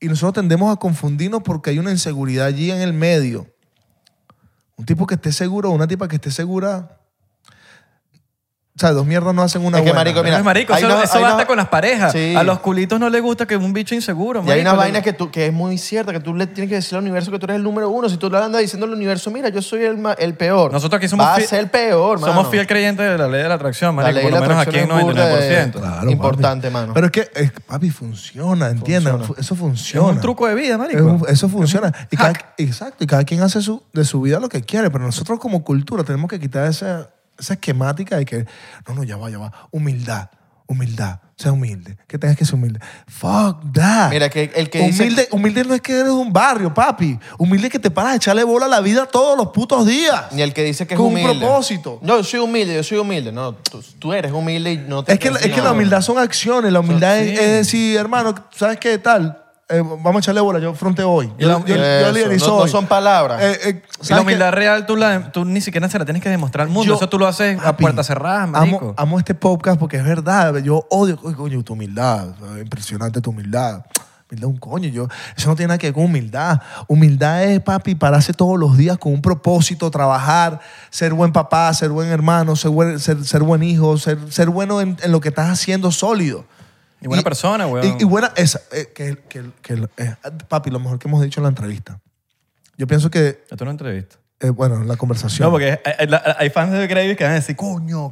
[0.00, 3.46] Y nosotros tendemos a confundirnos porque hay una inseguridad allí en el medio.
[4.76, 6.98] Un tipo que esté seguro, una tipa que esté segura.
[8.74, 10.00] O sea, dos mierdas no hacen una Es que, buena.
[10.00, 12.10] marico, mira, es marico, hay eso, una- eso hay basta con las parejas.
[12.10, 12.34] Sí.
[12.34, 14.70] A los culitos no les gusta que un bicho inseguro, Y hay marico.
[14.70, 17.02] una vaina que, tú, que es muy cierta, que tú le tienes que decir al
[17.02, 18.08] universo que tú eres el número uno.
[18.08, 20.72] Si tú le andas diciendo al universo, mira, yo soy el, ma- el peor.
[20.72, 22.32] Nosotros aquí somos Va a fiel- ser el peor, mano.
[22.32, 24.14] Somos fiel creyentes de la ley de la atracción, La marico.
[24.14, 25.32] ley Por de lo la menos aquí en atracción es burda de-
[25.66, 25.78] 99%.
[25.78, 26.12] Claro, papi.
[26.12, 26.94] Importante, mano.
[26.94, 29.12] Pero es que, es- papi, funciona, ¿entiendes?
[29.26, 30.08] Fu- Eso Es funciona.
[30.08, 30.98] un truco de vida, marico.
[30.98, 31.92] Es un- eso funciona.
[32.10, 32.54] Y cada, hack.
[32.56, 33.04] exacto.
[33.04, 34.90] Y cada quien hace su, de su vida lo que quiere.
[34.90, 37.08] Pero nosotros como cultura tenemos que quitar esa,
[37.38, 38.46] esa esquemática de que,
[38.88, 39.52] no, no, ya va, ya va.
[39.70, 40.28] Humildad,
[40.66, 41.20] humildad.
[41.34, 41.96] Sea humilde.
[42.06, 42.78] Que tengas que ser humilde.
[43.08, 44.10] Fuck that.
[44.10, 47.18] Mira, que el que dice- humilde, humilde no es que eres un barrio, papi.
[47.36, 50.26] Humilde es que te paras a echarle bola a la vida todos los putos días.
[50.32, 51.40] Ni el que dice que es Con un humilde.
[51.44, 51.98] propósito.
[52.02, 53.32] No, yo soy humilde, yo soy humilde.
[53.32, 56.18] No, tú, tú eres humilde y no te Es que, es que la humildad son
[56.18, 56.72] acciones.
[56.72, 57.44] La humildad es, sí.
[57.44, 59.41] es decir, hermano, ¿sabes qué tal?
[59.72, 61.32] Eh, vamos a echarle bola, yo fronte hoy.
[61.38, 61.76] Yo, yo,
[62.38, 63.42] no- son palabras.
[63.42, 64.20] Eh, eh, Y la ¿sabes qué?
[64.20, 66.88] humildad real tú, la, tú ni siquiera se la tienes que demostrar al mundo.
[66.90, 68.78] Yo- Eso tú lo haces a Papi, puertas cerradas, marico.
[68.90, 70.56] Amo, amo este podcast porque es verdad.
[70.58, 72.28] Yo odio, coño, coño, tu humildad.
[72.28, 73.84] o sea, Impresionante tu humildad.
[74.30, 74.88] Humildad es un coño.
[74.88, 76.60] Yo, eso no tiene nada que ver con humildad.
[76.88, 81.90] Humildad es, papi, pararse todos los días con un propósito, trabajar, ser buen papá, ser
[81.90, 85.28] buen hermano, ser buen, ser, ser buen hijo, ser, ser bueno en, en lo que
[85.30, 86.44] estás haciendo sólido.
[87.02, 87.96] Y buena persona, weón.
[87.98, 90.14] Y, y buena, esa, eh, que, que, que, eh,
[90.48, 91.98] papi, lo mejor que hemos dicho en la entrevista.
[92.78, 94.16] Yo pienso que, Esto no es entrevista.
[94.40, 95.46] eh, bueno, en la conversación.
[95.46, 98.10] No, porque hay, hay- hay fans de Gravy que van a decir, coño.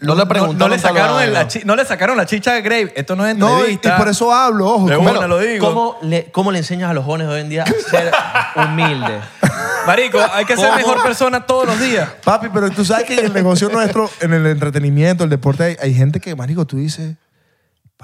[0.00, 1.42] No le preguntaron no, le tal sacaron el- vaina.
[1.44, 2.90] la chi- no le sacaron la chicha de Gravy.
[2.96, 3.96] Esto no es no, y, y entrevista.
[3.96, 4.88] por eso hablo, ojo.
[4.88, 5.64] De como- una, lo digo.
[5.64, 8.12] ¿Cómo le, ¿Cómo le enseñas a los jóvenes hoy en día a ser
[8.56, 9.20] humilde?
[9.86, 10.76] Marico, hay que ser ¿Cómo?
[10.76, 12.08] mejor persona todos los días.
[12.24, 15.76] Papi, pero tú sabes que en el negocio nuestro, en el entretenimiento, el deporte, hay,
[15.80, 17.14] hay gente que, marico, tú dices,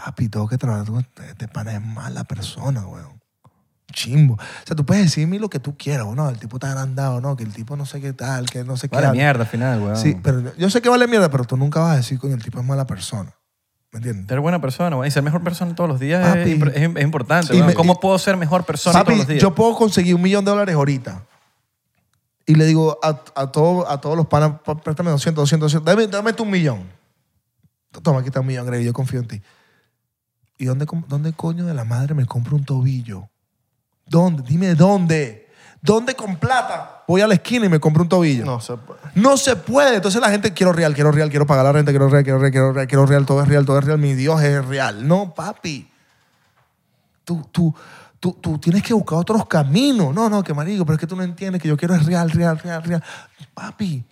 [0.05, 3.19] papi, tengo que trabajar con este, este pana es mala persona, weón.
[3.93, 4.35] chimbo.
[4.35, 7.21] O sea, tú puedes decirme lo que tú quieras, o no, el tipo está agrandado,
[7.23, 8.95] no, que el tipo no sé qué tal, que no sé qué.
[8.97, 9.97] Vale mierda al final, weón.
[9.97, 12.43] Sí, pero yo sé que vale mierda, pero tú nunca vas a decir, coño, el
[12.43, 13.35] tipo es mala persona.
[13.91, 14.27] ¿Me entiendes?
[14.29, 15.07] Ser buena persona, weón.
[15.07, 16.41] Y ser mejor persona todos los días Papi.
[16.53, 17.53] es, impor- es- es importante.
[17.55, 17.67] Y weón.
[17.69, 19.43] me- ¿Cómo y- puedo ser mejor persona Papi, todos los días?
[19.43, 21.25] yo puedo conseguir un millón de dólares ahorita.
[22.45, 25.85] Y le digo a, a, todo- a todos los panas, "Pa- préstame 200, 200, 200.
[25.87, 26.83] Dame, dame tú un millón.
[28.03, 29.43] Toma, aquí está un millón, Greg, yo confío en ti.
[30.59, 33.31] ¿Y dónde, dónde coño de la madre me compro un tobillo?
[34.05, 34.43] ¿Dónde?
[34.43, 35.49] Dime dónde.
[35.81, 37.05] ¿Dónde con plata?
[37.07, 38.45] Voy a la esquina y me compro un tobillo.
[38.45, 39.01] No se puede.
[39.15, 39.97] No se puede.
[39.97, 42.51] Entonces la gente, quiero real, quiero real, quiero pagar la renta, quiero real, quiero real,
[42.51, 43.99] quiero real, quiero real, todo es real, todo es real.
[43.99, 45.07] Mi Dios es real.
[45.07, 45.89] No, papi.
[47.25, 47.73] Tú, tú,
[48.19, 50.13] tú, tú tienes que buscar otros caminos.
[50.13, 52.31] No, no, que marico, pero es que tú no entiendes que yo quiero es real,
[52.31, 53.05] real, real, real.
[53.55, 54.05] Papi,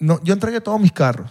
[0.00, 1.30] no, yo entregué todos mis carros.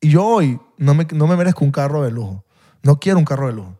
[0.00, 2.45] Y yo hoy no me, no me merezco un carro de lujo.
[2.82, 3.74] No quiero un carro de lujo.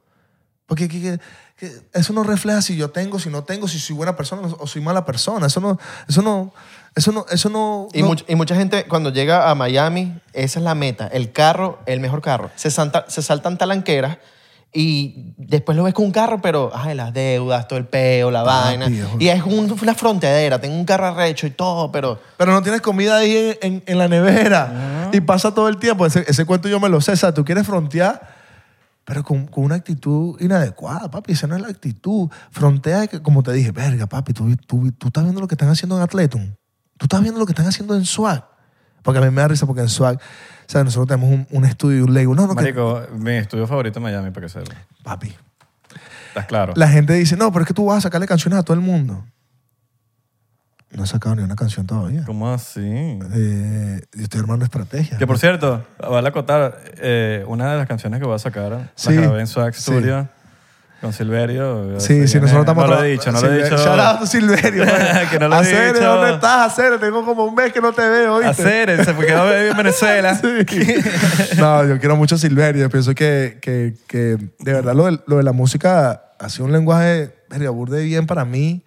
[0.66, 1.18] Porque que- que-
[1.58, 4.66] que eso no refleja si yo tengo, si no tengo, si soy buena persona o
[4.66, 5.46] soy mala persona.
[5.46, 5.78] Eso no,
[6.08, 6.52] eso no,
[6.94, 7.88] eso no, eso no.
[7.94, 11.32] Y, no- much- y mucha gente cuando llega a Miami, esa es la meta, el
[11.32, 12.50] carro, el mejor carro.
[12.56, 14.18] Se, santa- se saltan talanqueras
[14.72, 18.42] y después lo ves con un carro, pero ay, las deudas, todo el peo, la
[18.42, 18.88] vaina.
[19.18, 22.82] Y es un- una frontera, tengo un carro arrecho y todo, pero Pero no tienes
[22.82, 25.08] comida ahí en, en- en la nevera.
[25.12, 26.04] Y pasa todo el tiempo.
[26.04, 27.12] Ese, ese cuento yo me lo sé.
[27.12, 28.35] O sea, tú quieres frontear,
[29.06, 31.32] pero con, con una actitud inadecuada, papi.
[31.32, 32.28] Esa no es la actitud.
[32.50, 35.68] Frontea, que, como te dije, verga, papi, tú, tú, tú estás viendo lo que están
[35.70, 36.54] haciendo en Atletum.
[36.98, 38.44] Tú estás viendo lo que están haciendo en Swag.
[39.02, 40.20] Porque a mí me da risa porque en Swag, o
[40.68, 42.34] sea, nosotros tenemos un, un estudio y un label.
[42.34, 44.74] No, no, que- Marico, mi estudio favorito en Miami, para que sepa.
[45.04, 45.32] papi.
[46.28, 46.72] ¿Estás claro?
[46.76, 48.80] La gente dice, no, pero es que tú vas a sacarle canciones a todo el
[48.82, 49.24] mundo.
[50.96, 52.22] No he sacado ni una canción todavía.
[52.24, 52.80] ¿Cómo así?
[52.82, 55.18] Eh, yo estoy armando estrategias.
[55.18, 59.12] Que por cierto, vale acotar, eh, una de las canciones que voy a sacar, Sí.
[59.14, 59.82] la grabé en Swag Sí.
[59.82, 60.26] Studio
[61.02, 62.00] con Silverio.
[62.00, 62.88] Sí, sí, nosotros estamos...
[62.88, 63.76] No lo he dicho, no lo he dicho.
[63.76, 64.84] Shout out Silverio.
[65.30, 66.04] Que no lo he Acere, dicho.
[66.06, 66.96] ¿dónde estás, Acere?
[66.96, 68.48] Tengo como un mes que no te veo, ¿oíste?
[68.62, 70.34] Hacer, se fue quedó en Venezuela.
[70.34, 70.64] Sí.
[71.58, 72.88] no, yo quiero mucho a Silverio.
[72.88, 76.72] Pienso que, que, que de verdad lo de, lo de la música ha sido un
[76.72, 77.34] lenguaje
[77.70, 78.82] burde bien para mí.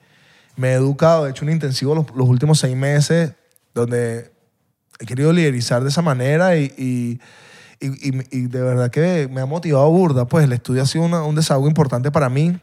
[0.60, 3.34] Me he educado, he hecho un intensivo los, últimos seis meses
[3.74, 4.30] donde
[5.00, 7.20] he querido liderizar de esa manera y, y,
[7.80, 10.26] y- de verdad que me ha motivado burda.
[10.28, 12.60] Pues el estudio ha sido un desahogo importante para mí.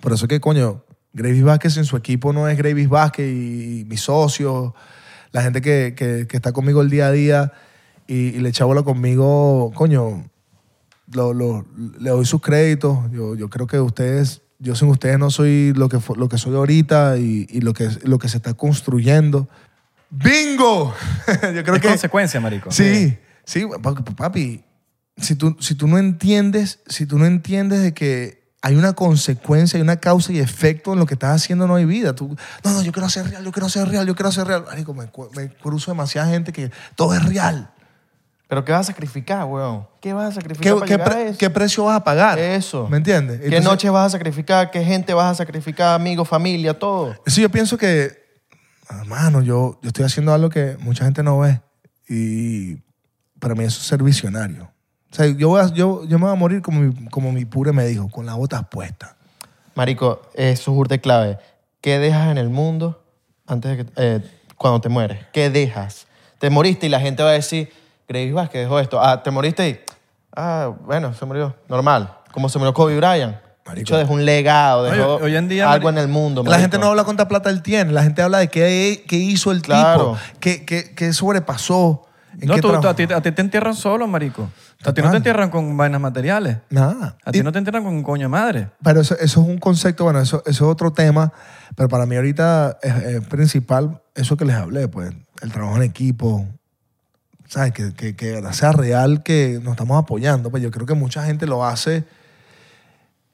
[0.00, 4.00] Por eso que, coño, Gravis Vázquez en su equipo no es Gravis Vázquez y, mis
[4.00, 4.72] socios,
[5.30, 7.52] la gente que, que- que está conmigo el día a día
[8.08, 10.28] y, le echa bola conmigo, coño,
[11.12, 12.98] lo- le doy sus créditos.
[13.12, 16.54] Yo, yo creo que ustedes, yo sin ustedes no soy lo que, lo que soy
[16.54, 19.48] ahorita y, y lo, que, lo que se está construyendo.
[20.10, 20.94] ¡Bingo!
[21.54, 21.88] yo creo es que...
[21.88, 22.70] consecuencia, marico.
[22.70, 23.66] Sí, sí,
[24.16, 24.64] papi,
[25.16, 29.76] si tú, si tú no entiendes, si tú no entiendes de que hay una consecuencia,
[29.76, 32.14] hay una causa y efecto en lo que estás haciendo, no hay vida.
[32.14, 34.64] Tú, no, no, yo quiero ser real, yo quiero ser real, yo quiero ser real.
[34.66, 37.70] Marico, me, me cruzo demasiada gente que todo es real.
[38.48, 39.86] Pero ¿qué vas a sacrificar, weón?
[40.00, 41.38] ¿Qué vas a sacrificar ¿Qué, para qué llegar pre- a eso?
[41.38, 42.38] qué precio vas a pagar?
[42.38, 42.88] Eso.
[42.88, 43.38] ¿Me entiendes?
[43.38, 44.70] ¿Qué Entonces, noche vas a sacrificar?
[44.70, 45.94] ¿Qué gente vas a sacrificar?
[45.94, 47.14] Amigos, familia, todo.
[47.26, 48.10] Sí, yo pienso que,
[48.90, 51.60] hermano, yo, yo estoy haciendo algo que mucha gente no ve.
[52.08, 52.76] Y
[53.38, 54.70] para mí eso es ser visionario.
[55.12, 57.44] O sea, yo, voy a- yo, yo me voy a morir como mi, como mi
[57.44, 59.14] pure me dijo, con las botas puestas.
[59.74, 61.38] Marico, eso es urte clave.
[61.80, 63.04] ¿Qué dejas en el mundo
[63.46, 64.20] antes de que, eh,
[64.56, 65.18] cuando te mueres?
[65.32, 66.06] ¿Qué dejas?
[66.38, 67.70] Te moriste y la gente va a decir,
[68.08, 69.00] Gravis Vázquez dejó esto.
[69.02, 69.80] Ah, te moriste y,
[70.36, 71.54] ah, bueno, se murió.
[71.68, 72.14] Normal.
[72.32, 73.36] Como se murió Kobe Bryant.
[73.66, 73.82] Marico.
[73.82, 76.42] Hecho, dejó un legado, dejó hoy en día, algo en el mundo.
[76.42, 76.62] La marico.
[76.62, 79.60] gente no habla cuánta plata él tiene, la gente habla de qué, qué hizo el
[79.60, 79.98] Claro.
[80.14, 82.06] tipo, qué, qué, qué sobrepasó.
[82.40, 84.48] No, tú, tú- a, ti, a ti te entierran solo, marico.
[84.84, 86.58] A ti no te entierran con vainas materiales.
[86.70, 87.16] Nada.
[87.24, 88.70] A ti Y- no te entierran con un coño de madre.
[88.82, 91.32] Pero eso, eso es un concepto, bueno, eso, eso es otro tema,
[91.76, 95.12] pero para mí ahorita es, es principal eso que les hablé, pues,
[95.42, 96.46] el trabajo en equipo,
[97.48, 97.72] ¿sabes?
[97.72, 101.46] Que, que, que sea real, que nos estamos apoyando, pues yo creo que mucha gente
[101.46, 102.04] lo hace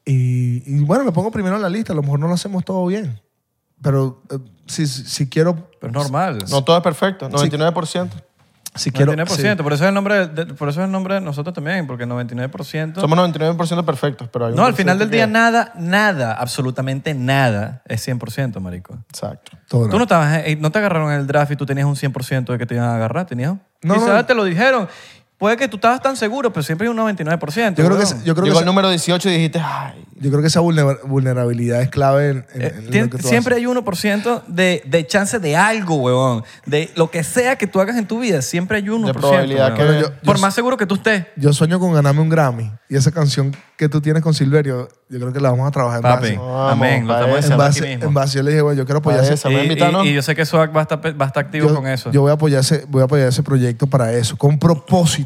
[0.05, 2.63] y, y bueno, me pongo primero en la lista, a lo mejor no lo hacemos
[2.63, 3.19] todo bien,
[3.81, 4.37] pero eh,
[4.67, 5.69] si, si, si quiero...
[5.79, 6.45] Pero es normal.
[6.49, 8.09] No todo es perfecto, 99%.
[8.11, 8.19] Si
[8.91, 9.63] quiero 99%.
[9.63, 12.05] Por, eso es el nombre de, por eso es el nombre de nosotros también, porque
[12.05, 12.99] 99%...
[12.99, 17.13] Somos 99% perfectos, pero hay un no, al final del día que- nada, nada, absolutamente
[17.13, 18.97] nada es 100%, marico.
[19.09, 19.57] Exacto.
[19.67, 21.95] todo Tú no, estabas, eh, no te agarraron en el draft y tú tenías un
[21.95, 23.55] 100% de que te iban a agarrar, tenías.
[23.81, 24.25] No, Quizás no.
[24.25, 24.87] te lo dijeron.
[25.37, 27.75] Puede que tú estabas tan seguro, pero siempre hay un 99%.
[27.75, 28.23] Yo creo que, weón.
[28.23, 30.99] yo creo que Llegó el número 18 y dijiste, ay, yo creo que esa vulner-
[31.05, 33.67] vulnerabilidad es clave en, en- Eh, en tien- lo que tú siempre haces.
[33.67, 36.43] hay 1% de, de chance de algo, huevón.
[36.65, 39.11] De lo que sea que tú hagas en tu vida, siempre hay 1%.
[39.13, 39.95] probabilidad huevón.
[39.95, 41.25] que- yo- Por más seguro que tú estés.
[41.35, 42.71] Yo sueño con ganarme un Grammy.
[42.87, 45.97] Y esa canción que tú tienes con Silverio, yo creo que la vamos a trabajar
[45.97, 46.37] en Papi, base.
[46.37, 47.01] Vamos, amén.
[47.07, 47.47] Lo para estamos eso.
[47.47, 48.05] En aquí base, mismo.
[48.05, 49.51] en base yo le dije, bueno, yo quiero apoyar Para ese, eso.
[49.51, 50.05] Y, ¿Me invitan, no?
[50.05, 51.87] y- y yo sé que Swag va a estar, va a estar activo yo, con
[51.87, 52.11] eso.
[52.11, 55.24] yo voy a apoyar ese, voy a apoyar ese proyecto para eso, con propósito.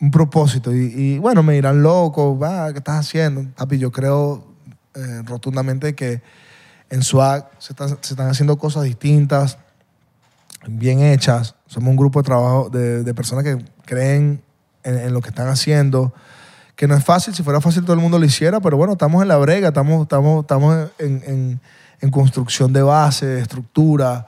[0.00, 0.72] Un propósito.
[0.72, 3.44] Y, bueno, me dirán loco, va, ¿qué estás haciendo?
[3.56, 4.44] Papi, yo creo
[4.94, 6.22] eh, rotundamente que
[6.90, 9.58] en SWAG se están, se están haciendo cosas distintas,
[10.66, 11.54] bien hechas.
[11.66, 14.42] Somos un grupo de trabajo de, personas que creen
[14.84, 16.14] en, lo que están haciendo.
[16.76, 19.20] Que no es fácil, si fuera fácil todo el mundo lo hiciera, pero bueno, estamos
[19.22, 21.60] en la brega, estamos, estamos, estamos en, en-
[22.00, 24.26] en construcción de base, de estructura,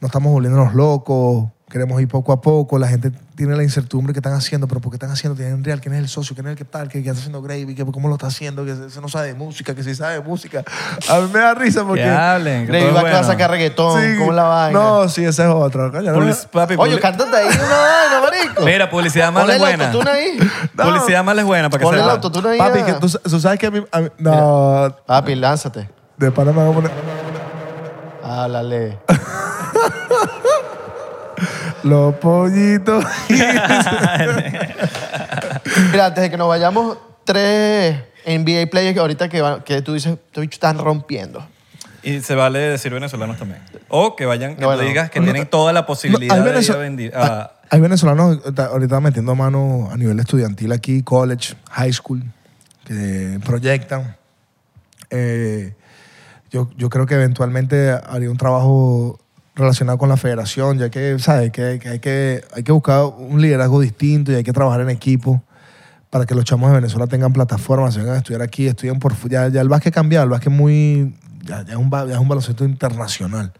[0.00, 4.18] no estamos volviéndonos locos, queremos ir poco a poco, la gente tiene la incertidumbre que
[4.18, 5.34] están haciendo, pero ¿por qué están haciendo?
[5.36, 6.34] Tienen real, ¿quién es el socio?
[6.36, 6.88] ¿Quién es el que tal?
[6.88, 7.74] ¿Qué, qué está haciendo Gravy?
[7.74, 8.64] ¿Qué, ¿Cómo lo está haciendo?
[8.64, 10.62] Que se no sabe de música, que sí sabe de música.
[11.08, 12.02] A mí me da risa porque...
[12.02, 12.66] Que hablen.
[12.66, 13.32] que Gravy todo va es a que va a bueno.
[13.32, 14.78] sacar reggaetón, Sí, ¿cómo la vaina?
[14.78, 15.90] No, sí, esa es otra.
[15.90, 18.62] Coño, no me- Public- papi, Oye, public- cántate ahí una vaina, marico.
[18.64, 19.86] Mira, publicidad mala Ponle es el buena.
[19.86, 20.38] autotune ahí.
[20.74, 20.84] No.
[20.84, 22.12] Publicidad mala es buena para que Ponle el sepa.
[22.14, 22.58] autotune ahí.
[22.58, 23.82] Papi, que tú, tú sabes que a mí...
[23.90, 25.88] a mí- no, Papi, lánzate.
[26.18, 26.90] de pana me voy a poner...
[28.22, 28.98] Háblale.
[31.84, 33.04] Los pollitos.
[35.92, 37.96] Mira, antes de que nos vayamos, tres
[38.26, 41.46] NBA players que ahorita que, van- que tú dices, estos bichos están rompiendo.
[42.02, 43.60] Y se vale decir venezolanos también.
[43.88, 44.80] O que vayan, que Bueno.
[44.82, 47.80] tú digas que tienen toda la posibilidad hay, de ir venezol- a vendi- a- hay
[47.80, 52.22] venezolanos ahorita- ahorita metiendo mano a nivel estudiantil aquí, college, high school,
[52.84, 54.16] que proyectan.
[55.10, 55.74] Eh,
[56.50, 59.18] yo, yo creo que eventualmente haría un trabajo
[59.54, 61.50] relacionado con la federación, ya que, ¿sabes?
[61.50, 65.42] Que, hay, que hay que buscar un liderazgo distinto y hay que trabajar en equipo
[66.12, 69.14] para que los chamos de Venezuela tengan plataformas, se vengan a estudiar aquí, estudien por...
[69.30, 71.16] Ya, ya el básquet cambiado, el básquet muy...
[71.42, 73.52] Ya, ya es un, ya es un baloncesto internacional.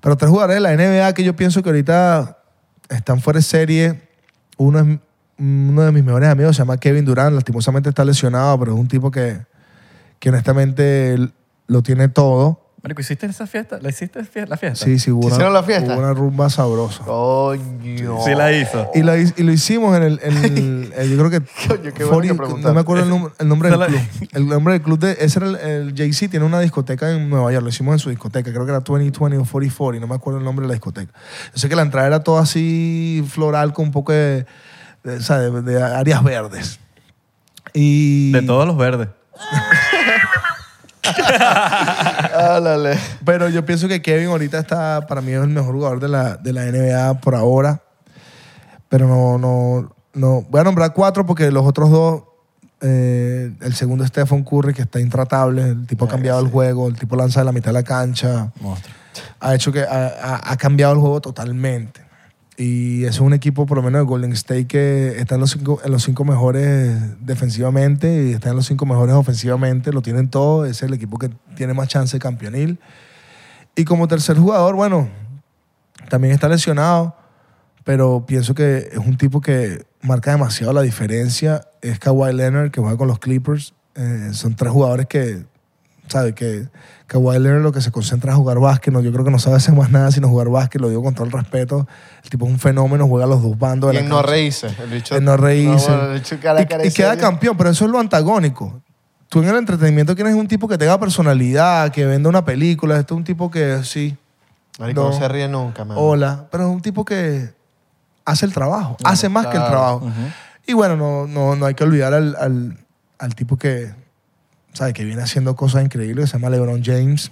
[0.00, 2.38] Pero tres jugadores de la NBA que yo pienso que ahorita
[2.90, 4.08] están fuera de serie.
[4.56, 4.98] Uno es
[5.36, 7.34] uno de mis mejores amigos, se llama Kevin Durant.
[7.34, 9.40] Lastimosamente está lesionado, pero es un tipo que,
[10.20, 11.16] que honestamente
[11.66, 12.63] lo tiene todo.
[12.84, 13.78] Marico, ¿hiciste esa fiesta?
[13.80, 14.84] ¿La hiciste fie- la fiesta?
[14.84, 15.94] Sí, sí, hubo una, ¿Hicieron la fiesta?
[15.94, 17.02] hubo una rumba sabrosa.
[17.02, 18.18] Coño.
[18.22, 18.90] Sí la hizo.
[18.94, 21.92] Y lo, hi- y lo hicimos en el, en el- eh, yo creo que, Coño,
[21.94, 22.68] qué bueno que 40 preguntaste.
[22.68, 24.28] no me acuerdo el, nom- el nombre del Esa la- club.
[24.32, 27.50] El nombre del club, de, ese era el, el Jay-Z, tiene una discoteca en Nueva
[27.52, 30.38] York, lo hicimos en su discoteca, creo que era 2020 o 4040, no me acuerdo
[30.40, 31.10] el nombre de la discoteca.
[31.54, 34.44] Yo sé que la entrada era toda así floral con un poco de,
[35.04, 35.54] de, ¿sabes?
[35.54, 36.78] de- de áreas verdes.
[37.72, 39.08] Y, De todos los verdes.
[42.38, 42.98] Háblale.
[43.24, 46.36] Pero yo pienso que Kevin ahorita está, para mí es el mejor jugador de la,
[46.36, 47.82] de la NBA por ahora.
[48.88, 50.42] Pero no, no, no.
[50.50, 52.22] Voy a nombrar cuatro porque los otros dos,
[52.80, 55.62] eh, el segundo es Stephen Curry, que está intratable.
[55.70, 58.52] El tipo ha cambiado el juego, el tipo lanza de la mitad de la cancha.
[58.60, 58.94] Monstruo.
[59.40, 62.03] Ha hecho que ha, ha- ha cambiado el juego totalmente.
[62.56, 65.80] Y es un equipo, por lo menos de Golden State, que está en los cinco,
[65.84, 69.92] en los cinco mejores defensivamente y está en los cinco mejores ofensivamente.
[69.92, 70.64] Lo tienen todo.
[70.64, 72.78] Es el equipo que tiene más chance de campeonil.
[73.74, 75.08] Y como tercer jugador, bueno,
[76.08, 77.16] también está lesionado,
[77.82, 81.66] pero pienso que es un tipo que marca demasiado la diferencia.
[81.82, 83.74] Es Kawhi Leonard, que juega con los Clippers.
[83.96, 85.44] Eh, son tres jugadores que,
[86.08, 86.34] ¿sabes?
[86.34, 86.68] Que
[87.06, 88.92] Kawhi Leonard lo que se concentra es jugar básquet.
[88.92, 90.80] No, yo creo que no sabe hacer más nada sino jugar básquet.
[90.80, 91.86] Lo digo con todo el respeto.
[92.22, 94.22] El tipo es un fenómeno, juega a los dos bandos de Y la en no
[94.22, 94.68] reírse.
[94.82, 95.14] El bicho.
[95.16, 95.90] En no reírse.
[95.90, 98.80] bueno, a cara y, y queda campeón, pero eso es lo antagónico.
[99.28, 102.98] Tú en el entretenimiento quieres un tipo que tenga personalidad, que venda una película.
[102.98, 104.16] Este es un tipo que sí,
[104.78, 105.16] Marico, no, No.
[105.18, 105.96] se ríe nunca, man.
[106.00, 107.50] hola, pero es un tipo que
[108.24, 110.02] hace el trabajo, hace más que el trabajo.
[110.66, 112.78] Y bueno, no, no, no hay que olvidar al, al,
[113.18, 113.92] al tipo que,
[114.74, 114.92] ¿sabes?
[114.92, 117.30] que viene haciendo cosas increíbles, se llama LeBron James,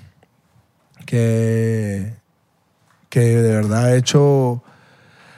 [1.05, 2.15] que,
[3.11, 4.63] que de verdad ha hecho,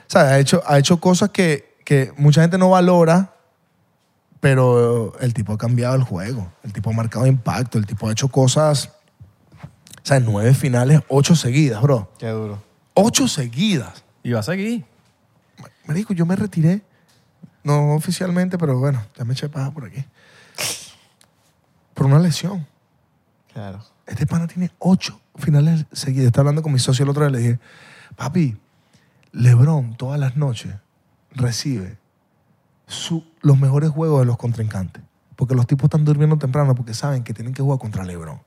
[0.07, 0.31] ¿sabes?
[0.31, 3.33] Ha hecho, ha hecho cosas que, que mucha gente no valora,
[4.39, 8.11] pero el tipo ha cambiado el juego, el tipo ha marcado impacto, el tipo ha
[8.11, 8.91] hecho cosas,
[10.03, 10.23] ¿sabes?
[10.23, 12.11] Nueve finales, ocho seguidas, bro.
[12.19, 12.63] Qué duro.
[12.93, 14.05] Ocho seguidas.
[14.23, 14.85] Y va a seguir.
[15.85, 16.81] Marico, yo me retiré.
[17.63, 20.05] No oficialmente, pero bueno, ya me eché paja por aquí.
[21.95, 22.67] Por una lesión.
[23.51, 23.79] Claro.
[24.05, 26.27] Este pana tiene ocho finales seguidos.
[26.27, 27.59] Estaba hablando con mi socio el otro día y le dije,
[28.15, 28.57] papi,
[29.31, 30.75] LeBron todas las noches
[31.31, 31.97] recibe
[32.85, 35.01] su- los mejores juegos de los contrincantes.
[35.35, 38.39] Porque los tipos están durmiendo temprano porque saben que tienen que jugar contra LeBron.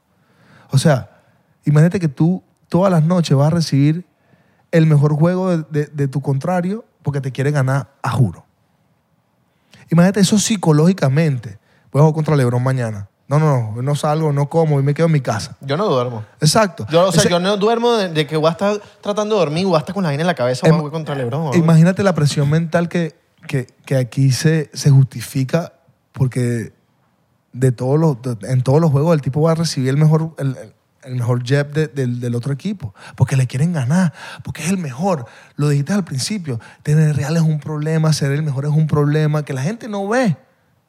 [0.71, 1.11] O sea,
[1.65, 4.07] imagínate que tú todas las noches vas a recibir
[4.71, 8.45] el mejor juego de, de- de tu contrario porque te quiere ganar a juro.
[9.91, 11.59] Imagínate eso psicológicamente.
[11.91, 13.09] Voy a jugar contra LeBron mañana.
[13.29, 15.57] No, no, no, no salgo, no como y me quedo en mi casa.
[15.61, 16.25] Yo no duermo.
[16.41, 16.87] Exacto.
[16.91, 19.41] Yo, o sea, Ese- yo no duermo de, de que voy a estar tratando de
[19.41, 21.15] dormir, voy a estar con la vaina en la cabeza, voy a Em- jugar contra
[21.15, 21.45] LeBron.
[21.45, 21.55] ¿no?
[21.55, 23.15] Imagínate la presión mental que,
[23.47, 25.75] que, que aquí se, se justifica
[26.13, 26.73] porque
[27.53, 30.35] de todos los, de- en todos los juegos el tipo va a recibir el mejor,
[30.39, 30.75] el, el-
[31.05, 32.95] el mejor jab de- del, del otro equipo.
[33.15, 35.27] Porque le quieren ganar, porque es el mejor.
[35.57, 39.45] Lo dijiste al principio, tener real es un problema, ser el mejor es un problema
[39.45, 40.37] que la gente no ve.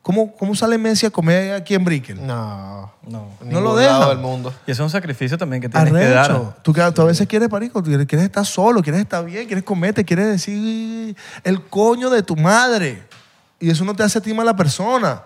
[0.09, 2.25] ¿Cómo, cómo sale Messi a comer aquí en Brickell?
[2.25, 3.27] No, No.
[3.45, 4.51] No lo lado del mundo.
[4.65, 6.31] Y eso es un sacrificio también que tienes que dar.
[6.31, 6.55] Arrecho.
[6.63, 9.63] Tú, que- tú a veces quieres, parico, tú quieres, estar solo, quieres estar bien, quieres
[9.63, 13.03] comerte, quieres decir el coño de tu madre.
[13.59, 15.21] Y eso no te hace a ti mala persona.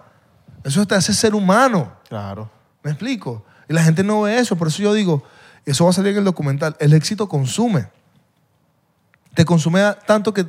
[0.65, 1.89] Eso te hace ser humano.
[2.09, 2.49] Claro.
[2.83, 3.45] ¿Me explico?
[3.69, 4.57] Y la gente no ve eso.
[4.57, 5.23] Por eso yo digo,
[5.65, 7.87] y eso va a salir en el documental, el éxito consume.
[9.33, 10.45] Te consume a- tanto que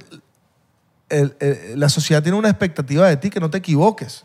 [1.09, 4.24] el- el- la sociedad tiene una expectativa de ti que no te equivoques.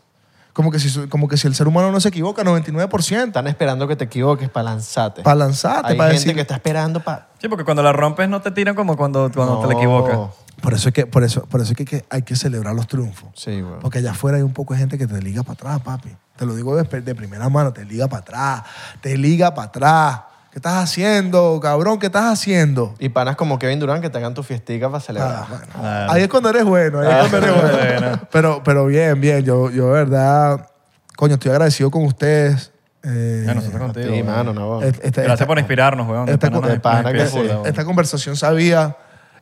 [0.52, 3.28] Como que si, como que si el ser humano no se equivoca, 99%.
[3.28, 5.22] Están esperando que te equivoques para lanzarte.
[5.22, 6.34] Para lanzarte, Hay gente decir...
[6.34, 7.28] que está esperando para...
[7.40, 10.18] Sí, porque cuando la rompes no te tiran como cuando, cuando te la equivocas.
[10.60, 12.86] Por eso es que, por eso, por eso es que, que hay que celebrar los
[12.88, 13.30] triunfos.
[13.34, 13.78] Sí, güey.
[13.80, 16.14] Porque allá afuera hay un poco de gente que te liga para atrás, papi.
[16.36, 18.62] Te lo digo de, de primera mano, te liga para atrás,
[19.00, 20.20] te liga para atrás.
[20.50, 21.98] ¿Qué estás haciendo, cabrón?
[22.00, 22.94] ¿Qué estás haciendo?
[22.98, 25.44] Y panas como Kevin Durant que tengan tu fiestica para celebrar.
[25.46, 26.12] Ah, bueno.
[26.12, 28.20] Ahí es cuando eres bueno, ahí es cuando eres bueno.
[28.32, 29.44] Pero, pero bien, bien.
[29.44, 30.68] Yo, yo, de verdad,
[31.16, 32.72] coño, estoy agradecido con ustedes.
[33.04, 34.12] Eh, Ya, nosotros contigo.
[34.12, 34.82] Sí, mano, no.
[34.82, 36.28] esta- esta- Gracias por inspirarnos, weón.
[36.28, 36.50] Esta
[36.82, 37.38] pana que sí.
[37.64, 38.96] esta conversación sabía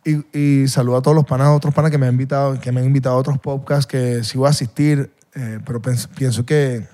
[0.05, 2.81] y, y saludo a todos los panas, otros panas que me han invitado, que me
[2.81, 6.87] han invitado a otros podcasts que sí voy a asistir, eh, pero pienso que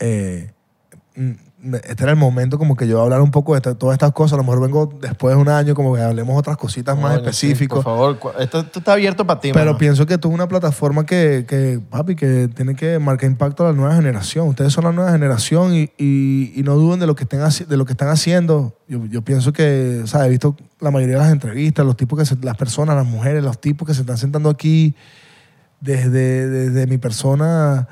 [0.00, 0.50] eh,
[1.14, 1.30] mm,
[1.74, 4.34] este era el momento como que yo hablar un poco de todas estas cosas.
[4.34, 7.18] A lo mejor vengo después de un año como que hablemos otras cositas más sí,
[7.20, 7.76] específicas.
[7.76, 9.78] por favor, esto, esto está abierto para ti, Pero mano.
[9.78, 13.70] pienso que esto es una plataforma que, que, papi, que tiene que marcar impacto a
[13.70, 14.48] la nueva generación.
[14.48, 17.76] Ustedes son la nueva generación y, y- y no duden de lo que, estén de
[17.76, 18.76] lo que están haciendo.
[18.88, 22.18] Yo, yo pienso que, o sea, he visto la mayoría de las entrevistas, los tipos
[22.18, 24.94] que se- las personas, las mujeres, los tipos que se están sentando aquí,
[25.80, 27.86] desde, desde mi persona,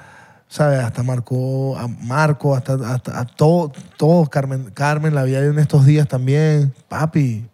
[0.48, 0.80] ¿sabes?
[0.80, 5.86] Hasta Marco, a Marco, hasta, hasta a todo, todos, Carmen, Carmen, la vi en estos
[5.86, 6.72] días también.
[6.88, 7.46] Papi,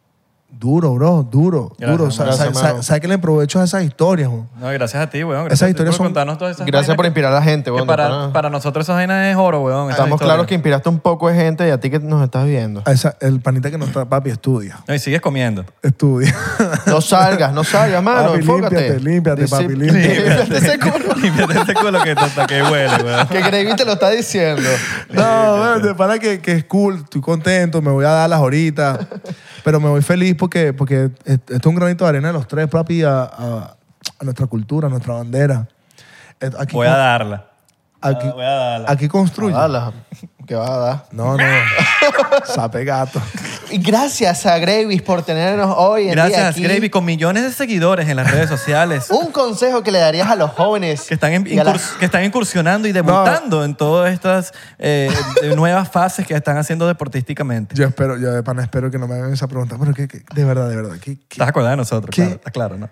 [0.61, 2.11] duro, bro, duro, Gracias, duro.
[2.11, 2.83] Sa- Gracias, sa- mano.
[2.83, 4.29] ¿Sabes que le aprovecho a esas historias?
[4.29, 4.47] bro?
[4.61, 5.47] No, gracias a ti, weón.
[5.47, 7.43] Esas Gracias ti historias por son- contarnos todas esas Gracias vainas por inspirar a la
[7.43, 7.87] gente, weón.
[7.87, 9.85] para, para nosotros esa vaina es oro, weón.
[9.87, 10.35] esas Estamos historias.
[10.35, 12.83] claros que inspiraste un poco de gente y a ti que nos estás viendo.
[12.87, 14.79] Esa- el panita que no está, papi, estudia.
[14.87, 15.65] No, y sigues comiendo.
[15.83, 16.35] Estudia.
[16.87, 18.29] No salgas, no salgas, mano.
[18.33, 18.99] Papi, enfócate.
[19.01, 20.15] límpiate, límpiate, papi, límpiate.
[20.15, 21.15] límpiate ese culo.
[21.21, 23.27] Límpiate ese culo que, tonta, que huele, weón.
[23.29, 24.69] Que Gravy te lo está diciendo.
[25.11, 28.39] No, bueno, de pana que, que es cool, estoy contento, me voy a dar las
[28.41, 28.99] ahorita.
[29.63, 32.69] Pero me voy feliz porque, porque esto es un granito de arena de los tres,
[32.69, 33.77] papi, a, a-
[34.19, 35.67] a nuestra cultura, a nuestra bandera.
[36.59, 37.47] Aquí, Voy a darla.
[38.03, 38.91] Aquí, Voy a darla.
[38.91, 39.55] aquí construye.
[39.55, 39.93] Dala,
[40.47, 41.05] ¿Qué va a dar?
[41.13, 41.45] No, no.
[42.45, 43.21] Sape gato.
[43.71, 46.63] Y gracias a Gravis por tenernos hoy en día Gracias, aquí.
[46.63, 50.37] Gravy, con millones de seguidores en las redes sociales Un consejo que le darías a
[50.37, 53.75] los jóvenes que están, en- y a las- incurs- que están incursionando y debutando en
[53.75, 55.11] todas estas eh,
[55.43, 57.75] de nuevas fases que están haciendo deportísticamente.
[57.75, 59.77] Yo espero, yo de pana espero que no me hagan esa pregunta.
[59.79, 60.97] Pero que, que- de verdad, de verdad.
[61.01, 62.11] ¿qué, qué, ¿Estás acordado de nosotros?
[62.15, 62.23] ¿Qué?
[62.23, 62.91] Claro, está claro, ¿no?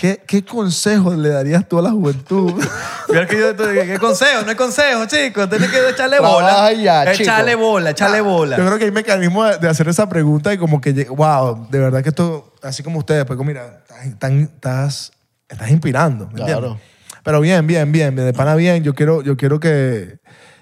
[0.00, 2.52] Qué, qué consejo le darías tú a la juventud?
[3.06, 4.42] Que yo, ¿Qué consejo?
[4.42, 5.48] No hay consejo, chicos.
[5.48, 6.54] Tienes que echarle bola.
[6.54, 7.62] Vaya, echarle chico.
[7.62, 8.58] bola, echarle bola.
[8.58, 11.78] Yo creo que hay mecanismos de, de hacer esa pregunta y como que, wow, de
[11.78, 15.12] verdad que esto, así como ustedes, pues mira, estás, estás,
[15.48, 16.26] estás inspirando.
[16.26, 16.56] ¿me entiendes?
[16.56, 16.80] Claro.
[17.22, 18.82] Pero bien, bien, bien, de pana bien.
[18.84, 20.18] Yo quiero, yo quiero que,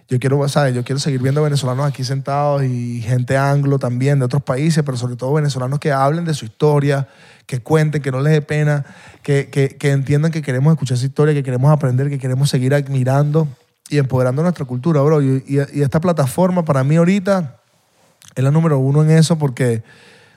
[0.09, 0.74] yo quiero, ¿sabes?
[0.74, 4.96] Yo quiero seguir viendo venezolanos aquí sentados y gente anglo también de otros países, pero
[4.96, 7.09] sobre todo venezolanos que hablen de su historia,
[7.46, 8.84] que cuenten, que no les dé pena,
[9.22, 13.48] que, que, entiendan que queremos escuchar esa historia, que queremos aprender, que queremos seguir admirando
[13.88, 15.22] y empoderando nuestra cultura, bro.
[15.22, 15.42] Y,
[15.74, 17.56] esta plataforma para mí ahorita
[18.34, 19.82] es la número uno en eso porque,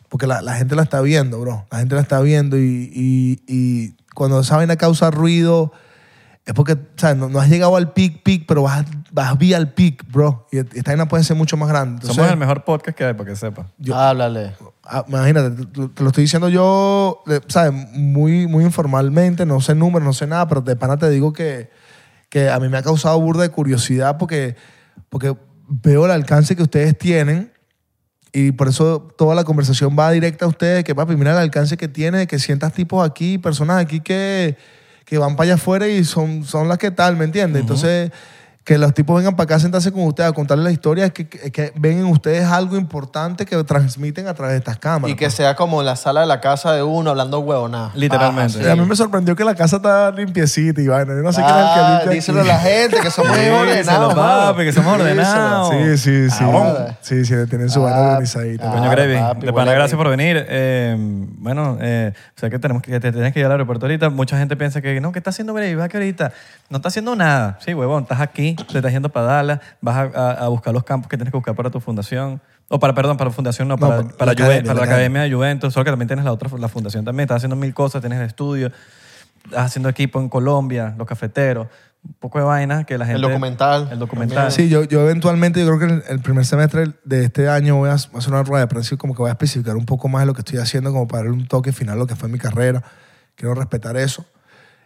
[0.09, 1.65] porque la, gente la está viendo, bro.
[1.71, 2.91] La gente la está viendo y,
[3.47, 5.71] y- cuando esa vaina causa ruido
[6.43, 7.17] es porque, ¿sabes?
[7.17, 10.47] No, no has llegado al peak, peak, pero vas, vas vía al peak, bro.
[10.51, 11.95] Y esta vaina puede ser mucho más grande.
[11.95, 13.67] Entonces, Somos el mejor podcast que hay, para que sepa.
[13.77, 14.53] yo- Háblale.
[14.84, 17.73] Ah, imagínate, te, te lo estoy diciendo yo, eh, ¿sabes?
[17.93, 21.69] Muy, muy informalmente, no sé números, no sé nada, pero de pana te digo que,
[22.29, 24.55] que a mí me ha causado burda de curiosidad porque,
[25.09, 25.35] porque
[25.67, 27.51] veo el alcance que ustedes tienen
[28.31, 31.75] y por eso toda la conversación va directa a ustedes, que papi, mira el alcance
[31.75, 34.57] que tiene, que sientas tipos aquí, personas aquí que,
[35.05, 37.61] que van para allá afuera y son, son las que tal, ¿me entiendes?
[37.61, 38.11] Entonces,
[38.68, 41.14] que los tipos vengan para acá a sentarse con ustedes a contarles la historia, es
[41.14, 45.10] que, que, que ven en ustedes algo importante que transmiten a través de estas cámaras.
[45.10, 45.35] Y que pues.
[45.35, 47.91] sea como la sala de la casa de uno hablando huevonada.
[47.95, 48.61] Literalmente.
[48.61, 51.15] Y A mí me sorprendió que la casa está limpiecita y vaina.
[51.15, 53.38] Yo no sé quién es el que Ah, limpia díselo a la gente que somos
[53.38, 54.14] Díselo, ordenados.
[54.15, 55.69] papi, que somos ordenados.
[55.69, 56.44] Sí, sí, sí.
[56.45, 58.69] Ah, sí, sí, tienen su vaina ah, organizadita.
[58.69, 58.76] ah.
[58.76, 60.45] Coño, Grevi, papi, de pana, gracias por venir.
[60.49, 60.94] Eh,
[61.38, 64.10] bueno, eh, sé que, tenemos que, te tienes que ir al aeropuerto ahorita.
[64.10, 65.76] Mucha gente piensa que, no, ¿qué está haciendo Grevi?
[65.76, 66.34] Va que ahorita
[66.69, 67.57] no está haciendo nada.
[67.64, 70.01] Sí, huevón, estás aquí, te estás yendo para Dallas, vas a,
[70.31, 72.41] a- a buscar los campos que tienes que buscar para tu fundación.
[72.69, 74.79] O para, perdón, para la fundación, no, No, para, para para, la Juve- academia, para
[74.81, 75.73] la la academia de Juventus.
[75.73, 77.23] Solo que también tienes la otra, la fundación también.
[77.25, 78.71] Estás haciendo mil cosas, tienes el estudio,
[79.45, 81.67] estás haciendo equipo en Colombia, los cafeteros,
[82.03, 83.21] un poco de vainas que la gente...
[83.21, 83.88] documental.
[83.91, 84.51] El documental.
[84.51, 87.89] Sí, yo, yo eventualmente, yo creo que el, el primer semestre de este año voy
[87.89, 90.21] a hacer una rueda de prensa y como que voy a especificar un poco más
[90.23, 92.27] de lo que estoy haciendo como para darle un toque final a lo que fue
[92.27, 92.84] mi carrera.
[93.35, 94.25] Quiero respetar eso.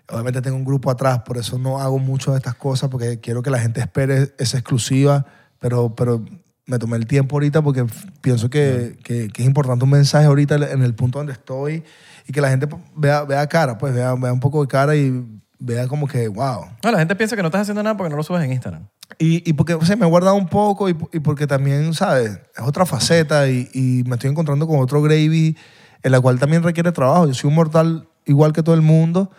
[0.09, 3.41] Obviamente tengo un grupo atrás, por eso no hago mucho de estas cosas, porque quiero
[3.41, 5.25] que la gente espere esa exclusiva,
[5.59, 6.23] pero, pero
[6.65, 7.85] me tomé el tiempo ahorita porque
[8.21, 11.83] pienso que, que- que es importante un mensaje ahorita en el punto donde estoy
[12.27, 14.95] y que la gente pues, vea, vea cara, pues vea, vea un poco de cara
[14.95, 15.23] y
[15.59, 18.15] vea como que, wow, No, la gente piensa que no estás haciendo nada porque no
[18.17, 18.87] lo subes en Instagram.
[19.19, 22.31] y, y porque o sea, me he guardado un poco y, y porque también, ¿sabes?
[22.55, 25.55] Es otra faceta y, y me estoy encontrando con otro Gravy
[26.03, 27.27] en la cual también requiere trabajo.
[27.27, 29.29] Yo soy un mortal igual que todo el mundo,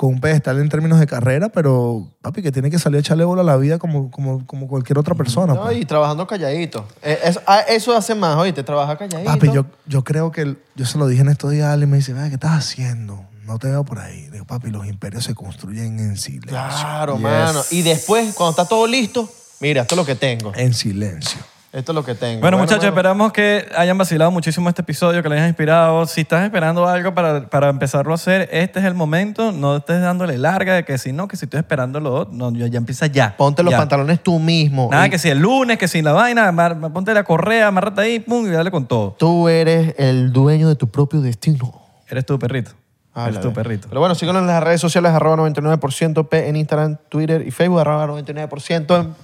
[0.00, 3.22] con un pedestal en términos de carrera, pero, papi, que tiene que salir a echarle
[3.24, 5.52] bola a la vida como, como, como cualquier otra persona.
[5.52, 5.76] No, pues.
[5.76, 6.88] y trabajando calladito.
[7.02, 9.30] Eh, eso, ah, eso hace más, oíste, trabaja calladito.
[9.30, 11.84] Papi, yo, yo creo que, el- yo se lo dije en estos días a y
[11.84, 13.26] me dice, "Ay, ¿qué estás haciendo?
[13.44, 14.26] No te veo por ahí.
[14.32, 16.48] Digo, papi, los imperios se construyen en silencio.
[16.48, 17.22] Claro, Yes.
[17.22, 17.60] mano.
[17.70, 19.28] Y después, cuando está todo listo,
[19.60, 20.50] mira, esto es lo que tengo.
[20.56, 21.42] En silencio.
[21.72, 22.40] Esto es lo que tengo.
[22.40, 26.04] Bueno, muchachos, esperamos que hayan vacilado muchísimo este episodio, que les haya inspirado.
[26.06, 29.52] Si estás esperando algo para, para empezarlo a hacer, este es el momento.
[29.52, 32.34] No estés dándole larga de que si no, que si estoy esperando lo otro.
[32.34, 33.36] No, ya, ya empieza ya.
[33.36, 33.78] Ponte los Ya.
[33.78, 34.88] pantalones tú mismo.
[34.90, 38.00] Nada, Y que si el lunes, que si la vaina, amar- ponte la correa, amárrate
[38.00, 39.14] ahí, pum, y dale con todo.
[39.16, 41.72] Tú eres el dueño de tu propio destino.
[42.08, 42.72] Eres tu perrito.
[43.14, 43.86] Ah, Eres tu perrito.
[43.88, 47.78] Pero bueno, síganos en las redes sociales, arroba 99% P en Instagram, Twitter y Facebook,
[47.78, 49.14] arroba 99% en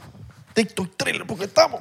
[0.55, 1.81] TikTok, Thriller, porque estamos.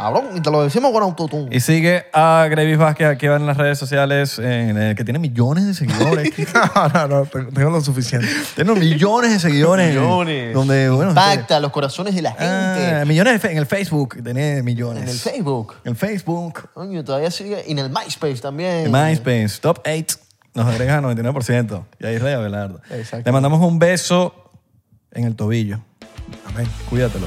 [0.00, 1.48] Cabrón, y te lo decimos con autotune.
[1.50, 5.66] Y sigue a Gravis Vázquez, aquí en las redes sociales, en el que tiene millones
[5.66, 6.32] de seguidores.
[6.54, 8.28] no, no, no, tengo, tengo lo suficiente.
[8.54, 9.88] tiene millones de seguidores.
[9.88, 10.54] Millones.
[10.54, 12.44] Donde, bueno, Impacta los corazones de la gente.
[12.46, 15.02] Ah, millones de fe- en el Facebook, tiene millones.
[15.02, 15.74] en el Facebook.
[15.84, 17.64] En Facebook, Coño, todavía sigue.
[17.66, 18.86] Y en el MySpace también.
[18.86, 20.16] en MySpace, Top 8,
[20.54, 21.84] nos agregan 99%.
[21.98, 22.80] Y ahí Rey Abelardo.
[22.90, 23.24] Exacto.
[23.26, 24.52] Le mandamos un beso
[25.10, 25.80] en el tobillo.
[26.46, 26.68] Amén.
[26.88, 27.26] Cuídatelo.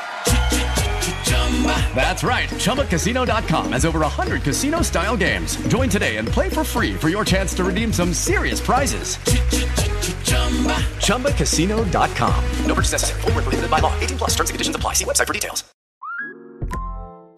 [1.93, 2.49] That's right.
[2.49, 5.55] ChumbaCasino.com has over 100 casino style games.
[5.67, 9.17] Join today and play for free for your chance to redeem some serious prizes.
[11.05, 12.45] ChumbaCasino.com.
[12.65, 13.21] No purchase necessary.
[13.21, 13.93] Void where prohibited by law.
[13.99, 14.93] 18 plus terms and conditions apply.
[14.93, 15.63] See website for details.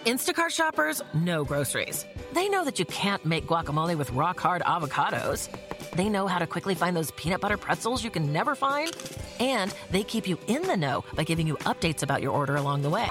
[0.05, 2.05] Instacart shoppers know groceries.
[2.33, 5.47] They know that you can't make guacamole with rock hard avocados.
[5.95, 8.93] They know how to quickly find those peanut butter pretzels you can never find.
[9.39, 12.81] And they keep you in the know by giving you updates about your order along
[12.81, 13.07] the way.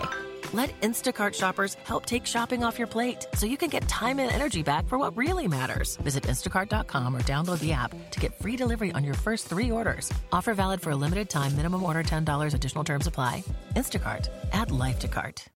[0.53, 4.31] Let Instacart shoppers help take shopping off your plate so you can get time and
[4.31, 5.97] energy back for what really matters.
[5.97, 10.13] Visit instacart.com or download the app to get free delivery on your first three orders.
[10.33, 13.45] Offer valid for a limited time, minimum order $10, additional terms apply.
[13.77, 15.52] Instacart, add life to cart.